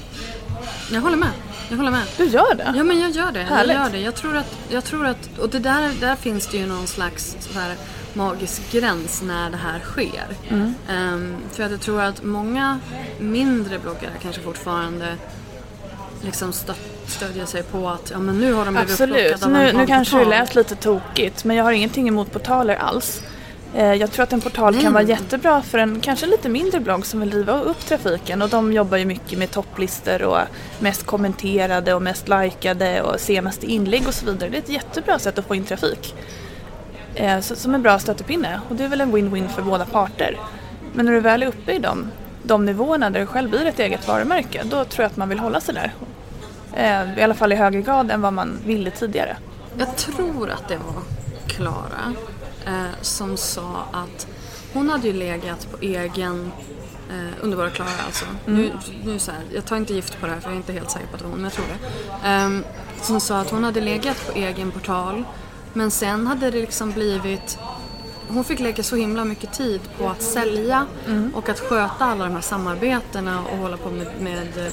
Jag 0.91 1.01
håller 1.01 1.17
med. 1.17 1.31
Jag 1.69 1.77
håller 1.77 1.91
med. 1.91 2.03
Du 2.17 2.25
gör 2.25 2.55
det? 2.55 2.73
Ja 2.75 2.83
men 2.83 2.99
jag 2.99 3.11
gör 3.11 3.31
det. 3.31 3.43
Härligt. 3.43 3.75
Jag 3.75 3.85
gör 3.85 3.91
det. 3.91 3.99
Jag 3.99 4.15
tror 4.15 4.37
att, 4.37 4.57
jag 4.69 4.83
tror 4.83 5.07
att 5.07 5.37
och 5.39 5.49
det 5.49 5.59
där, 5.59 5.91
där 6.01 6.15
finns 6.15 6.47
det 6.47 6.57
ju 6.57 6.65
någon 6.65 6.87
slags 6.87 7.37
så 7.39 7.59
här 7.59 7.75
magisk 8.13 8.71
gräns 8.71 9.21
när 9.21 9.49
det 9.49 9.57
här 9.57 9.79
sker. 9.79 10.25
Mm. 10.49 10.73
Ehm, 10.89 11.35
för 11.51 11.63
att 11.63 11.71
jag 11.71 11.81
tror 11.81 12.01
att 12.01 12.23
många 12.23 12.79
mindre 13.19 13.79
bloggare 13.79 14.11
kanske 14.21 14.41
fortfarande 14.41 15.15
liksom 16.21 16.53
stödjer 17.07 17.45
sig 17.45 17.63
på 17.63 17.89
att 17.89 18.09
ja 18.11 18.19
men 18.19 18.39
nu 18.39 18.53
har 18.53 18.65
de 18.65 18.73
blivit 18.73 18.91
Absolut, 18.91 19.43
av 19.43 19.51
nu, 19.51 19.71
nu 19.73 19.87
kanske 19.87 20.17
det 20.19 20.25
lät 20.25 20.55
lite 20.55 20.75
tokigt 20.75 21.43
men 21.43 21.55
jag 21.57 21.63
har 21.63 21.71
ingenting 21.71 22.07
emot 22.07 22.31
portaler 22.31 22.75
alls. 22.75 23.21
Eh, 23.75 23.93
Jag 23.93 24.11
tror 24.11 24.23
att 24.23 24.33
en 24.33 24.41
portal 24.41 24.81
kan 24.81 24.93
vara 24.93 25.03
men- 25.03 25.09
jättebra 25.09 25.61
för 25.61 25.77
en 25.77 25.99
kanske 25.99 26.25
lite 26.25 26.49
mindre 26.49 26.79
blogg 26.79 27.05
som 27.05 27.19
vill 27.19 27.29
driva 27.29 27.61
upp 27.61 27.85
trafiken 27.85 28.41
och 28.41 28.49
de 28.49 28.73
jobbar 28.73 28.97
ju 28.97 29.05
mycket 29.05 29.39
med 29.39 29.51
topplistor 29.51 30.23
och 30.23 30.39
mest 30.79 31.05
kommenterade 31.05 31.93
och 31.93 32.01
mest 32.01 32.27
likade 32.29 33.01
och 33.01 33.19
senaste 33.19 33.65
inlägg 33.71 34.07
och 34.07 34.13
så 34.13 34.25
vidare. 34.25 34.49
Det 34.49 34.57
är 34.57 34.61
ett 34.61 34.69
jättebra 34.69 35.19
sätt 35.19 35.39
att 35.39 35.47
få 35.47 35.55
in 35.55 35.63
trafik. 35.65 36.15
Eh, 37.19 37.39
Som 37.41 37.75
en 37.75 37.81
bra 37.81 37.99
stöttepinne 37.99 38.61
och 38.69 38.75
det 38.75 38.83
är 38.83 38.87
väl 38.87 39.01
en 39.01 39.15
win-win 39.15 39.47
för 39.47 39.61
båda 39.61 39.85
parter. 39.85 40.37
Men 40.93 41.05
när 41.05 41.13
du 41.13 41.19
väl 41.19 41.43
är 41.43 41.47
uppe 41.47 41.71
i 41.73 41.79
de, 41.79 42.07
de 42.43 42.65
nivåerna 42.65 43.09
där 43.09 43.19
du 43.19 43.25
själv 43.25 43.49
blir 43.49 43.65
ett 43.65 43.79
eget 43.79 44.07
varumärke 44.07 44.61
då 44.63 44.85
tror 44.85 45.03
jag 45.03 45.09
att 45.09 45.17
man 45.17 45.29
vill 45.29 45.39
hålla 45.39 45.61
sig 45.61 45.75
där. 45.75 45.93
Eh, 46.73 47.19
I 47.19 47.23
alla 47.23 47.33
fall 47.33 47.51
i 47.51 47.55
högre 47.55 47.81
grad 47.81 48.11
än 48.11 48.21
vad 48.21 48.33
man 48.33 48.57
ville 48.65 48.91
tidigare. 48.91 49.37
Jag 49.77 49.95
tror 49.95 50.49
att 50.49 50.67
det 50.67 50.77
var 50.77 51.03
Klara 51.47 52.13
eh, 52.65 52.91
som 53.01 53.37
sa 53.37 53.85
att 53.91 54.27
hon 54.73 54.89
hade 54.89 55.07
ju 55.07 55.13
legat 55.13 55.67
på 55.71 55.77
egen 55.81 56.51
eh, 57.09 57.33
underbara 57.41 57.69
Klara 57.69 57.89
alltså. 58.05 58.25
Nu, 58.45 58.71
nu 59.05 59.19
så 59.19 59.31
här, 59.31 59.41
jag 59.53 59.65
tar 59.65 59.77
inte 59.77 59.93
gift 59.93 60.19
på 60.19 60.25
det 60.27 60.33
här 60.33 60.39
för 60.39 60.49
jag 60.49 60.53
är 60.53 60.57
inte 60.57 60.73
helt 60.73 60.91
säker 60.91 61.07
på 61.07 61.13
att 61.13 61.19
det 61.19 61.25
var 61.25 61.31
hon, 61.31 61.41
men 61.41 61.43
jag 61.43 61.53
tror 61.53 61.65
det. 61.65 62.27
Ehm, 62.27 62.63
som 63.01 63.19
sa 63.19 63.39
att 63.39 63.49
hon 63.49 63.63
hade 63.63 63.81
legat 63.81 64.27
på 64.27 64.39
egen 64.39 64.71
portal 64.71 65.23
men 65.73 65.91
sen 65.91 66.27
hade 66.27 66.51
det 66.51 66.61
liksom 66.61 66.91
blivit 66.91 67.57
hon 68.31 68.43
fick 68.43 68.59
lägga 68.59 68.83
så 68.83 68.95
himla 68.95 69.25
mycket 69.25 69.53
tid 69.53 69.81
på 69.97 70.09
att 70.09 70.21
sälja 70.21 70.85
Mm. 71.07 71.31
och 71.35 71.49
att 71.49 71.59
sköta 71.59 72.05
alla 72.05 72.23
de 72.25 72.33
här 72.33 72.41
samarbetena 72.41 73.39
och 73.51 73.57
hålla 73.57 73.77
på 73.77 73.89
med, 73.89 74.07
med 74.21 74.71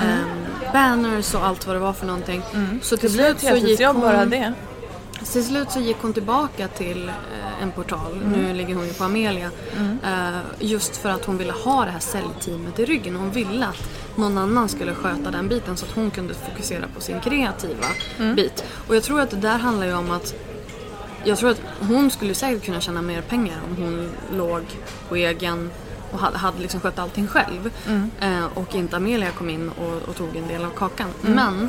ehm, 0.00 0.72
banners 0.72 1.34
och 1.34 1.46
allt 1.46 1.66
vad 1.66 1.76
det 1.76 1.80
var 1.80 1.92
för 1.92 2.06
någonting. 2.06 2.42
Så 2.82 2.96
till 2.96 3.18
Mm. 3.20 3.34
Det 3.34 3.38
slut, 3.38 3.40
så 3.40 3.46
gick 3.46 3.62
heltidsjobb 3.64 4.00
bara 4.00 4.18
hon, 4.18 4.30
det. 4.30 4.52
till 5.32 5.44
slut 5.44 5.70
så 5.70 5.80
gick 5.80 5.96
hon 6.02 6.12
tillbaka 6.12 6.68
till 6.68 7.08
eh, 7.08 7.62
en 7.62 7.70
portal, 7.70 8.12
Mm. 8.12 8.32
nu 8.32 8.54
ligger 8.54 8.74
hon 8.74 8.86
ju 8.86 8.92
på 8.92 9.04
Amelia, 9.04 9.50
eh, 10.04 10.38
just 10.58 10.96
för 10.96 11.08
att 11.08 11.24
hon 11.24 11.38
ville 11.38 11.52
ha 11.52 11.84
det 11.84 11.90
här 11.90 12.00
säljteamet 12.00 12.78
i 12.78 12.84
ryggen. 12.84 13.16
Hon 13.16 13.30
ville 13.30 13.66
att 13.66 13.76
någon 14.16 14.38
annan 14.38 14.68
skulle 14.68 14.94
sköta 14.94 15.30
den 15.30 15.48
biten 15.48 15.76
så 15.76 15.86
att 15.86 15.92
hon 15.92 16.10
kunde 16.10 16.34
fokusera 16.34 16.84
på 16.94 17.00
sin 17.00 17.20
kreativa 17.20 17.86
Mm. 18.18 18.34
bit. 18.34 18.64
Och 18.88 18.96
jag 18.96 19.02
tror 19.02 19.20
att 19.20 19.30
det 19.30 19.36
där 19.36 19.58
handlar 19.58 19.86
ju 19.86 19.94
om 19.94 20.10
att 20.10 20.34
jag 21.24 21.38
tror 21.38 21.50
att 21.50 21.60
hon 21.80 22.10
skulle 22.10 22.34
säkert 22.34 22.64
kunna 22.64 22.80
tjäna 22.80 23.02
mer 23.02 23.20
pengar 23.22 23.56
om 23.70 23.82
hon 23.84 24.10
låg 24.38 24.62
på 25.08 25.16
egen 25.16 25.70
och 26.12 26.18
hade, 26.18 26.38
hade 26.38 26.58
liksom 26.62 26.80
skött 26.80 26.98
allting 26.98 27.26
själv. 27.26 27.70
Eh, 28.20 28.44
och 28.54 28.74
inte 28.74 28.96
Amelia 28.96 29.30
kom 29.30 29.50
in 29.50 29.68
och, 29.70 30.08
och 30.08 30.16
tog 30.16 30.36
en 30.36 30.48
del 30.48 30.64
av 30.64 30.70
kakan. 30.70 31.08
Men 31.20 31.68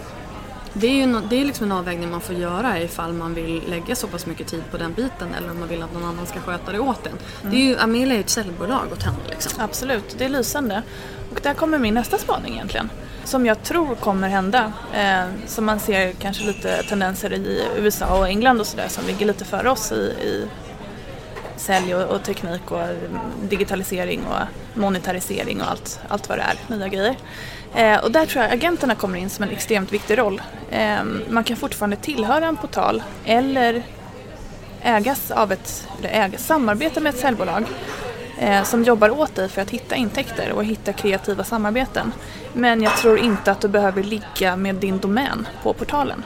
det 0.79 0.87
är 0.87 0.95
ju 0.95 1.05
no, 1.05 1.21
det 1.29 1.41
är 1.41 1.45
liksom 1.45 1.65
en 1.65 1.71
avvägning 1.71 2.11
man 2.11 2.21
får 2.21 2.35
göra 2.35 2.79
ifall 2.79 3.13
man 3.13 3.33
vill 3.33 3.63
lägga 3.69 3.95
så 3.95 4.07
pass 4.07 4.25
mycket 4.25 4.47
tid 4.47 4.63
på 4.71 4.77
den 4.77 4.93
biten 4.93 5.33
eller 5.37 5.51
om 5.51 5.59
man 5.59 5.69
vill 5.69 5.83
att 5.83 5.93
någon 5.93 6.05
annan 6.05 6.25
ska 6.25 6.39
sköta 6.39 6.71
det 6.71 6.79
åt 6.79 7.07
en. 7.07 7.17
Det 7.51 7.57
är 7.57 7.61
ju, 7.61 7.77
Amelia 7.77 8.13
är 8.13 8.17
ju 8.17 8.21
ett 8.21 8.29
säljbolag 8.29 8.87
åt 8.91 9.03
henne 9.03 9.17
liksom. 9.29 9.61
Absolut, 9.63 10.15
det 10.17 10.25
är 10.25 10.29
lysande. 10.29 10.83
Och 11.31 11.39
där 11.43 11.53
kommer 11.53 11.77
min 11.77 11.93
nästa 11.93 12.17
spaning 12.17 12.53
egentligen. 12.53 12.89
Som 13.23 13.45
jag 13.45 13.63
tror 13.63 13.95
kommer 13.95 14.29
hända. 14.29 14.73
Eh, 14.93 15.25
som 15.47 15.65
man 15.65 15.79
ser 15.79 16.11
kanske 16.11 16.45
lite 16.45 16.83
tendenser 16.83 17.33
i 17.33 17.67
USA 17.77 18.19
och 18.19 18.27
England 18.27 18.59
och 18.59 18.67
sådär 18.67 18.87
som 18.87 19.05
ligger 19.05 19.25
lite 19.25 19.45
före 19.45 19.69
oss 19.69 19.91
i, 19.91 19.95
i 19.95 20.47
sälj 21.57 21.95
och, 21.95 22.15
och 22.15 22.23
teknik 22.23 22.71
och 22.71 22.81
mm, 22.81 23.19
digitalisering 23.49 24.25
och 24.25 24.79
monetarisering 24.79 25.61
och 25.61 25.71
allt, 25.71 25.99
allt 26.07 26.29
vad 26.29 26.37
det 26.37 26.41
är, 26.41 26.75
nya 26.75 26.87
grejer. 26.87 27.15
Eh, 27.75 27.97
och 27.97 28.11
där 28.11 28.25
tror 28.25 28.43
jag 28.43 28.53
agenterna 28.53 28.95
kommer 28.95 29.19
in 29.19 29.29
som 29.29 29.43
en 29.43 29.49
extremt 29.49 29.93
viktig 29.93 30.17
roll. 30.17 30.41
Eh, 30.69 31.03
man 31.29 31.43
kan 31.43 31.57
fortfarande 31.57 31.95
tillhöra 31.95 32.45
en 32.45 32.57
portal 32.57 33.03
eller 33.25 33.83
ägas 34.81 35.31
av 35.31 35.51
ett, 35.51 35.87
eller 35.99 36.09
ägas, 36.09 36.45
samarbeta 36.45 36.99
med 36.99 37.09
ett 37.09 37.19
säljbolag 37.19 37.63
eh, 38.39 38.63
som 38.63 38.83
jobbar 38.83 39.09
åt 39.09 39.35
dig 39.35 39.49
för 39.49 39.61
att 39.61 39.69
hitta 39.69 39.95
intäkter 39.95 40.51
och 40.51 40.65
hitta 40.65 40.93
kreativa 40.93 41.43
samarbeten. 41.43 42.11
Men 42.53 42.81
jag 42.81 42.97
tror 42.97 43.19
inte 43.19 43.51
att 43.51 43.61
du 43.61 43.67
behöver 43.67 44.03
ligga 44.03 44.55
med 44.55 44.75
din 44.75 44.99
domän 44.99 45.47
på 45.63 45.73
portalen. 45.73 46.23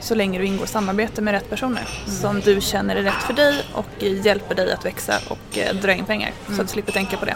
Så 0.00 0.14
länge 0.14 0.38
du 0.38 0.44
ingår 0.44 0.66
samarbete 0.66 1.22
med 1.22 1.32
rätt 1.32 1.50
personer 1.50 1.88
som 2.06 2.40
du 2.40 2.60
känner 2.60 2.96
är 2.96 3.02
rätt 3.02 3.22
för 3.22 3.32
dig 3.32 3.64
och 3.72 4.02
hjälper 4.02 4.54
dig 4.54 4.72
att 4.72 4.84
växa 4.84 5.14
och 5.28 5.58
eh, 5.58 5.74
dra 5.74 5.92
in 5.92 6.04
pengar. 6.04 6.32
Så 6.46 6.52
att 6.52 6.58
du 6.58 6.66
slipper 6.66 6.92
tänka 6.92 7.16
på 7.16 7.24
det. 7.24 7.34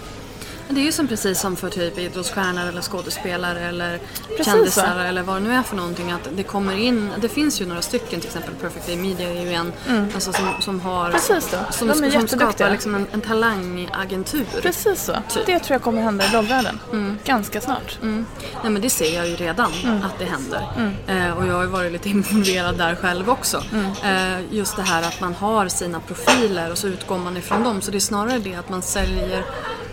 Det 0.70 0.80
är 0.80 0.84
ju 0.84 0.92
som 0.92 1.08
precis 1.08 1.40
som 1.40 1.56
för 1.56 1.70
typ 1.70 1.98
idrottsstjärnor 1.98 2.68
eller 2.68 2.82
skådespelare 2.82 3.60
eller 3.60 3.98
Precis 4.28 4.46
kändisar 4.46 4.94
så. 4.94 5.00
eller 5.00 5.22
vad 5.22 5.36
det 5.36 5.40
nu 5.48 5.54
är 5.54 5.62
för 5.62 5.76
någonting. 5.76 6.12
Att 6.12 6.28
det 6.36 6.42
kommer 6.42 6.76
in, 6.76 7.10
det 7.20 7.28
finns 7.28 7.60
ju 7.60 7.66
några 7.66 7.82
stycken 7.82 8.20
till 8.20 8.26
exempel 8.28 8.54
Perfect 8.54 8.86
Day 8.86 8.96
Media 8.96 9.30
är 9.30 9.42
ju 9.42 9.52
en 9.52 9.72
alltså, 10.14 10.32
som, 10.32 10.48
som 10.60 10.80
har 10.80 10.98
Mm. 11.08 11.12
Precis 11.12 11.50
då. 11.50 11.58
som, 11.72 11.88
som 11.94 12.04
jätteduktiga. 12.04 12.52
skapar 12.52 12.70
liksom 12.70 12.94
en, 12.94 13.06
en 13.12 13.20
talangagentur. 13.20 14.46
Precis 14.62 15.02
så. 15.04 15.12
Typ. 15.28 15.46
Det 15.46 15.58
tror 15.58 15.74
jag 15.74 15.82
kommer 15.82 16.02
hända 16.02 16.26
i 16.26 16.28
bloggvärlden. 16.28 16.80
Ganska 17.24 17.60
snart. 17.60 17.98
Mm. 18.02 18.26
Nej 18.62 18.72
men 18.72 18.82
det 18.82 18.90
ser 18.90 19.14
jag 19.14 19.28
ju 19.28 19.36
redan 19.36 19.72
Mm. 19.84 20.02
att 20.02 20.18
det 20.18 20.24
händer. 20.24 20.92
Eh, 21.06 21.38
och 21.38 21.46
jag 21.46 21.54
har 21.54 21.62
ju 21.62 21.68
varit 21.68 21.92
lite 21.92 22.08
involverad 22.18 22.78
där 22.78 22.94
själv 22.94 23.30
också. 23.30 23.62
Mm. 23.72 24.36
Eh, 24.36 24.44
just 24.50 24.76
det 24.76 24.82
här 24.82 25.02
att 25.02 25.20
man 25.20 25.34
har 25.34 25.68
sina 25.68 26.00
profiler 26.00 26.70
och 26.72 26.78
så 26.78 26.86
utgår 26.88 27.18
man 27.18 27.36
ifrån 27.36 27.62
dem. 27.64 27.80
Så 27.80 27.90
det 27.90 27.98
är 27.98 28.00
snarare 28.00 28.38
det 28.38 28.54
att 28.54 28.68
man 28.68 28.82
säljer 28.82 29.44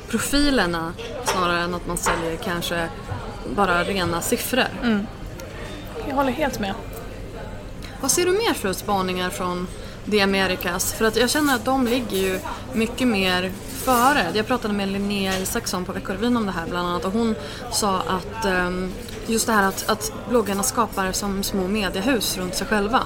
profilerna 0.09 0.93
snarare 1.25 1.59
än 1.59 1.73
att 1.73 1.87
man 1.87 1.97
säljer 1.97 2.35
kanske 2.35 2.89
bara 3.55 3.83
rena 3.83 4.21
siffror. 4.21 4.67
Mm. 4.83 5.07
Jag 6.07 6.15
håller 6.15 6.31
helt 6.31 6.59
med. 6.59 6.73
Vad 8.01 8.11
ser 8.11 8.25
du 8.25 8.31
mer 8.31 8.53
för 8.53 8.73
spaningar 8.73 9.29
från 9.29 9.67
The 10.11 10.21
Americas? 10.21 10.93
För 10.93 11.05
att 11.05 11.15
jag 11.15 11.29
känner 11.29 11.55
att 11.55 11.65
de 11.65 11.87
ligger 11.87 12.17
ju 12.17 12.39
mycket 12.73 13.07
mer 13.07 13.51
före. 13.85 14.31
Jag 14.33 14.47
pratade 14.47 14.73
med 14.73 14.87
Linnea 14.87 15.39
Isaksson 15.39 15.85
på 15.85 15.91
Veckorevyn 15.91 16.37
om 16.37 16.45
det 16.45 16.51
här 16.51 16.65
bland 16.69 16.87
annat 16.87 17.05
och 17.05 17.11
hon 17.11 17.35
sa 17.71 17.97
att 17.97 18.45
ehm, 18.45 18.91
just 19.27 19.47
det 19.47 19.53
här 19.53 19.67
att, 19.67 19.89
att 19.89 20.11
bloggarna 20.29 20.63
skapar 20.63 21.11
som 21.11 21.43
små 21.43 21.67
mediehus 21.67 22.37
runt 22.37 22.55
sig 22.55 22.67
själva. 22.67 23.01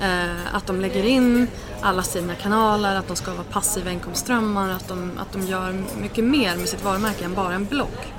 Eh, 0.00 0.54
att 0.56 0.66
de 0.66 0.80
lägger 0.80 1.04
in 1.04 1.48
alla 1.82 2.02
sina 2.02 2.34
kanaler, 2.34 2.96
att 2.96 3.06
de 3.08 3.16
skapar 3.16 3.42
passiva 3.44 3.90
inkomstströmmar, 3.90 4.70
att 4.70 4.88
de, 4.88 5.10
att 5.18 5.32
de 5.32 5.42
gör 5.42 5.74
mycket 6.00 6.24
mer 6.24 6.56
med 6.56 6.68
sitt 6.68 6.84
varumärke 6.84 7.24
än 7.24 7.34
bara 7.34 7.54
en 7.54 7.64
blogg. 7.64 8.14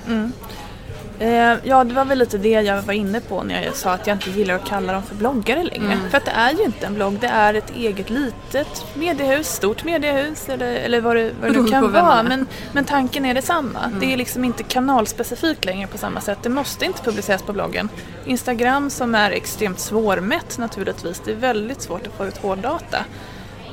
Eh, 1.20 1.56
ja, 1.64 1.84
det 1.84 1.94
var 1.94 2.06
väl 2.06 2.18
lite 2.18 2.38
det 2.38 2.50
jag 2.50 2.82
var 2.82 2.94
inne 2.94 3.20
på 3.22 3.44
när 3.44 3.64
jag 3.64 3.76
sa 3.76 3.92
att 3.92 4.08
jag 4.08 4.16
inte 4.16 4.30
gillar 4.30 4.56
att 4.56 4.66
kalla 4.66 4.94
dem 4.94 5.04
för 5.04 5.16
bloggare 5.16 5.64
längre. 5.64 5.98
För 6.10 6.18
att 6.18 6.26
det 6.26 6.32
är 6.32 6.54
ju 6.54 6.64
inte 6.64 6.86
en 6.86 6.94
blogg, 6.94 7.18
det 7.20 7.28
är 7.28 7.54
ett 7.54 7.76
eget 7.76 8.10
litet 8.10 8.86
mediehus, 8.94 9.48
stort 9.48 9.84
mediehus 9.84 10.50
eller, 10.50 10.74
eller 10.76 11.02
vad 11.02 11.16
det, 11.16 11.32
vad 11.42 11.54
det 11.54 11.62
nu 11.62 11.70
kan 11.70 11.92
vara. 11.92 12.24
Men, 12.24 12.48
men 12.72 12.86
tanken 12.86 13.26
är 13.26 13.34
detsamma. 13.34 13.80
Det 14.00 14.14
är 14.14 14.18
liksom 14.18 14.44
inte 14.46 14.64
kanalspecifikt 14.64 15.66
längre 15.66 15.88
på 15.88 15.98
samma 15.98 16.22
sätt. 16.22 16.38
Det 16.42 16.50
måste 16.50 16.86
inte 16.86 17.02
publiceras 17.02 17.42
på 17.42 17.54
bloggen. 17.54 17.90
Instagram 18.26 18.90
som 18.90 19.16
är 19.16 19.32
extremt 19.32 19.80
svårmätt 19.80 20.58
naturligtvis, 20.58 21.22
det 21.26 21.32
är 21.32 21.36
väldigt 21.36 21.82
svårt 21.82 22.08
att 22.08 22.14
få 22.14 22.26
ut 22.26 22.38
hårddata. 22.38 23.06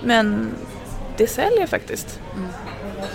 Men 0.04 0.50
det 1.16 1.26
säljer 1.26 1.66
faktiskt. 1.66 2.20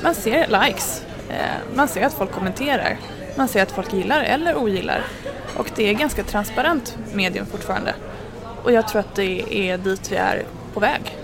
Man 0.03 0.15
ser 0.15 0.47
likes, 0.47 1.03
eh, 1.29 1.75
man 1.75 1.87
ser 1.87 2.05
att 2.05 2.13
folk 2.13 2.31
kommenterar, 2.31 2.97
man 3.35 3.47
ser 3.47 3.63
att 3.63 3.71
folk 3.71 3.93
gillar 3.93 4.23
eller 4.23 4.57
ogillar. 4.57 5.03
Och 5.57 5.71
det 5.75 5.89
är 5.89 5.93
ganska 5.93 6.23
transparent 6.23 6.97
medium 7.13 7.45
fortfarande. 7.45 7.93
Och 8.63 8.71
jag 8.71 8.87
tror 8.87 8.99
att 8.99 9.15
det 9.15 9.57
är 9.69 9.77
dit 9.77 10.11
vi 10.11 10.15
är 10.15 10.43
på 10.73 10.79
väg. 10.79 11.18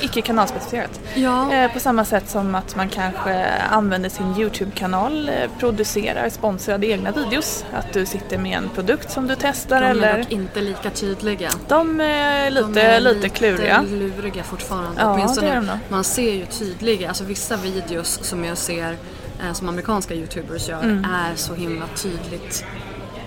Icke 0.00 0.22
kanalspecificerat. 0.22 1.00
Ja, 1.14 1.52
Eh, 1.52 1.72
på 1.72 1.80
samma 1.80 2.04
sätt 2.04 2.28
som 2.30 2.54
att 2.54 2.76
man 2.76 2.88
kanske 2.88 3.46
använder 3.70 4.08
sin 4.08 4.36
YouTube-kanal, 4.38 5.28
eh, 5.28 5.34
producerar 5.58 6.28
sponsrade 6.28 6.86
egna 6.86 7.10
videos. 7.12 7.64
Att 7.72 7.92
du 7.92 8.06
sitter 8.06 8.38
med 8.38 8.58
en 8.58 8.68
produkt 8.68 9.10
som 9.10 9.26
du 9.26 9.36
testar 9.40 9.80
de 9.80 9.86
är 9.86 9.90
eller... 9.90 10.18
dock 10.18 10.32
inte 10.32 10.60
lika 10.60 10.90
tydliga. 10.90 11.50
De 11.68 12.00
är 12.00 12.50
lite, 12.50 12.68
De 12.68 12.80
är 12.80 13.00
lite 13.00 13.28
kluriga. 13.28 13.84
luriga 13.90 14.42
fortfarande. 14.42 14.90
Ja, 15.00 15.12
Åtminstone, 15.14 15.46
det 15.46 15.52
är 15.52 15.56
de 15.60 15.66
nog. 15.66 15.78
man 15.88 16.04
ser 16.04 16.32
ju 16.34 16.46
tydliga, 16.46 17.08
alltså 17.08 17.24
vissa 17.24 17.56
videos 17.56 18.18
som 18.22 18.44
jag 18.44 18.58
ser 18.58 18.96
eh, 19.46 19.52
som 19.52 19.68
amerikanska 19.68 20.14
youtubers 20.14 20.68
gör 20.68 20.82
Mm. 20.82 21.04
är 21.04 21.34
så 21.36 21.54
himla 21.54 21.86
tydligt 21.96 22.64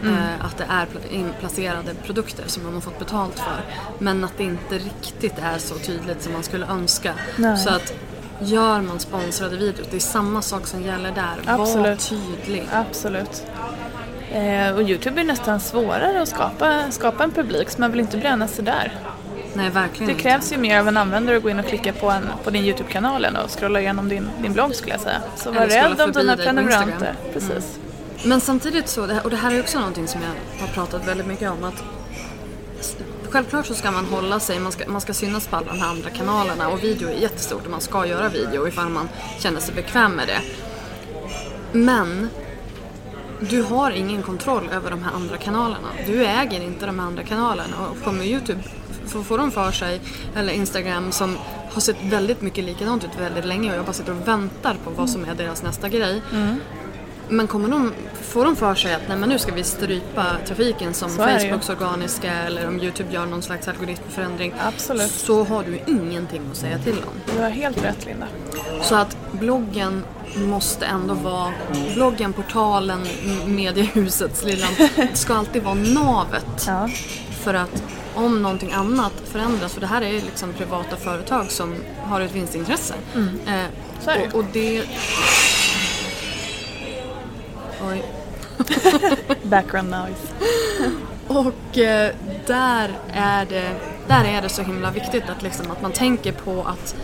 eh, 0.04 0.46
att 0.46 0.58
det 0.58 0.64
är 0.70 0.86
pla- 0.86 1.12
inplacerade 1.12 1.94
produkter 2.06 2.44
som 2.48 2.64
de 2.64 2.74
har 2.74 2.82
fått 2.82 3.00
betalt 3.00 3.40
för. 3.40 3.62
Men 4.00 4.24
att 4.24 4.38
det 4.38 4.44
inte 4.44 4.76
riktigt 4.76 5.36
är 5.44 5.58
så 5.58 5.76
tydligt 5.76 6.22
som 6.22 6.34
man 6.34 6.44
skulle 6.44 6.66
önska. 6.66 7.14
Nej. 7.36 7.58
Så 7.58 7.70
att 7.70 7.94
gör 8.40 8.82
man 8.82 9.00
sponsrade 9.00 9.58
videos, 9.58 9.88
det 9.92 9.96
är 9.96 10.00
samma 10.00 10.42
sak 10.42 10.68
som 10.68 10.84
gäller 10.84 11.12
där. 11.12 11.56
Var 11.58 11.64
Absolut. 11.64 12.10
tydlig. 12.10 12.68
Absolut. 12.74 13.44
Eh, 14.32 14.76
och 14.76 14.82
Youtube 14.82 15.22
är 15.22 15.26
nästan 15.26 15.60
svårare 15.60 16.22
att 16.22 16.30
skapa, 16.30 16.92
skapa 16.92 17.24
en 17.24 17.32
publik 17.32 17.70
så 17.70 17.82
man 17.82 17.92
vill 17.92 18.00
inte 18.00 18.18
bränna 18.18 18.48
sig 18.48 18.66
där. 18.66 18.92
Nej, 19.54 19.70
verkligen 19.70 20.06
Det 20.08 20.12
inte. 20.12 20.24
krävs 20.24 20.54
ju 20.54 20.58
mer 20.58 20.80
av 20.80 20.88
en 20.88 20.98
användare 20.98 21.38
att 21.38 21.44
gå 21.44 21.50
in 21.50 21.60
och 21.60 21.66
klicka 21.68 21.94
på, 21.94 22.10
en, 22.10 22.30
på 22.44 22.50
din 22.50 22.64
Youtube-kanal 22.64 23.26
än 23.26 23.36
att 23.36 23.52
scrolla 23.52 23.80
igenom 23.82 24.10
din, 24.10 24.30
din 24.42 24.54
blogg 24.54 24.76
skulle 24.76 24.92
jag 24.94 25.02
säga. 25.02 25.22
Så 25.36 25.52
var 25.52 25.68
rädd 25.68 26.02
om 26.02 26.12
dina 26.12 26.38
prenumeranter. 26.38 27.14
Precis. 27.34 27.80
Men 28.26 28.42
samtidigt 28.42 28.90
så, 28.90 29.22
och 29.24 29.30
det 29.30 29.36
här 29.36 29.52
är 29.52 29.60
också 29.60 29.80
någonting 29.80 30.08
som 30.08 30.22
jag 30.22 30.62
har 30.62 30.74
pratat 30.74 31.08
väldigt 31.08 31.28
mycket 31.28 31.52
om 31.52 31.64
att 31.64 31.84
Självklart 33.30 33.66
så 33.66 33.74
ska 33.74 33.92
man 33.92 34.06
hålla 34.06 34.40
sig, 34.40 34.60
man 34.60 34.72
ska, 34.72 34.90
man 34.90 35.02
ska 35.02 35.14
synas 35.14 35.48
på 35.48 35.56
alla 35.56 35.68
de 35.68 35.80
här 35.80 35.90
andra 35.90 36.10
kanalerna 36.10 36.70
och 36.70 36.84
video 36.84 37.10
är 37.10 37.14
jättestort 37.14 37.66
och 37.66 37.72
man 37.72 37.82
ska 37.82 38.06
göra 38.06 38.30
video 38.30 38.68
ifall 38.68 38.90
man 38.90 39.10
känner 39.40 39.60
sig 39.60 39.76
bekväm 39.76 40.12
med 40.12 40.28
det. 40.28 40.42
Men 41.80 42.30
du 43.40 43.62
har 43.62 43.92
ingen 43.92 44.24
kontroll 44.24 44.70
över 44.74 44.90
de 44.90 45.04
här 45.04 45.12
andra 45.12 45.38
kanalerna. 45.38 45.88
Du 46.06 46.26
äger 46.26 46.62
inte 46.62 46.86
de 46.86 47.00
här 47.00 47.06
andra 47.06 47.24
kanalerna 47.24 47.76
och 47.90 48.04
kommer 48.04 48.26
Youtube 48.26 48.64
får, 49.06 49.24
får 49.24 49.38
de 49.38 49.52
för 49.52 49.72
sig, 49.72 50.02
eller 50.36 50.54
Instagram 50.54 51.12
som 51.12 51.38
har 51.74 51.82
sett 51.82 52.04
väldigt 52.04 52.42
mycket 52.42 52.64
likadant 52.64 53.04
ut 53.04 53.20
väldigt 53.20 53.46
länge 53.46 53.72
och 53.72 53.78
jag 53.78 53.86
bara 53.86 53.94
sitter 53.94 54.12
och 54.12 54.28
väntar 54.28 54.76
på 54.84 54.90
vad 54.90 55.10
som 55.10 55.26
är 55.26 55.36
deras 55.36 55.64
nästa 55.64 55.90
grej. 55.90 56.22
Mm. 56.34 56.56
Men 57.30 57.48
kommer 57.48 57.70
de, 57.70 57.94
får 58.22 58.46
de 58.46 58.56
för 58.56 58.76
sig 58.76 58.94
att 58.94 59.02
nej, 59.08 59.18
men 59.18 59.30
nu 59.30 59.40
ska 59.40 59.52
vi 59.52 59.64
strypa 59.64 60.26
trafiken 60.48 60.94
som. 60.94 61.10
Facebooks 61.10 61.70
organiska 61.70 62.34
eller 62.34 62.68
om 62.68 62.80
Youtube 62.82 63.14
gör 63.14 63.26
någon 63.26 63.42
slags 63.42 63.68
algoritmförändring 63.68 64.54
Absolut. 64.60 65.12
så 65.12 65.44
har 65.44 65.64
du 65.64 65.80
ingenting 65.88 66.42
att 66.52 66.58
säga 66.58 66.80
till 66.80 66.98
om. 66.98 67.34
Du 67.36 67.42
har 67.42 67.50
helt 67.50 67.84
rätt 67.84 68.06
Linda. 68.06 68.28
Så 68.82 68.96
att 68.96 69.18
bloggen 69.32 70.04
måste 70.36 70.86
ändå 70.86 71.14
vara, 71.14 71.54
bloggen, 71.94 72.34
portalen, 72.34 73.00
mediehusets 73.46 74.44
lilla, 74.44 74.68
ska 75.14 75.34
alltid 75.36 75.64
vara 75.64 75.76
navet 75.76 76.64
Ja. 76.68 76.90
För 77.44 77.54
att 77.54 77.84
om 78.16 78.42
någonting 78.42 78.72
annat 78.72 79.14
förändras, 79.26 79.74
för 79.74 79.82
det 79.82 79.88
här 79.88 80.02
är 80.02 80.10
ju 80.10 80.22
liksom 80.22 80.54
privata 80.54 80.96
företag 80.96 81.52
som 81.52 81.76
har 82.04 82.22
ett 82.22 82.36
vinstintresse. 82.36 82.94
Eh, 83.48 83.54
Så 84.04 84.10
är 84.10 84.18
det. 84.20 84.28
och, 84.28 84.36
och 84.36 84.46
det... 84.54 84.84
Oj. 87.82 88.04
Background 89.44 89.90
noise. 89.90 90.28
Och 91.28 91.78
eh, 91.78 92.16
där, 92.48 92.98
är 93.14 93.46
det, 93.46 93.76
där 94.08 94.26
är 94.26 94.42
det 94.42 94.50
så 94.50 94.62
himla 94.62 94.92
viktigt 94.92 95.30
att, 95.30 95.44
liksom, 95.44 95.72
att 95.72 95.82
man 95.82 95.92
tänker 95.92 96.32
på 96.32 96.64
att 96.64 96.96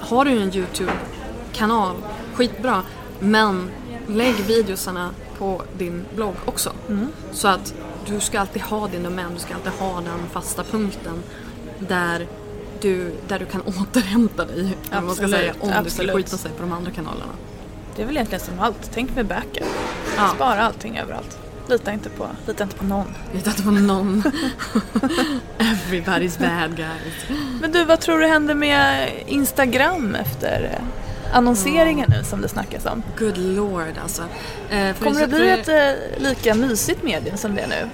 har 0.00 0.24
du 0.24 0.30
en 0.42 0.54
YouTube-kanal, 0.56 1.96
skitbra, 2.34 2.82
men 3.20 3.70
lägg 4.06 4.34
videosarna 4.34 5.10
på 5.38 5.62
din 5.78 6.04
blogg 6.14 6.34
också. 6.44 6.72
Så 7.32 7.48
att 7.48 7.74
du 8.06 8.20
ska 8.20 8.40
alltid 8.40 8.62
ha 8.62 8.88
din 8.88 9.02
domän, 9.02 9.34
du 9.34 9.40
ska 9.40 9.54
alltid 9.54 9.72
ha 9.72 9.94
den 10.00 10.28
fasta 10.32 10.64
punkten 10.64 11.22
där 11.78 12.26
du, 12.80 13.12
där 13.28 13.38
du 13.38 13.46
kan 13.46 13.60
återhämta 13.66 14.44
dig, 14.44 14.76
vad 14.92 15.02
man 15.02 15.14
ska 15.14 15.24
Absolut, 15.24 15.40
säga, 15.40 15.54
om 15.60 15.84
det 15.84 15.90
skulle 15.90 16.12
absolut. 16.12 16.14
skita 16.14 16.36
sig 16.36 16.50
på 16.50 16.62
de 16.62 16.72
andra 16.72 16.90
kanalerna. 16.90 17.32
Det 17.98 18.02
är 18.02 18.06
väl 18.06 18.16
egentligen 18.16 18.44
som 18.44 18.60
allt. 18.60 18.90
Tänk 18.94 19.14
med 19.14 19.26
backup. 19.26 19.66
Ja. 20.16 20.32
Spara 20.34 20.62
allting 20.62 20.98
överallt. 20.98 21.38
Lita 21.68 21.92
inte 21.92 22.08
på, 22.08 22.28
lita 22.46 22.64
inte 22.64 22.76
på 22.76 22.84
någon. 22.84 23.14
Lita 23.34 23.50
inte 23.50 23.62
på 23.62 23.70
någon. 23.70 24.22
Everybody's 25.58 26.38
bad 26.38 26.76
guys. 26.76 27.38
Men 27.60 27.72
du, 27.72 27.84
vad 27.84 28.00
tror 28.00 28.18
du 28.18 28.26
händer 28.26 28.54
med 28.54 29.10
Instagram 29.26 30.14
efter 30.14 30.70
eh, 30.72 31.36
annonseringen 31.36 32.06
nu 32.08 32.24
som 32.24 32.40
det 32.40 32.48
snackas 32.48 32.86
om? 32.86 33.02
Good 33.18 33.38
lord 33.38 33.94
alltså. 34.02 34.22
Eh, 34.70 34.96
Kommer 34.96 35.20
det 35.20 35.26
bli 35.26 35.48
ett 35.48 35.68
eh, 35.68 36.22
lika 36.22 36.54
mysigt 36.54 37.02
medium 37.02 37.36
som 37.36 37.54
det 37.54 37.62
är 37.62 37.68
nu? 37.68 37.88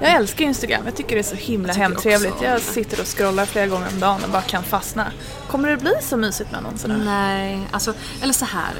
Jag 0.00 0.12
älskar 0.12 0.44
Instagram, 0.44 0.82
jag 0.84 0.96
tycker 0.96 1.16
det 1.16 1.20
är 1.20 1.22
så 1.22 1.36
himla 1.36 1.72
hemtrevligt. 1.72 2.42
Jag 2.42 2.60
sitter 2.60 3.00
och 3.00 3.06
scrollar 3.06 3.46
flera 3.46 3.66
gånger 3.66 3.88
om 3.92 4.00
dagen 4.00 4.24
och 4.24 4.30
bara 4.30 4.42
kan 4.42 4.62
fastna. 4.62 5.12
Kommer 5.48 5.70
det 5.70 5.76
bli 5.76 5.92
så 6.02 6.16
mysigt 6.16 6.50
med 6.50 6.58
annonserna? 6.58 6.96
Nej, 6.96 7.60
alltså, 7.70 7.94
eller 8.22 8.32
så 8.32 8.44
här. 8.44 8.72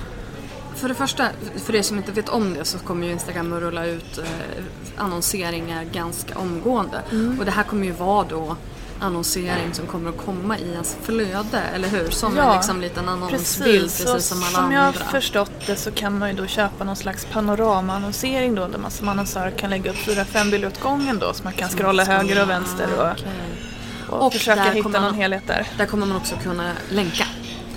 För 0.81 0.89
det 0.89 0.95
första, 0.95 1.29
för 1.65 1.75
er 1.75 1.83
som 1.83 1.97
inte 1.97 2.13
vet 2.13 2.29
om 2.29 2.55
det 2.55 2.65
så 2.65 2.79
kommer 2.79 3.07
ju 3.07 3.13
Instagram 3.13 3.53
att 3.53 3.61
rulla 3.61 3.85
ut 3.87 4.19
eh, 4.19 4.25
annonseringar 4.97 5.85
ganska 5.85 6.39
omgående. 6.39 7.03
Mm. 7.13 7.39
Och 7.39 7.45
det 7.45 7.51
här 7.51 7.63
kommer 7.63 7.85
ju 7.87 7.93
vara 7.93 8.27
då 8.29 8.57
annonsering 9.03 9.75
som 9.75 9.87
kommer 9.87 10.11
att 10.11 10.17
komma 10.27 10.59
i 10.59 10.71
ens 10.73 10.97
flöde, 11.03 11.61
eller 11.75 11.89
hur? 11.89 12.11
Som 12.11 12.37
Ja, 12.37 12.51
en 12.51 12.57
liksom 12.57 12.81
liten 12.81 13.09
annonsbild, 13.09 13.83
precis, 13.83 14.07
och 14.15 14.23
som 14.23 14.39
alla 14.43 14.59
som 14.59 14.73
jag 14.73 14.81
har 14.81 14.87
andra. 14.87 15.05
förstått 15.05 15.53
det 15.67 15.77
så 15.77 15.91
kan 15.91 16.19
man 16.19 16.29
ju 16.31 16.37
då 16.37 16.47
köpa 16.47 16.85
någon 16.85 16.97
slags 16.97 17.25
panoramaannonsering 17.25 18.55
då 18.55 18.67
där 18.69 18.79
man 18.79 18.91
som 18.91 19.09
annonsör 19.09 19.51
kan 19.51 19.71
lägga 19.71 19.91
upp 19.91 19.97
fyra, 19.97 20.25
fem 20.25 20.51
bilder 20.51 20.69
åt 20.69 20.81
gången 20.81 21.19
då 21.19 21.33
så 21.33 21.45
man 21.45 21.53
kan 21.53 21.69
scrolla 21.69 22.05
höger 22.05 22.43
och 22.43 22.51
vänster 22.51 22.87
och, 22.99 23.11
Okej. 23.11 23.27
och, 24.09 24.27
Och 24.27 24.33
försöka 24.33 24.63
hitta 24.71 24.89
någon 24.89 25.03
man- 25.03 25.15
helhet 25.15 25.43
där. 25.47 25.67
Där 25.79 25.87
kommer 25.87 26.07
man 26.07 26.17
också 26.17 26.35
kunna 26.43 26.73
länka. 26.91 27.25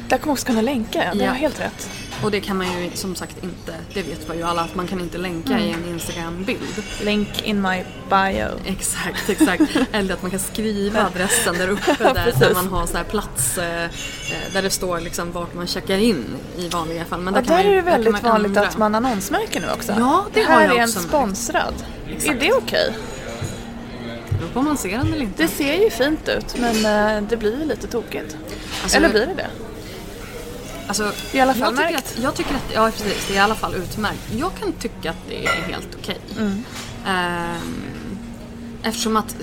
Där 0.07 0.17
kommer 0.17 0.27
man 0.27 0.33
också 0.35 0.45
kunna 0.47 0.61
länka, 0.61 1.03
ja. 1.05 1.13
det 1.13 1.23
Ja. 1.23 1.29
har 1.29 1.35
helt 1.35 1.59
rätt. 1.59 1.89
Och 2.23 2.31
det 2.31 2.41
kan 2.41 2.57
man 2.57 2.67
ju 2.83 2.91
som 2.93 3.15
sagt 3.15 3.43
inte, 3.43 3.73
det 3.93 4.01
vet 4.01 4.27
ju 4.35 4.43
alla, 4.43 4.61
att 4.61 4.75
man 4.75 4.87
kan 4.87 4.99
inte 5.01 5.17
länka 5.17 5.53
Mm. 5.53 5.63
i 5.63 5.71
en 5.71 5.85
Instagram-bild. 5.93 6.83
Link 7.01 7.41
in 7.43 7.61
my 7.61 7.83
bio. 8.09 8.47
Exakt, 8.65 9.29
exakt. 9.29 9.63
Eller 9.91 10.13
att 10.13 10.21
man 10.21 10.31
kan 10.31 10.39
skriva 10.39 11.05
adressen 11.05 11.57
där 11.57 11.67
uppe 11.69 11.95
där, 11.99 12.33
där 12.39 12.53
man 12.53 12.67
har 12.67 12.85
så 12.85 12.97
här 12.97 13.03
plats 13.03 13.57
eh, 13.57 13.83
eh, 13.83 13.89
där 14.53 14.61
det 14.61 14.69
står 14.69 14.99
liksom 14.99 15.31
vart 15.31 15.53
man 15.53 15.67
checkar 15.67 15.97
in 15.97 16.25
i 16.57 16.67
vanliga 16.69 17.05
fall. 17.05 17.19
Men 17.21 17.33
där, 17.33 17.41
där 17.41 17.49
man 17.49 17.59
är 17.65 17.75
det 17.75 17.81
väldigt 17.81 18.11
man 18.11 18.21
vanligt 18.23 18.47
ändra. 18.47 18.61
att 18.67 18.77
man 18.77 18.95
annonsmärker 18.95 19.61
nu 19.61 19.67
också. 19.73 19.93
Ja, 19.99 20.25
det 20.33 20.41
här 20.41 20.55
har 20.55 20.61
jag 20.63 20.77
är 20.77 20.81
en 20.81 20.87
sponsrad. 20.87 21.73
Exakt. 22.09 22.35
Är 22.35 22.39
det 22.39 22.53
okej? 22.53 22.93
Det 24.29 24.35
beror 24.37 24.49
på 24.49 24.59
om 24.59 24.65
man 24.65 24.77
ser 24.77 24.97
den 24.97 25.07
eller 25.13 25.21
inte. 25.21 25.43
Det 25.43 25.47
ser 25.49 25.83
ju 25.83 25.89
fint 25.89 26.29
ut 26.29 26.55
men 26.59 26.75
eh, 27.17 27.23
det 27.29 27.37
blir 27.37 27.59
ju 27.59 27.65
lite 27.65 27.87
tokigt. 27.87 28.37
Alltså, 28.83 28.97
Eller 28.97 29.09
blir 29.09 29.25
det 29.25 29.33
det? 29.33 29.47
Alltså, 30.87 31.11
I 31.31 31.39
alla 31.39 31.53
fall 31.53 31.61
jag 31.61 31.77
tycker, 31.77 31.91
märkt. 31.93 32.17
att, 32.17 32.23
jag 32.23 32.35
tycker 32.35 32.55
att, 32.55 32.73
ja 32.73 32.91
precis, 32.91 33.27
det 33.27 33.33
är 33.33 33.37
i 33.37 33.39
alla 33.39 33.55
fall 33.55 33.75
utmärkt. 33.75 34.33
Jag 34.37 34.51
kan 34.59 34.71
tycka 34.71 35.09
att 35.09 35.27
det 35.27 35.45
är 35.45 35.61
helt 35.61 35.89
okej. 35.99 36.19
Mm. 36.39 36.63
Ehm, 37.07 37.83
eftersom 38.83 39.17
att 39.17 39.35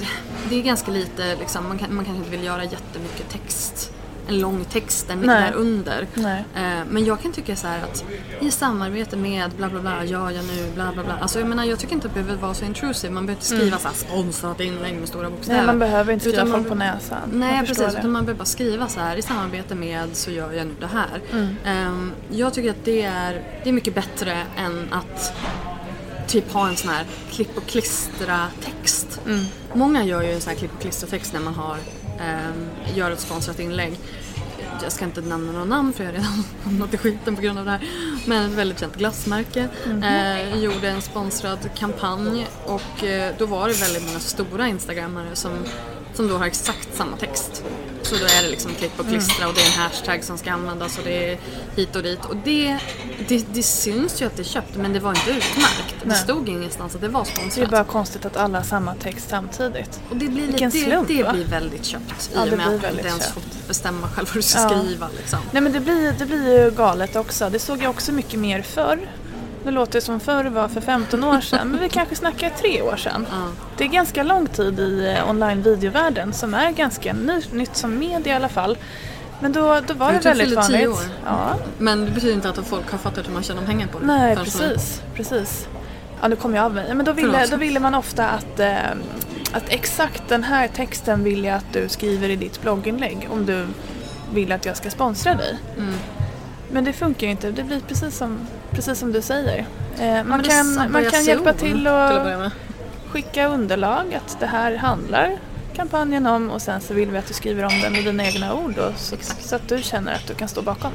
det 0.49 0.59
är 0.59 0.62
ganska 0.62 0.91
lite, 0.91 1.36
liksom, 1.36 1.68
man, 1.68 1.78
kan, 1.78 1.95
man 1.95 2.05
kanske 2.05 2.18
inte 2.18 2.30
vill 2.30 2.45
göra 2.45 2.64
jättemycket 2.64 3.30
text. 3.30 3.93
En 4.31 4.41
lång 4.41 4.64
text 4.64 5.09
där, 5.09 5.16
där 5.16 5.53
under. 5.53 6.07
Nej. 6.14 6.45
Eh, 6.57 6.85
men 6.91 7.05
jag 7.05 7.20
kan 7.20 7.33
tycka 7.33 7.57
så 7.57 7.66
här 7.66 7.83
att 7.83 8.05
i 8.41 8.51
samarbete 8.51 9.16
med 9.16 9.51
bla 9.51 9.68
bla 9.68 9.81
bla, 9.81 10.05
gör 10.05 10.31
jag 10.31 10.45
nu, 10.45 10.70
bla 10.74 10.93
bla 10.93 11.05
bla. 11.05 11.18
Alltså 11.20 11.39
jag 11.39 11.49
menar 11.49 11.64
jag 11.64 11.78
tycker 11.78 11.95
inte 11.95 12.09
att 12.09 12.14
det 12.14 12.22
behöver 12.22 12.43
vara 12.43 12.55
så 12.55 12.64
intrusive. 12.64 13.12
Man 13.12 13.26
behöver 13.26 13.43
inte 13.43 13.57
skriva 13.57 13.78
så 13.78 13.89
här 13.89 13.95
sponsrat 13.95 14.61
inlägg 14.61 14.95
med 14.95 15.09
stora 15.09 15.31
bokstäver. 15.31 15.55
Mm. 15.59 15.66
Nej, 15.66 15.74
man 15.74 15.78
behöver 15.78 16.12
inte 16.12 16.22
skriva 16.22 16.37
Utan 16.37 16.49
man 16.49 16.59
folk 16.59 16.68
på 16.68 16.74
näsan. 16.74 17.31
Nej 17.33 17.61
precis, 17.66 17.93
det. 17.93 17.99
utan 17.99 18.11
man 18.11 18.24
behöver 18.24 18.39
bara 18.39 18.45
skriva 18.45 18.89
så 18.89 19.01
här 19.01 19.16
i 19.16 19.22
samarbete 19.22 19.74
med 19.74 20.09
så 20.12 20.31
gör 20.31 20.53
jag 20.53 20.66
nu 20.66 20.74
det 20.81 20.87
här. 20.87 21.20
Mm. 21.33 21.57
Ehm, 21.64 22.12
jag 22.31 22.55
tycker 22.55 22.70
att 22.70 22.85
det 22.85 23.03
är, 23.03 23.43
det 23.62 23.68
är 23.68 23.72
mycket 23.72 23.95
bättre 23.95 24.43
än 24.57 24.89
att 24.93 25.33
typ 26.26 26.53
ha 26.53 26.68
en 26.68 26.76
sån 26.76 26.91
här 26.91 27.05
klipp 27.31 27.57
och 27.57 27.66
klistra 27.66 28.47
text. 28.64 29.20
Mm. 29.26 29.45
Många 29.74 30.05
gör 30.05 30.22
ju 30.22 30.33
en 30.33 30.41
sån 30.41 30.51
här 30.51 30.59
klipp 30.59 30.74
och 30.74 30.81
klistra 30.81 31.09
text 31.09 31.33
när 31.33 31.41
man 31.41 31.55
har, 31.55 31.76
ehm, 32.20 32.68
gör 32.95 33.11
ett 33.11 33.20
sponsrat 33.20 33.61
inlägg. 33.61 33.99
Jag 34.83 34.93
ska 34.93 35.05
inte 35.05 35.20
nämna 35.20 35.53
några 35.53 35.64
namn 35.64 35.93
för 35.93 36.05
jag 36.05 36.11
har 36.11 36.18
redan 36.18 36.45
hamnat 36.64 36.95
i 36.95 36.97
skiten 36.99 37.37
på 37.37 37.43
grund 37.43 37.59
av 37.59 37.64
det 37.64 37.70
här. 37.70 37.81
Men 38.26 38.51
ett 38.51 38.59
väldigt 38.59 38.81
känt 38.81 38.97
glassmärke 38.97 39.68
Mhm. 39.87 40.03
eh, 40.03 40.59
gjorde 40.64 40.89
en 40.89 41.03
sponsrad 41.03 41.59
kampanj 41.78 42.47
och 42.66 43.05
eh, 43.05 43.35
då 43.39 43.47
var 43.47 43.68
det 43.68 43.74
väldigt 43.74 44.07
många 44.07 44.18
stora 44.20 44.68
instagrammare 44.68 45.26
som, 45.37 45.51
som 46.15 46.29
då 46.29 46.37
har 46.39 46.47
exakt 46.47 46.89
samma 46.97 47.17
text. 47.17 47.63
Så 48.03 48.15
då 48.17 48.25
är 48.25 48.43
det 48.43 48.49
liksom 48.51 48.71
klipp 48.75 49.01
och 49.01 49.07
klistra 49.09 49.49
och 49.49 49.55
det 49.55 49.61
är 49.61 49.67
en 49.67 49.73
hashtag 49.73 50.25
som 50.25 50.39
ska 50.39 50.51
användas 50.53 50.99
och 50.99 51.05
det 51.05 51.33
är 51.33 51.39
hit 51.77 51.97
och 51.97 52.03
dit. 52.03 52.25
Och 52.25 52.37
det, 52.45 52.79
det, 53.29 53.47
det 53.53 53.63
syns 53.63 54.23
ju 54.23 54.27
att 54.27 54.37
det 54.37 54.43
är 54.43 54.45
köpt 54.45 54.77
men 54.77 54.93
det 54.93 55.01
var 55.01 55.11
inte 55.11 55.31
utmärkt. 55.31 55.95
Det 56.03 56.09
Nej. 56.09 56.17
stod 56.17 56.49
ingenstans 56.49 56.95
att 56.95 57.01
det 57.01 57.09
var 57.09 57.25
Det 57.25 57.31
är 57.31 57.35
sponsrat. 57.35 57.71
bara 57.71 57.85
konstigt 57.85 58.25
att 58.27 58.37
alla 58.37 58.59
har 58.59 58.65
samma 58.65 58.95
text 58.95 59.29
samtidigt. 59.29 60.01
Och 60.11 60.17
det 60.17 60.27
blir, 60.29 60.41
lite, 60.41 60.51
Vilken 60.53 60.71
det, 60.71 60.79
slump, 60.79 61.09
det 61.09 61.23
va? 61.23 61.33
blir 61.33 61.45
väldigt 61.45 61.85
köpt 61.85 62.31
Ja, 62.35 62.47
i 62.47 62.51
det 62.51 62.53
och 62.53 62.59
med 62.59 62.75
att 62.75 62.81
du 62.83 62.89
inte 62.89 63.09
ens 63.09 63.27
får 63.27 63.43
bestämma 63.69 64.09
själv 64.09 64.29
vad 64.29 64.37
du 64.37 64.43
ska 64.43 64.61
Ja. 64.61 64.69
skriva. 64.83 65.09
Liksom. 65.17 65.39
Nej 65.53 65.63
men 65.63 65.73
det 65.73 65.81
blir, 65.81 66.15
det 66.19 66.27
blir 66.27 66.65
ju 66.65 66.71
galet 66.71 67.17
också. 67.17 67.51
Det 67.51 67.59
såg 67.59 67.83
jag 67.83 67.91
också 67.91 68.13
mycket 68.13 68.41
mer 68.41 68.63
förr. 68.63 69.09
Det 69.65 69.71
låter 69.71 70.01
som 70.01 70.21
förr 70.21 70.45
var 70.45 70.69
för 70.69 70.81
15 70.81 71.25
år 71.25 71.41
sedan, 71.41 71.69
men 71.69 71.81
vi 71.81 71.89
kanske 71.89 72.17
snackar 72.17 72.51
tre 72.51 72.83
år 72.83 72.97
sedan. 72.97 73.27
Ja. 73.31 73.37
Det 73.77 73.85
är 73.85 73.89
ganska 73.89 74.23
lång 74.23 74.47
tid 74.47 74.81
i 74.81 75.15
eh, 75.19 75.31
online-videovärlden 75.31 76.33
som 76.33 76.55
är 76.55 76.71
ganska 76.71 77.13
ny, 77.13 77.43
nytt 77.53 77.77
som 77.77 77.99
media 77.99 78.33
i 78.33 78.37
alla 78.37 78.49
fall. 78.49 78.79
Men 79.41 79.53
då, 79.53 79.81
då 79.87 79.95
var 79.95 80.13
det 80.13 80.19
väldigt 80.19 80.49
fyller 80.49 80.63
tio 80.63 80.87
vanligt. 80.89 80.89
år. 80.89 81.15
Ja, 81.25 81.55
Men 81.79 82.05
det 82.05 82.11
betyder 82.11 82.35
inte 82.35 82.49
att 82.49 82.67
folk 82.67 82.91
har 82.91 82.99
fattat 82.99 83.29
hur 83.29 83.33
man 83.33 83.43
tjänar 83.43 83.63
pengar 83.63 83.87
på 83.87 83.99
det. 83.99 84.07
nej 84.07 84.37
precis, 84.37 85.03
precis. 85.15 85.69
Ja 86.23 86.29
nu 86.29 86.37
kom 86.37 86.55
jag 86.55 86.65
av 86.65 86.75
mig. 86.75 86.95
Men 86.95 87.07
då 87.07 87.13
ville, 87.13 87.33
Förlåt. 87.33 87.51
då 87.51 87.57
ville 87.57 87.81
man 87.81 87.95
ofta 87.95 88.29
att, 88.29 88.61
eh, 88.61 88.77
att 89.53 89.65
exakt 89.69 90.23
den 90.29 90.45
här 90.45 90.69
texten 90.69 91.25
vill 91.25 91.45
jag 91.45 91.55
att 91.57 91.73
du 91.73 91.89
skriver 91.89 92.29
i 92.29 92.37
ditt 92.37 92.63
blogginlägg 92.63 93.29
om 93.33 93.47
du 93.47 93.67
vill 94.35 94.53
att 94.53 94.67
jag 94.67 94.77
ska 94.77 94.91
sponsra 94.91 95.35
dig. 95.35 95.59
Mm. 95.79 95.95
Men 96.73 96.85
det 96.85 96.93
funkar 96.93 97.27
ju 97.27 97.31
inte, 97.31 97.51
det 97.51 97.62
blir 97.62 97.81
precis 97.81 98.16
som, 98.16 98.39
precis 98.71 98.99
som 98.99 99.12
du 99.12 99.23
säger. 99.23 99.66
Eh, 99.99 100.25
man 100.25 100.43
kan, 100.43 100.75
man 100.93 101.05
kan 101.11 101.25
hjälpa 101.25 101.53
till 101.53 101.89
och 101.89 102.51
skicka 103.12 103.49
underlag 103.49 104.14
att 104.14 104.37
det 104.41 104.47
här 104.47 104.77
handlar 104.77 105.37
kampanjen 105.77 106.27
om 106.27 106.51
och 106.51 106.62
sen 106.62 106.81
så 106.81 106.95
vill 106.95 107.11
vi 107.11 107.18
att 107.18 107.27
du 107.27 107.35
skriver 107.35 107.64
om 107.64 107.81
den 107.83 107.93
med 107.93 108.05
dina 108.05 108.25
egna 108.25 108.55
ord 108.55 108.73
då, 108.77 108.93
så, 108.97 109.16
så 109.41 109.57
att 109.57 109.68
du 109.68 109.83
känner 109.83 110.14
att 110.14 110.27
du 110.27 110.35
kan 110.35 110.49
stå 110.49 110.62
bakom. 110.62 110.93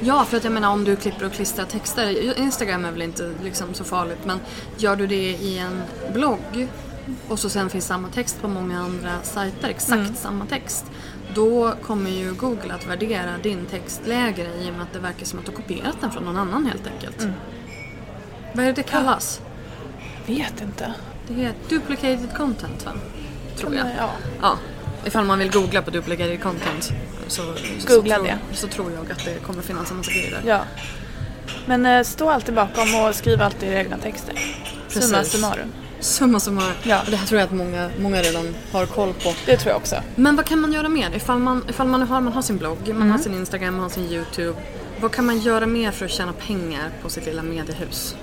Ja, 0.00 0.24
för 0.24 0.36
att 0.36 0.44
jag 0.44 0.52
menar 0.52 0.68
om 0.72 0.84
du 0.84 0.96
klipper 0.96 1.26
och 1.26 1.32
klistrar 1.32 1.64
texter. 1.64 2.38
Instagram 2.38 2.84
är 2.84 2.90
väl 2.90 3.02
inte 3.02 3.32
liksom 3.44 3.74
så 3.74 3.84
farligt 3.84 4.18
men 4.24 4.40
gör 4.76 4.96
du 4.96 5.06
det 5.06 5.14
i 5.32 5.58
en 5.58 5.82
blogg 6.14 6.68
och 7.28 7.38
så 7.38 7.48
sen 7.48 7.70
finns 7.70 7.86
samma 7.86 8.08
text 8.08 8.40
på 8.42 8.48
många 8.48 8.80
andra 8.80 9.10
sajter, 9.22 9.68
exakt 9.68 9.92
Mm. 10.00 10.14
samma 10.14 10.46
text. 10.46 10.84
Då 11.34 11.74
kommer 11.82 12.10
ju 12.10 12.34
Google 12.34 12.74
att 12.74 12.86
värdera 12.86 13.38
din 13.42 13.66
text 13.66 14.00
lägre 14.06 14.46
i 14.46 14.70
och 14.70 14.72
med 14.72 14.82
att 14.82 14.92
det 14.92 14.98
verkar 14.98 15.26
som 15.26 15.38
att 15.38 15.46
du 15.46 15.52
kopierat 15.52 15.96
den 16.00 16.10
från 16.10 16.24
någon 16.24 16.36
annan 16.36 16.66
helt 16.66 16.86
enkelt. 16.86 17.22
Mm. 17.22 17.34
Vad 18.52 18.64
är 18.64 18.68
det 18.68 18.72
det 18.74 18.82
kallas? 18.82 19.40
Vet 20.26 20.60
inte. 20.62 20.94
Det 21.28 21.44
är 21.44 21.52
duplicated 21.68 22.36
content 22.36 22.84
va? 22.84 22.92
Tror 23.56 23.74
jag. 23.74 23.86
Ja. 23.98 24.10
Ja, 24.42 24.58
ifall 25.04 25.24
man 25.24 25.38
vill 25.38 25.50
googla 25.50 25.82
på 25.82 25.90
duplicated 25.90 26.42
content 26.42 26.92
så, 27.26 27.42
Googla 27.86 28.16
så, 28.16 28.22
det. 28.22 28.28
tror, 28.28 28.38
så 28.52 28.66
tror 28.68 28.92
jag 28.92 29.12
att 29.12 29.24
det 29.24 29.34
kommer 29.34 29.62
finnas 29.62 29.90
en 29.90 29.96
massa 29.96 30.10
grejer 30.10 30.30
där. 30.30 30.42
ja. 30.50 30.60
Men 31.66 31.86
eh, 31.86 32.02
stå 32.02 32.30
alltid 32.30 32.54
bakom 32.54 32.94
och 32.94 33.14
skriv 33.14 33.42
alltid 33.42 33.68
era 33.68 33.78
egna 33.80 33.98
texter. 33.98 34.34
Summa 34.88 35.18
Precis. 35.18 35.32
summarum. 35.32 35.72
Summa 36.00 36.40
summarum. 36.40 36.72
Ja. 36.82 37.00
Och 37.04 37.10
Det 37.10 37.16
här 37.16 37.26
tror 37.26 37.40
jag 37.40 37.46
att 37.46 37.54
många, 37.54 37.90
många 38.00 38.22
redan 38.22 38.54
har 38.72 38.86
koll 38.86 39.12
på. 39.12 39.34
Det 39.46 39.56
tror 39.56 39.70
jag 39.70 39.76
också. 39.76 39.96
Men 40.16 40.36
vad 40.36 40.44
kan 40.46 40.60
man 40.60 40.72
göra 40.72 40.88
mer? 40.88 41.16
Ifall 41.16 41.38
man, 41.38 41.64
ifall 41.68 41.86
man, 41.86 42.02
har, 42.02 42.20
man 42.20 42.32
har 42.32 42.42
sin 42.42 42.56
blogg, 42.58 42.78
man 42.88 42.96
Mm. 42.96 43.10
har 43.10 43.18
sin 43.18 43.34
Instagram, 43.34 43.74
man 43.74 43.82
har 43.82 43.90
sin 43.90 44.04
YouTube. 44.04 44.58
Vad 45.00 45.12
kan 45.12 45.26
man 45.26 45.38
göra 45.38 45.66
mer 45.66 45.90
för 45.90 46.04
att 46.04 46.10
tjäna 46.10 46.32
pengar 46.32 46.90
på 47.02 47.08
sitt 47.10 47.26
lilla 47.26 47.42
mediehus? 47.42 48.16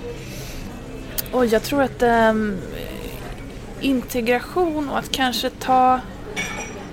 Och 1.32 1.46
jag 1.46 1.64
tror 1.64 1.84
att 1.84 2.02
ehm, 2.02 2.58
integration 3.82 4.90
och 4.90 5.00
att 5.00 5.12
kanske 5.12 5.50
ta, 5.50 6.00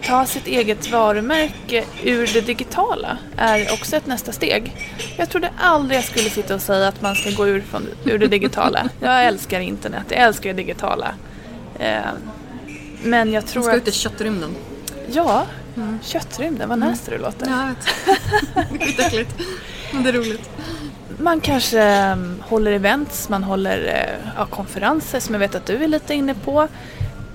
ta 0.07 0.26
sitt 0.26 0.46
eget 0.46 0.90
varumärke 0.90 1.84
ur 2.03 2.30
det 2.34 2.40
digitala 2.40 3.18
är 3.36 3.72
också 3.72 3.96
ett 3.96 4.07
nästa 4.07 4.32
steg. 4.32 4.76
Jag 5.16 5.30
trodde 5.30 5.50
aldrig 5.59 5.98
jag 5.98 6.05
skulle 6.05 6.30
sitta 6.30 6.55
och 6.55 6.62
säga 6.62 6.88
att 6.88 7.03
man 7.03 7.14
ska 7.14 7.30
gå 7.30 7.48
ur, 7.48 7.61
från, 7.61 7.86
ur 8.05 8.18
det 8.18 8.26
digitala. 8.26 8.88
Jag 9.00 9.24
älskar 9.24 9.61
internet, 9.61 10.05
jag 10.09 10.20
älskar 10.20 10.50
det 10.50 10.57
digitala. 10.57 11.14
Eh, 11.78 12.00
men 13.03 13.32
jag 13.32 13.46
tror 13.46 13.62
Man 13.62 13.70
ska 13.70 13.76
ut 13.76 13.86
i 13.86 13.90
att... 13.90 13.94
köttrymden. 13.94 14.55
Ja, 15.12 15.46
köttrymden, 16.03 16.68
vad 16.68 16.78
nasty 16.78 17.11
det 17.11 17.18
låter. 17.18 17.46
Ja, 17.46 17.68
jag 17.68 18.64
vet. 18.70 18.86
Lite 18.86 19.03
äckligt. 19.03 19.34
Men 19.92 20.03
det 20.03 20.09
är 20.09 20.12
roligt. 20.12 20.50
Man 21.18 21.40
kanske 21.40 22.12
um, 22.12 22.42
håller 22.48 22.72
events, 22.72 23.28
man 23.28 23.44
håller 23.44 23.86
eh, 23.86 24.32
ja, 24.36 24.46
konferenser 24.46 25.20
som 25.20 25.34
jag 25.34 25.40
vet 25.40 25.55
att 25.55 25.66
du 25.66 25.84
är 25.84 25.88
lite 25.88 26.14
inne 26.14 26.34
på. 26.34 26.68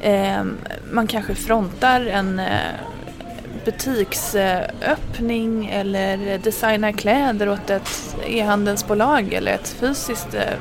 Ehm, 0.02 0.58
man 0.91 1.08
kanske 1.08 1.36
frontar 1.36 2.02
en 2.02 2.39
eh, 2.39 2.45
butiksöppning 3.66 5.70
eller 5.70 6.38
designar 6.38 6.91
kläder 6.91 7.50
åt 7.50 7.70
ett 7.70 8.16
e-handelsbolag 8.26 9.34
eller 9.34 9.52
ett 9.52 9.76
fysiskt 9.80 10.28
eh, 10.34 10.54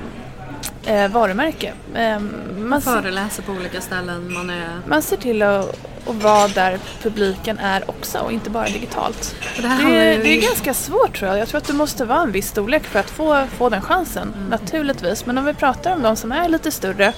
eh, 0.94 1.10
varumärke. 1.10 1.72
Ehm, 1.94 2.32
man, 2.56 2.80
ser, 2.80 2.90
Föreläser 2.90 3.42
på 3.42 3.52
olika 3.52 3.80
ställen. 3.80 4.32
Man 4.32 4.50
är... 4.50 4.80
man 4.86 5.02
ser 5.02 5.16
till 5.16 5.42
att, 5.42 5.78
att 6.06 6.14
vara 6.22 6.48
där 6.48 6.78
publiken 7.02 7.58
är 7.58 7.90
också 7.90 8.18
och 8.18 8.32
inte 8.32 8.50
bara 8.50 8.66
digitalt. 8.66 9.34
Och 9.56 9.62
det 9.62 9.68
Det 9.68 9.74
är, 9.98 10.12
ju... 10.16 10.22
det 10.22 10.28
är 10.28 10.42
ganska 10.42 10.74
svårt 10.74 11.18
tror 11.18 11.30
jag. 11.30 11.38
Jag 11.38 11.48
tror 11.48 11.58
att 11.58 11.66
du 11.66 11.72
måste 11.72 12.04
vara 12.04 12.20
en 12.20 12.32
viss 12.32 12.48
storlek 12.48 12.84
för 12.84 12.98
att 12.98 13.10
få, 13.10 13.46
få 13.56 13.68
den 13.68 13.82
chansen. 13.82 14.34
Naturligtvis. 14.50 15.26
Men 15.26 15.38
om 15.38 15.44
vi 15.44 15.54
pratar 15.54 15.92
om 15.92 16.02
de 16.02 16.16
som 16.16 16.32
är 16.32 16.48
lite 16.48 16.70
större 16.70 17.12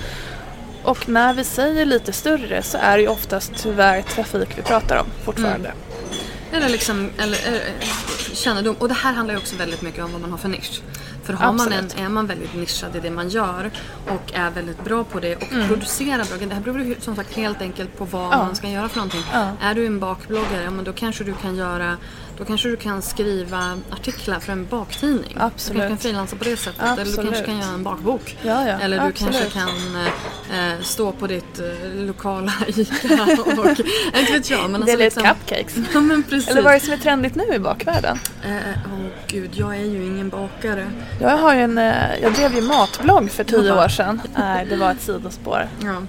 och 0.88 1.08
när 1.08 1.34
vi 1.34 1.44
säger 1.44 1.84
lite 1.86 2.12
större 2.12 2.62
så 2.62 2.78
är 2.78 2.96
det 2.96 3.02
ju 3.02 3.08
oftast 3.08 3.52
tyvärr 3.56 4.02
trafik 4.02 4.58
vi 4.58 4.62
pratar 4.62 4.96
om 4.96 5.06
fortfarande. 5.24 5.72
Eller 6.52 6.68
liksom, 6.68 7.10
eller, 7.18 7.38
eh, 7.54 7.60
kännedom. 8.32 8.76
Och 8.78 8.88
det 8.88 8.94
här 8.94 9.12
handlar 9.12 9.34
ju 9.34 9.40
också 9.40 9.56
väldigt 9.56 9.82
mycket 9.82 10.04
om 10.04 10.12
vad 10.12 10.20
man 10.20 10.30
har 10.30 10.38
för 10.38 10.48
nisch. 10.48 10.80
För 11.24 11.32
har 11.32 11.52
man 11.52 11.72
en, 11.72 11.88
är 12.04 12.08
man 12.08 12.26
väldigt 12.26 12.54
nischad 12.54 12.96
i 12.96 13.00
det 13.00 13.10
man 13.10 13.28
gör 13.28 13.70
och 14.06 14.32
är 14.34 14.50
väldigt 14.50 14.84
bra 14.84 15.04
på 15.04 15.20
det 15.20 15.36
och 15.36 15.48
producerar 15.68 16.24
bra 16.24 16.46
Det 16.48 16.54
här 16.54 16.60
beror 16.60 16.80
ju 16.80 16.96
som 17.00 17.16
sagt 17.16 17.36
helt 17.36 17.60
enkelt 17.62 17.98
på 17.98 18.04
vad 18.04 18.26
Mm. 18.26 18.38
Ja. 18.38 18.44
man 18.44 18.56
ska 18.56 18.68
göra 18.68 18.88
för 18.88 18.96
någonting. 18.96 19.22
Ja. 19.32 19.50
Är 19.62 19.74
du 19.74 19.86
en 19.86 20.00
bakbloggare, 20.00 20.70
men 20.70 20.84
då 20.84 20.92
kanske 20.92 21.24
du 21.24 21.34
kan 21.34 21.56
göra 21.56 21.96
då 22.38 22.44
kanske 22.44 22.68
du 22.68 22.76
kan 22.76 23.02
skriva 23.02 23.78
artiklar 23.90 24.40
för 24.40 24.52
en 24.52 24.66
baktidning. 24.66 25.32
Du 25.34 25.40
Absolut. 25.40 25.80
kanske 25.80 25.88
kan 25.88 25.98
frilansa 25.98 26.36
på 26.36 26.44
det 26.44 26.56
sättet. 26.56 26.82
Eller 26.82 26.94
du 26.96 27.00
Absolut. 27.00 27.30
kanske 27.30 27.44
kan 27.44 27.58
göra 27.58 27.70
en 27.74 27.82
bakbok. 27.82 28.36
Ja, 28.42 28.68
ja. 28.68 28.78
Eller 28.78 29.00
du 29.00 29.06
Absolut. 29.06 29.34
kanske 29.34 29.50
kan 29.50 29.96
eh, 30.58 30.80
stå 30.82 31.12
på 31.12 31.26
ditt 31.26 31.58
eh, 31.58 31.94
lokala 31.94 32.52
ICA 32.66 33.22
och... 33.56 33.68
inte 34.18 34.32
vet 34.32 34.50
jag. 34.50 34.70
Men 34.70 34.74
alltså 34.74 34.96
Dela 34.96 35.04
liksom, 35.04 35.22
cupcakes. 35.22 35.76
Ja 35.94 36.00
men 36.00 36.22
precis. 36.22 36.48
Eller 36.50 36.62
vad 36.62 36.72
är 36.74 36.78
det 36.78 36.84
som 36.84 36.92
är 36.92 36.98
trendigt 36.98 37.34
nu 37.34 37.54
i 37.54 37.58
bakvärlden? 37.58 38.18
Eh, 38.44 38.52
Åh 38.92 39.06
gud, 39.26 39.50
jag 39.54 39.76
är 39.76 39.84
ju 39.84 40.06
ingen 40.06 40.28
bakare. 40.28 40.86
Jag, 41.20 41.38
har 41.38 41.54
ju 41.54 41.60
en, 41.60 41.78
eh, 41.78 42.20
jag 42.22 42.32
drev 42.32 42.54
ju 42.54 42.60
matblogg 42.60 43.30
för 43.30 43.44
tio 43.44 43.84
år 43.84 43.88
sedan. 43.88 44.20
Nej, 44.34 44.66
det 44.66 44.76
var 44.76 44.90
ett 44.90 45.02
sidospår. 45.02 45.68
Ja, 45.84 46.02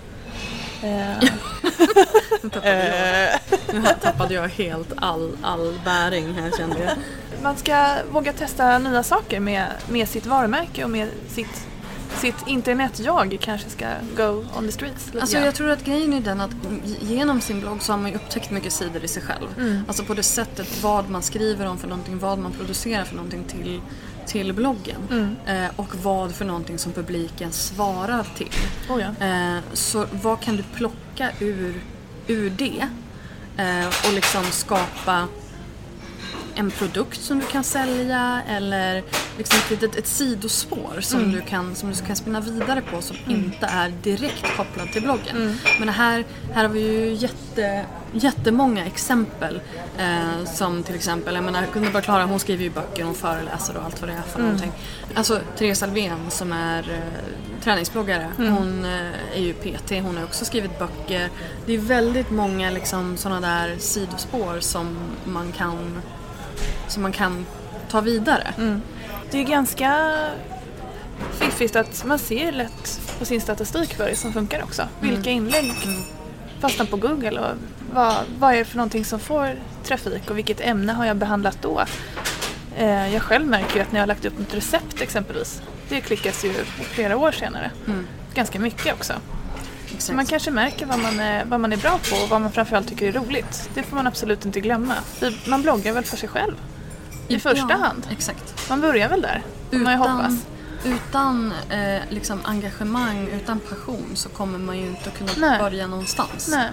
Eh, 0.84 1.30
nu 2.42 2.50
tappade, 2.50 3.40
jag, 3.70 3.76
nu 3.76 3.90
tappade 4.02 4.34
jag 4.34 4.48
helt 4.48 4.94
all, 4.96 5.38
all 5.42 5.80
bäring 5.86 6.34
här 6.34 6.52
kände 6.58 6.80
jag. 6.80 6.92
Man 7.44 7.58
ska 7.58 7.96
våga 8.12 8.34
testa 8.34 8.78
nya 8.78 9.04
saker 9.04 9.40
med, 9.40 9.68
med 9.90 10.10
sitt 10.10 10.26
varumärke 10.26 10.84
och 10.84 10.90
med 10.90 11.08
sitt, 11.28 11.68
sitt 12.18 12.48
internet-jag 12.48 13.38
kanske 13.42 13.70
ska 13.70 13.86
go 14.18 14.46
on 14.58 14.66
the 14.66 14.72
streets 14.72 15.12
Alltså 15.22 15.38
jag 15.38 15.56
tror 15.56 15.70
att 15.70 15.86
grejen 15.86 16.14
är 16.14 16.22
den 16.22 16.42
att 16.42 16.52
genom 17.02 17.42
sin 17.42 17.60
blogg 17.60 17.82
så 17.82 17.94
har 17.94 18.00
man 18.00 18.12
ju 18.12 18.16
upptäckt 18.16 18.52
mycket 18.52 18.74
sidor 18.74 19.04
i 19.04 19.08
sig 19.08 19.24
själv. 19.24 19.48
Mm. 19.58 19.84
Alltså 19.88 20.04
på 20.04 20.14
det 20.14 20.24
sättet 20.24 20.84
vad 20.84 21.10
man 21.10 21.24
skriver 21.24 21.66
om 21.66 21.78
för 21.78 21.88
någonting, 21.88 22.20
vad 22.20 22.40
man 22.40 22.52
producerar 22.52 23.04
för 23.04 23.16
någonting 23.16 23.44
till, 23.44 23.82
till 24.28 24.54
bloggen. 24.54 25.02
Mm. 25.12 25.64
Eh, 25.64 25.70
och 25.76 25.96
vad 25.96 26.36
för 26.36 26.46
någonting 26.46 26.78
som 26.78 26.92
publiken 26.92 27.52
svarar 27.52 28.28
till. 28.38 28.52
Oh, 28.90 29.02
ja. 29.02 29.26
Eh, 29.26 29.60
så 29.74 30.06
vad 30.12 30.40
kan 30.40 30.56
du 30.56 30.64
plocka 30.64 31.30
ur, 31.40 31.82
ur 32.30 32.50
det 32.50 32.88
eh, 33.58 33.88
och 34.08 34.14
liksom 34.14 34.44
skapa 34.44 35.28
en 36.56 36.72
produkt 36.72 37.22
som 37.22 37.40
du 37.40 37.46
kan 37.46 37.64
sälja 37.64 38.42
eller 38.50 39.04
liksom 39.38 39.60
ett, 39.60 39.70
litet- 39.70 39.96
ett 39.98 40.08
sidospår 40.08 40.98
som, 41.02 41.20
Mm. 41.20 41.32
du 41.32 41.42
kan, 41.42 41.76
som 41.76 41.90
du 41.92 41.96
kan 41.96 42.16
spinna 42.16 42.40
vidare 42.42 42.82
på 42.82 43.02
som 43.02 43.18
inte 43.28 43.66
är 43.66 43.90
direkt 43.90 44.58
kopplad 44.58 44.92
till 44.92 45.02
bloggen. 45.02 45.36
Mm. 45.38 45.56
Men 45.80 45.90
här, 45.90 46.26
här 46.54 46.62
har 46.64 46.70
vi 46.70 46.80
ju 46.82 47.14
jätte, 47.14 47.86
jättemånga 48.14 48.86
exempel 48.86 49.62
eh, 49.98 50.46
som 50.54 50.84
till 50.84 50.96
exempel, 50.96 51.36
jag 51.36 51.44
menar 51.44 51.66
Gunilla 51.74 52.02
Klara 52.02 52.26
hon 52.26 52.40
skriver 52.40 52.64
ju 52.64 52.70
böcker, 52.70 53.04
hon 53.04 53.16
föreläser 53.16 53.78
och 53.78 53.84
allt 53.86 54.02
vad 54.02 54.10
det 54.10 54.14
är 54.16 54.22
för 54.22 54.40
Mm. 54.40 54.46
någonting. 54.52 54.72
Alltså 55.16 55.40
Therese 55.58 55.84
Alvén 55.84 56.20
som 56.30 56.52
är 56.52 56.80
eh, 56.80 57.49
träningsbloggare, 57.60 58.32
Mm. 58.38 58.54
hon 58.54 58.86
eh, 58.86 59.38
är 59.38 59.42
ju 59.42 59.54
PT, 59.54 59.92
hon 59.92 60.18
har 60.18 60.24
också 60.24 60.46
skrivit 60.46 60.80
böcker. 60.80 61.30
Det 61.66 61.74
är 61.74 61.78
väldigt 61.78 62.30
många 62.30 62.70
liksom 62.70 63.18
sådana 63.18 63.48
där 63.48 63.76
sidospår 63.80 64.60
som 64.60 64.98
man 65.26 65.52
kan, 65.52 66.02
som 66.88 67.02
man 67.04 67.12
kan 67.12 67.46
ta 67.90 68.02
vidare. 68.02 68.48
Mm. 68.58 68.82
Det 69.32 69.38
är 69.40 69.44
ganska 69.44 70.16
fiffigt 71.32 71.76
att 71.76 72.06
man 72.06 72.20
ser 72.20 72.52
lätt 72.52 73.02
på 73.20 73.26
sin 73.26 73.42
statistik 73.42 73.98
vad 74.00 74.08
det 74.08 74.12
är 74.12 74.16
som 74.16 74.34
funkar 74.34 74.64
också. 74.64 74.84
Vilka 75.02 75.30
inlägg 75.30 75.74
fastnar 76.60 76.86
på 76.86 76.98
Google 76.98 77.40
och 77.40 77.56
vad, 77.94 78.16
vad 78.40 78.54
är 78.54 78.58
det 78.58 78.66
för 78.66 78.78
någonting 78.78 79.06
som 79.06 79.20
får 79.20 79.56
trafik 79.84 80.30
och 80.30 80.38
vilket 80.38 80.62
ämne 80.62 80.94
har 80.94 81.06
jag 81.06 81.18
behandlat 81.18 81.58
då? 81.62 81.84
Eh, 82.78 83.14
jag 83.14 83.22
själv 83.22 83.48
märker 83.48 83.76
ju 83.76 83.82
att 83.82 83.92
när 83.92 84.00
jag 84.00 84.02
har 84.02 84.08
lagt 84.08 84.26
upp 84.26 84.40
ett 84.40 84.54
recept 84.56 85.02
exempelvis, 85.02 85.62
det 85.90 86.02
klickas 86.02 86.46
ju 86.46 86.54
flera 86.82 87.18
år 87.18 87.32
senare. 87.32 87.72
Mm. 87.88 88.08
Ganska 88.34 88.60
mycket 88.60 88.94
också. 88.94 89.14
Exakt. 89.86 90.02
Så 90.04 90.14
man 90.14 90.26
kanske 90.26 90.52
märker 90.52 90.86
vad 90.86 91.00
man, 91.00 91.20
är, 91.20 91.46
vad 91.46 91.60
man 91.60 91.74
är 91.74 91.78
bra 91.78 92.00
på 92.10 92.24
och 92.24 92.30
vad 92.30 92.42
man 92.42 92.52
framförallt 92.52 92.88
tycker 92.88 93.08
är 93.08 93.12
roligt. 93.12 93.70
Det 93.74 93.84
får 93.84 93.96
man 93.96 94.08
absolut 94.08 94.46
inte 94.46 94.60
glömma. 94.60 94.94
Man 95.48 95.62
bloggar 95.62 95.94
väl 95.94 96.04
för 96.04 96.18
sig 96.18 96.30
själv 96.30 96.54
i 97.28 97.40
första 97.40 97.68
Ja, 97.70 97.78
hand. 97.78 98.08
Exakt. 98.12 98.70
Man 98.70 98.82
börjar 98.82 99.10
väl 99.10 99.22
där, 99.22 99.42
får 99.72 99.78
man 99.78 99.94
ju 99.94 100.00
hoppas. 100.00 100.34
utan 100.86 101.54
eh, 101.70 102.02
liksom 102.10 102.40
engagemang, 102.44 103.28
utan 103.28 103.60
passion 103.60 104.12
så 104.16 104.30
kommer 104.30 104.60
man 104.60 104.78
ju 104.78 104.86
inte 104.88 105.10
att 105.10 105.18
kunna 105.18 105.32
Nej. 105.38 105.60
börja 105.60 105.88
någonstans. 105.88 106.48
Nej, 106.52 106.70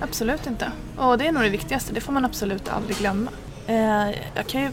absolut 0.00 0.46
inte. 0.46 0.72
Och 0.96 1.18
det 1.18 1.26
är 1.26 1.32
nog 1.32 1.42
det 1.42 1.48
viktigaste, 1.50 1.92
det 1.92 2.00
får 2.00 2.12
man 2.12 2.24
absolut 2.24 2.68
aldrig 2.68 2.96
glömma. 2.98 3.30
Eh, 3.66 4.10
jag 4.34 4.46
kan 4.46 4.60
ju 4.62 4.70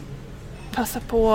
passa 0.72 1.00
på 1.00 1.34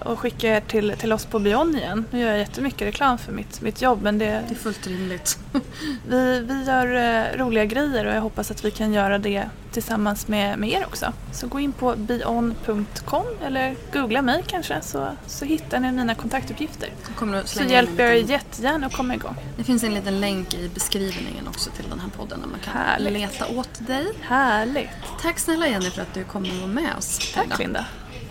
att 0.00 0.18
skicka 0.18 0.56
er 0.56 0.60
till, 0.60 0.94
till 0.98 1.12
oss 1.12 1.24
på 1.24 1.38
Beyond 1.38 1.76
igen. 1.76 2.04
Nu 2.10 2.20
gör 2.20 2.28
jag 2.28 2.38
jättemycket 2.38 2.88
reklam 2.88 3.18
för 3.18 3.32
mitt, 3.32 3.60
mitt 3.60 3.82
jobb 3.82 4.02
men 4.02 4.18
det, 4.18 4.24
Det 4.48 4.54
är 4.54 4.58
fullt 4.58 4.86
rimligt. 4.86 5.38
vi, 6.08 6.40
vi 6.40 6.64
gör 6.64 6.94
eh, 6.96 7.38
roliga 7.38 7.64
grejer 7.64 8.04
och 8.06 8.12
jag 8.14 8.20
hoppas 8.20 8.50
att 8.50 8.64
vi 8.64 8.70
kan 8.70 8.92
göra 8.92 9.18
det 9.18 9.44
tillsammans 9.72 10.28
med, 10.28 10.58
med 10.58 10.70
er 10.70 10.84
också. 10.86 11.12
Så 11.32 11.46
gå 11.46 11.60
in 11.60 11.72
på 11.72 11.94
beyond.com 11.96 13.24
eller 13.44 13.74
googla 13.92 14.22
mig 14.22 14.44
kanske 14.46 14.80
så, 14.82 15.08
så 15.26 15.44
hittar 15.44 15.80
ni 15.80 15.92
mina 15.92 16.14
kontaktuppgifter. 16.14 16.88
Så 17.18 17.42
Så 17.58 17.62
hjälper 17.64 18.02
jag 18.04 18.12
er 18.12 18.14
liten- 18.16 18.30
jättegärna 18.32 18.86
att 18.86 18.92
komma 18.96 19.14
igång. 19.14 19.34
Det 19.56 19.64
finns 19.64 19.84
en 19.84 19.94
liten 19.94 20.20
länk 20.20 20.54
i 20.54 20.68
beskrivningen 20.74 21.48
också 21.48 21.70
till 21.70 21.84
den 21.90 22.00
här 22.00 22.08
podden 22.16 22.40
där 22.40 22.48
man 22.48 22.60
kan 22.60 22.72
Härligt. 22.72 23.12
leta 23.12 23.46
åt 23.46 23.86
dig. 23.86 24.06
Härligt! 24.20 24.88
Tack 25.22 25.38
snälla 25.38 25.68
Jenny 25.68 25.90
för 25.90 26.02
att 26.02 26.14
du 26.14 26.24
kom 26.24 26.42
och 26.42 26.56
var 26.60 26.66
med 26.68 26.94
oss. 26.98 27.32
Tack. 27.34 27.58
Linda, 27.58 27.84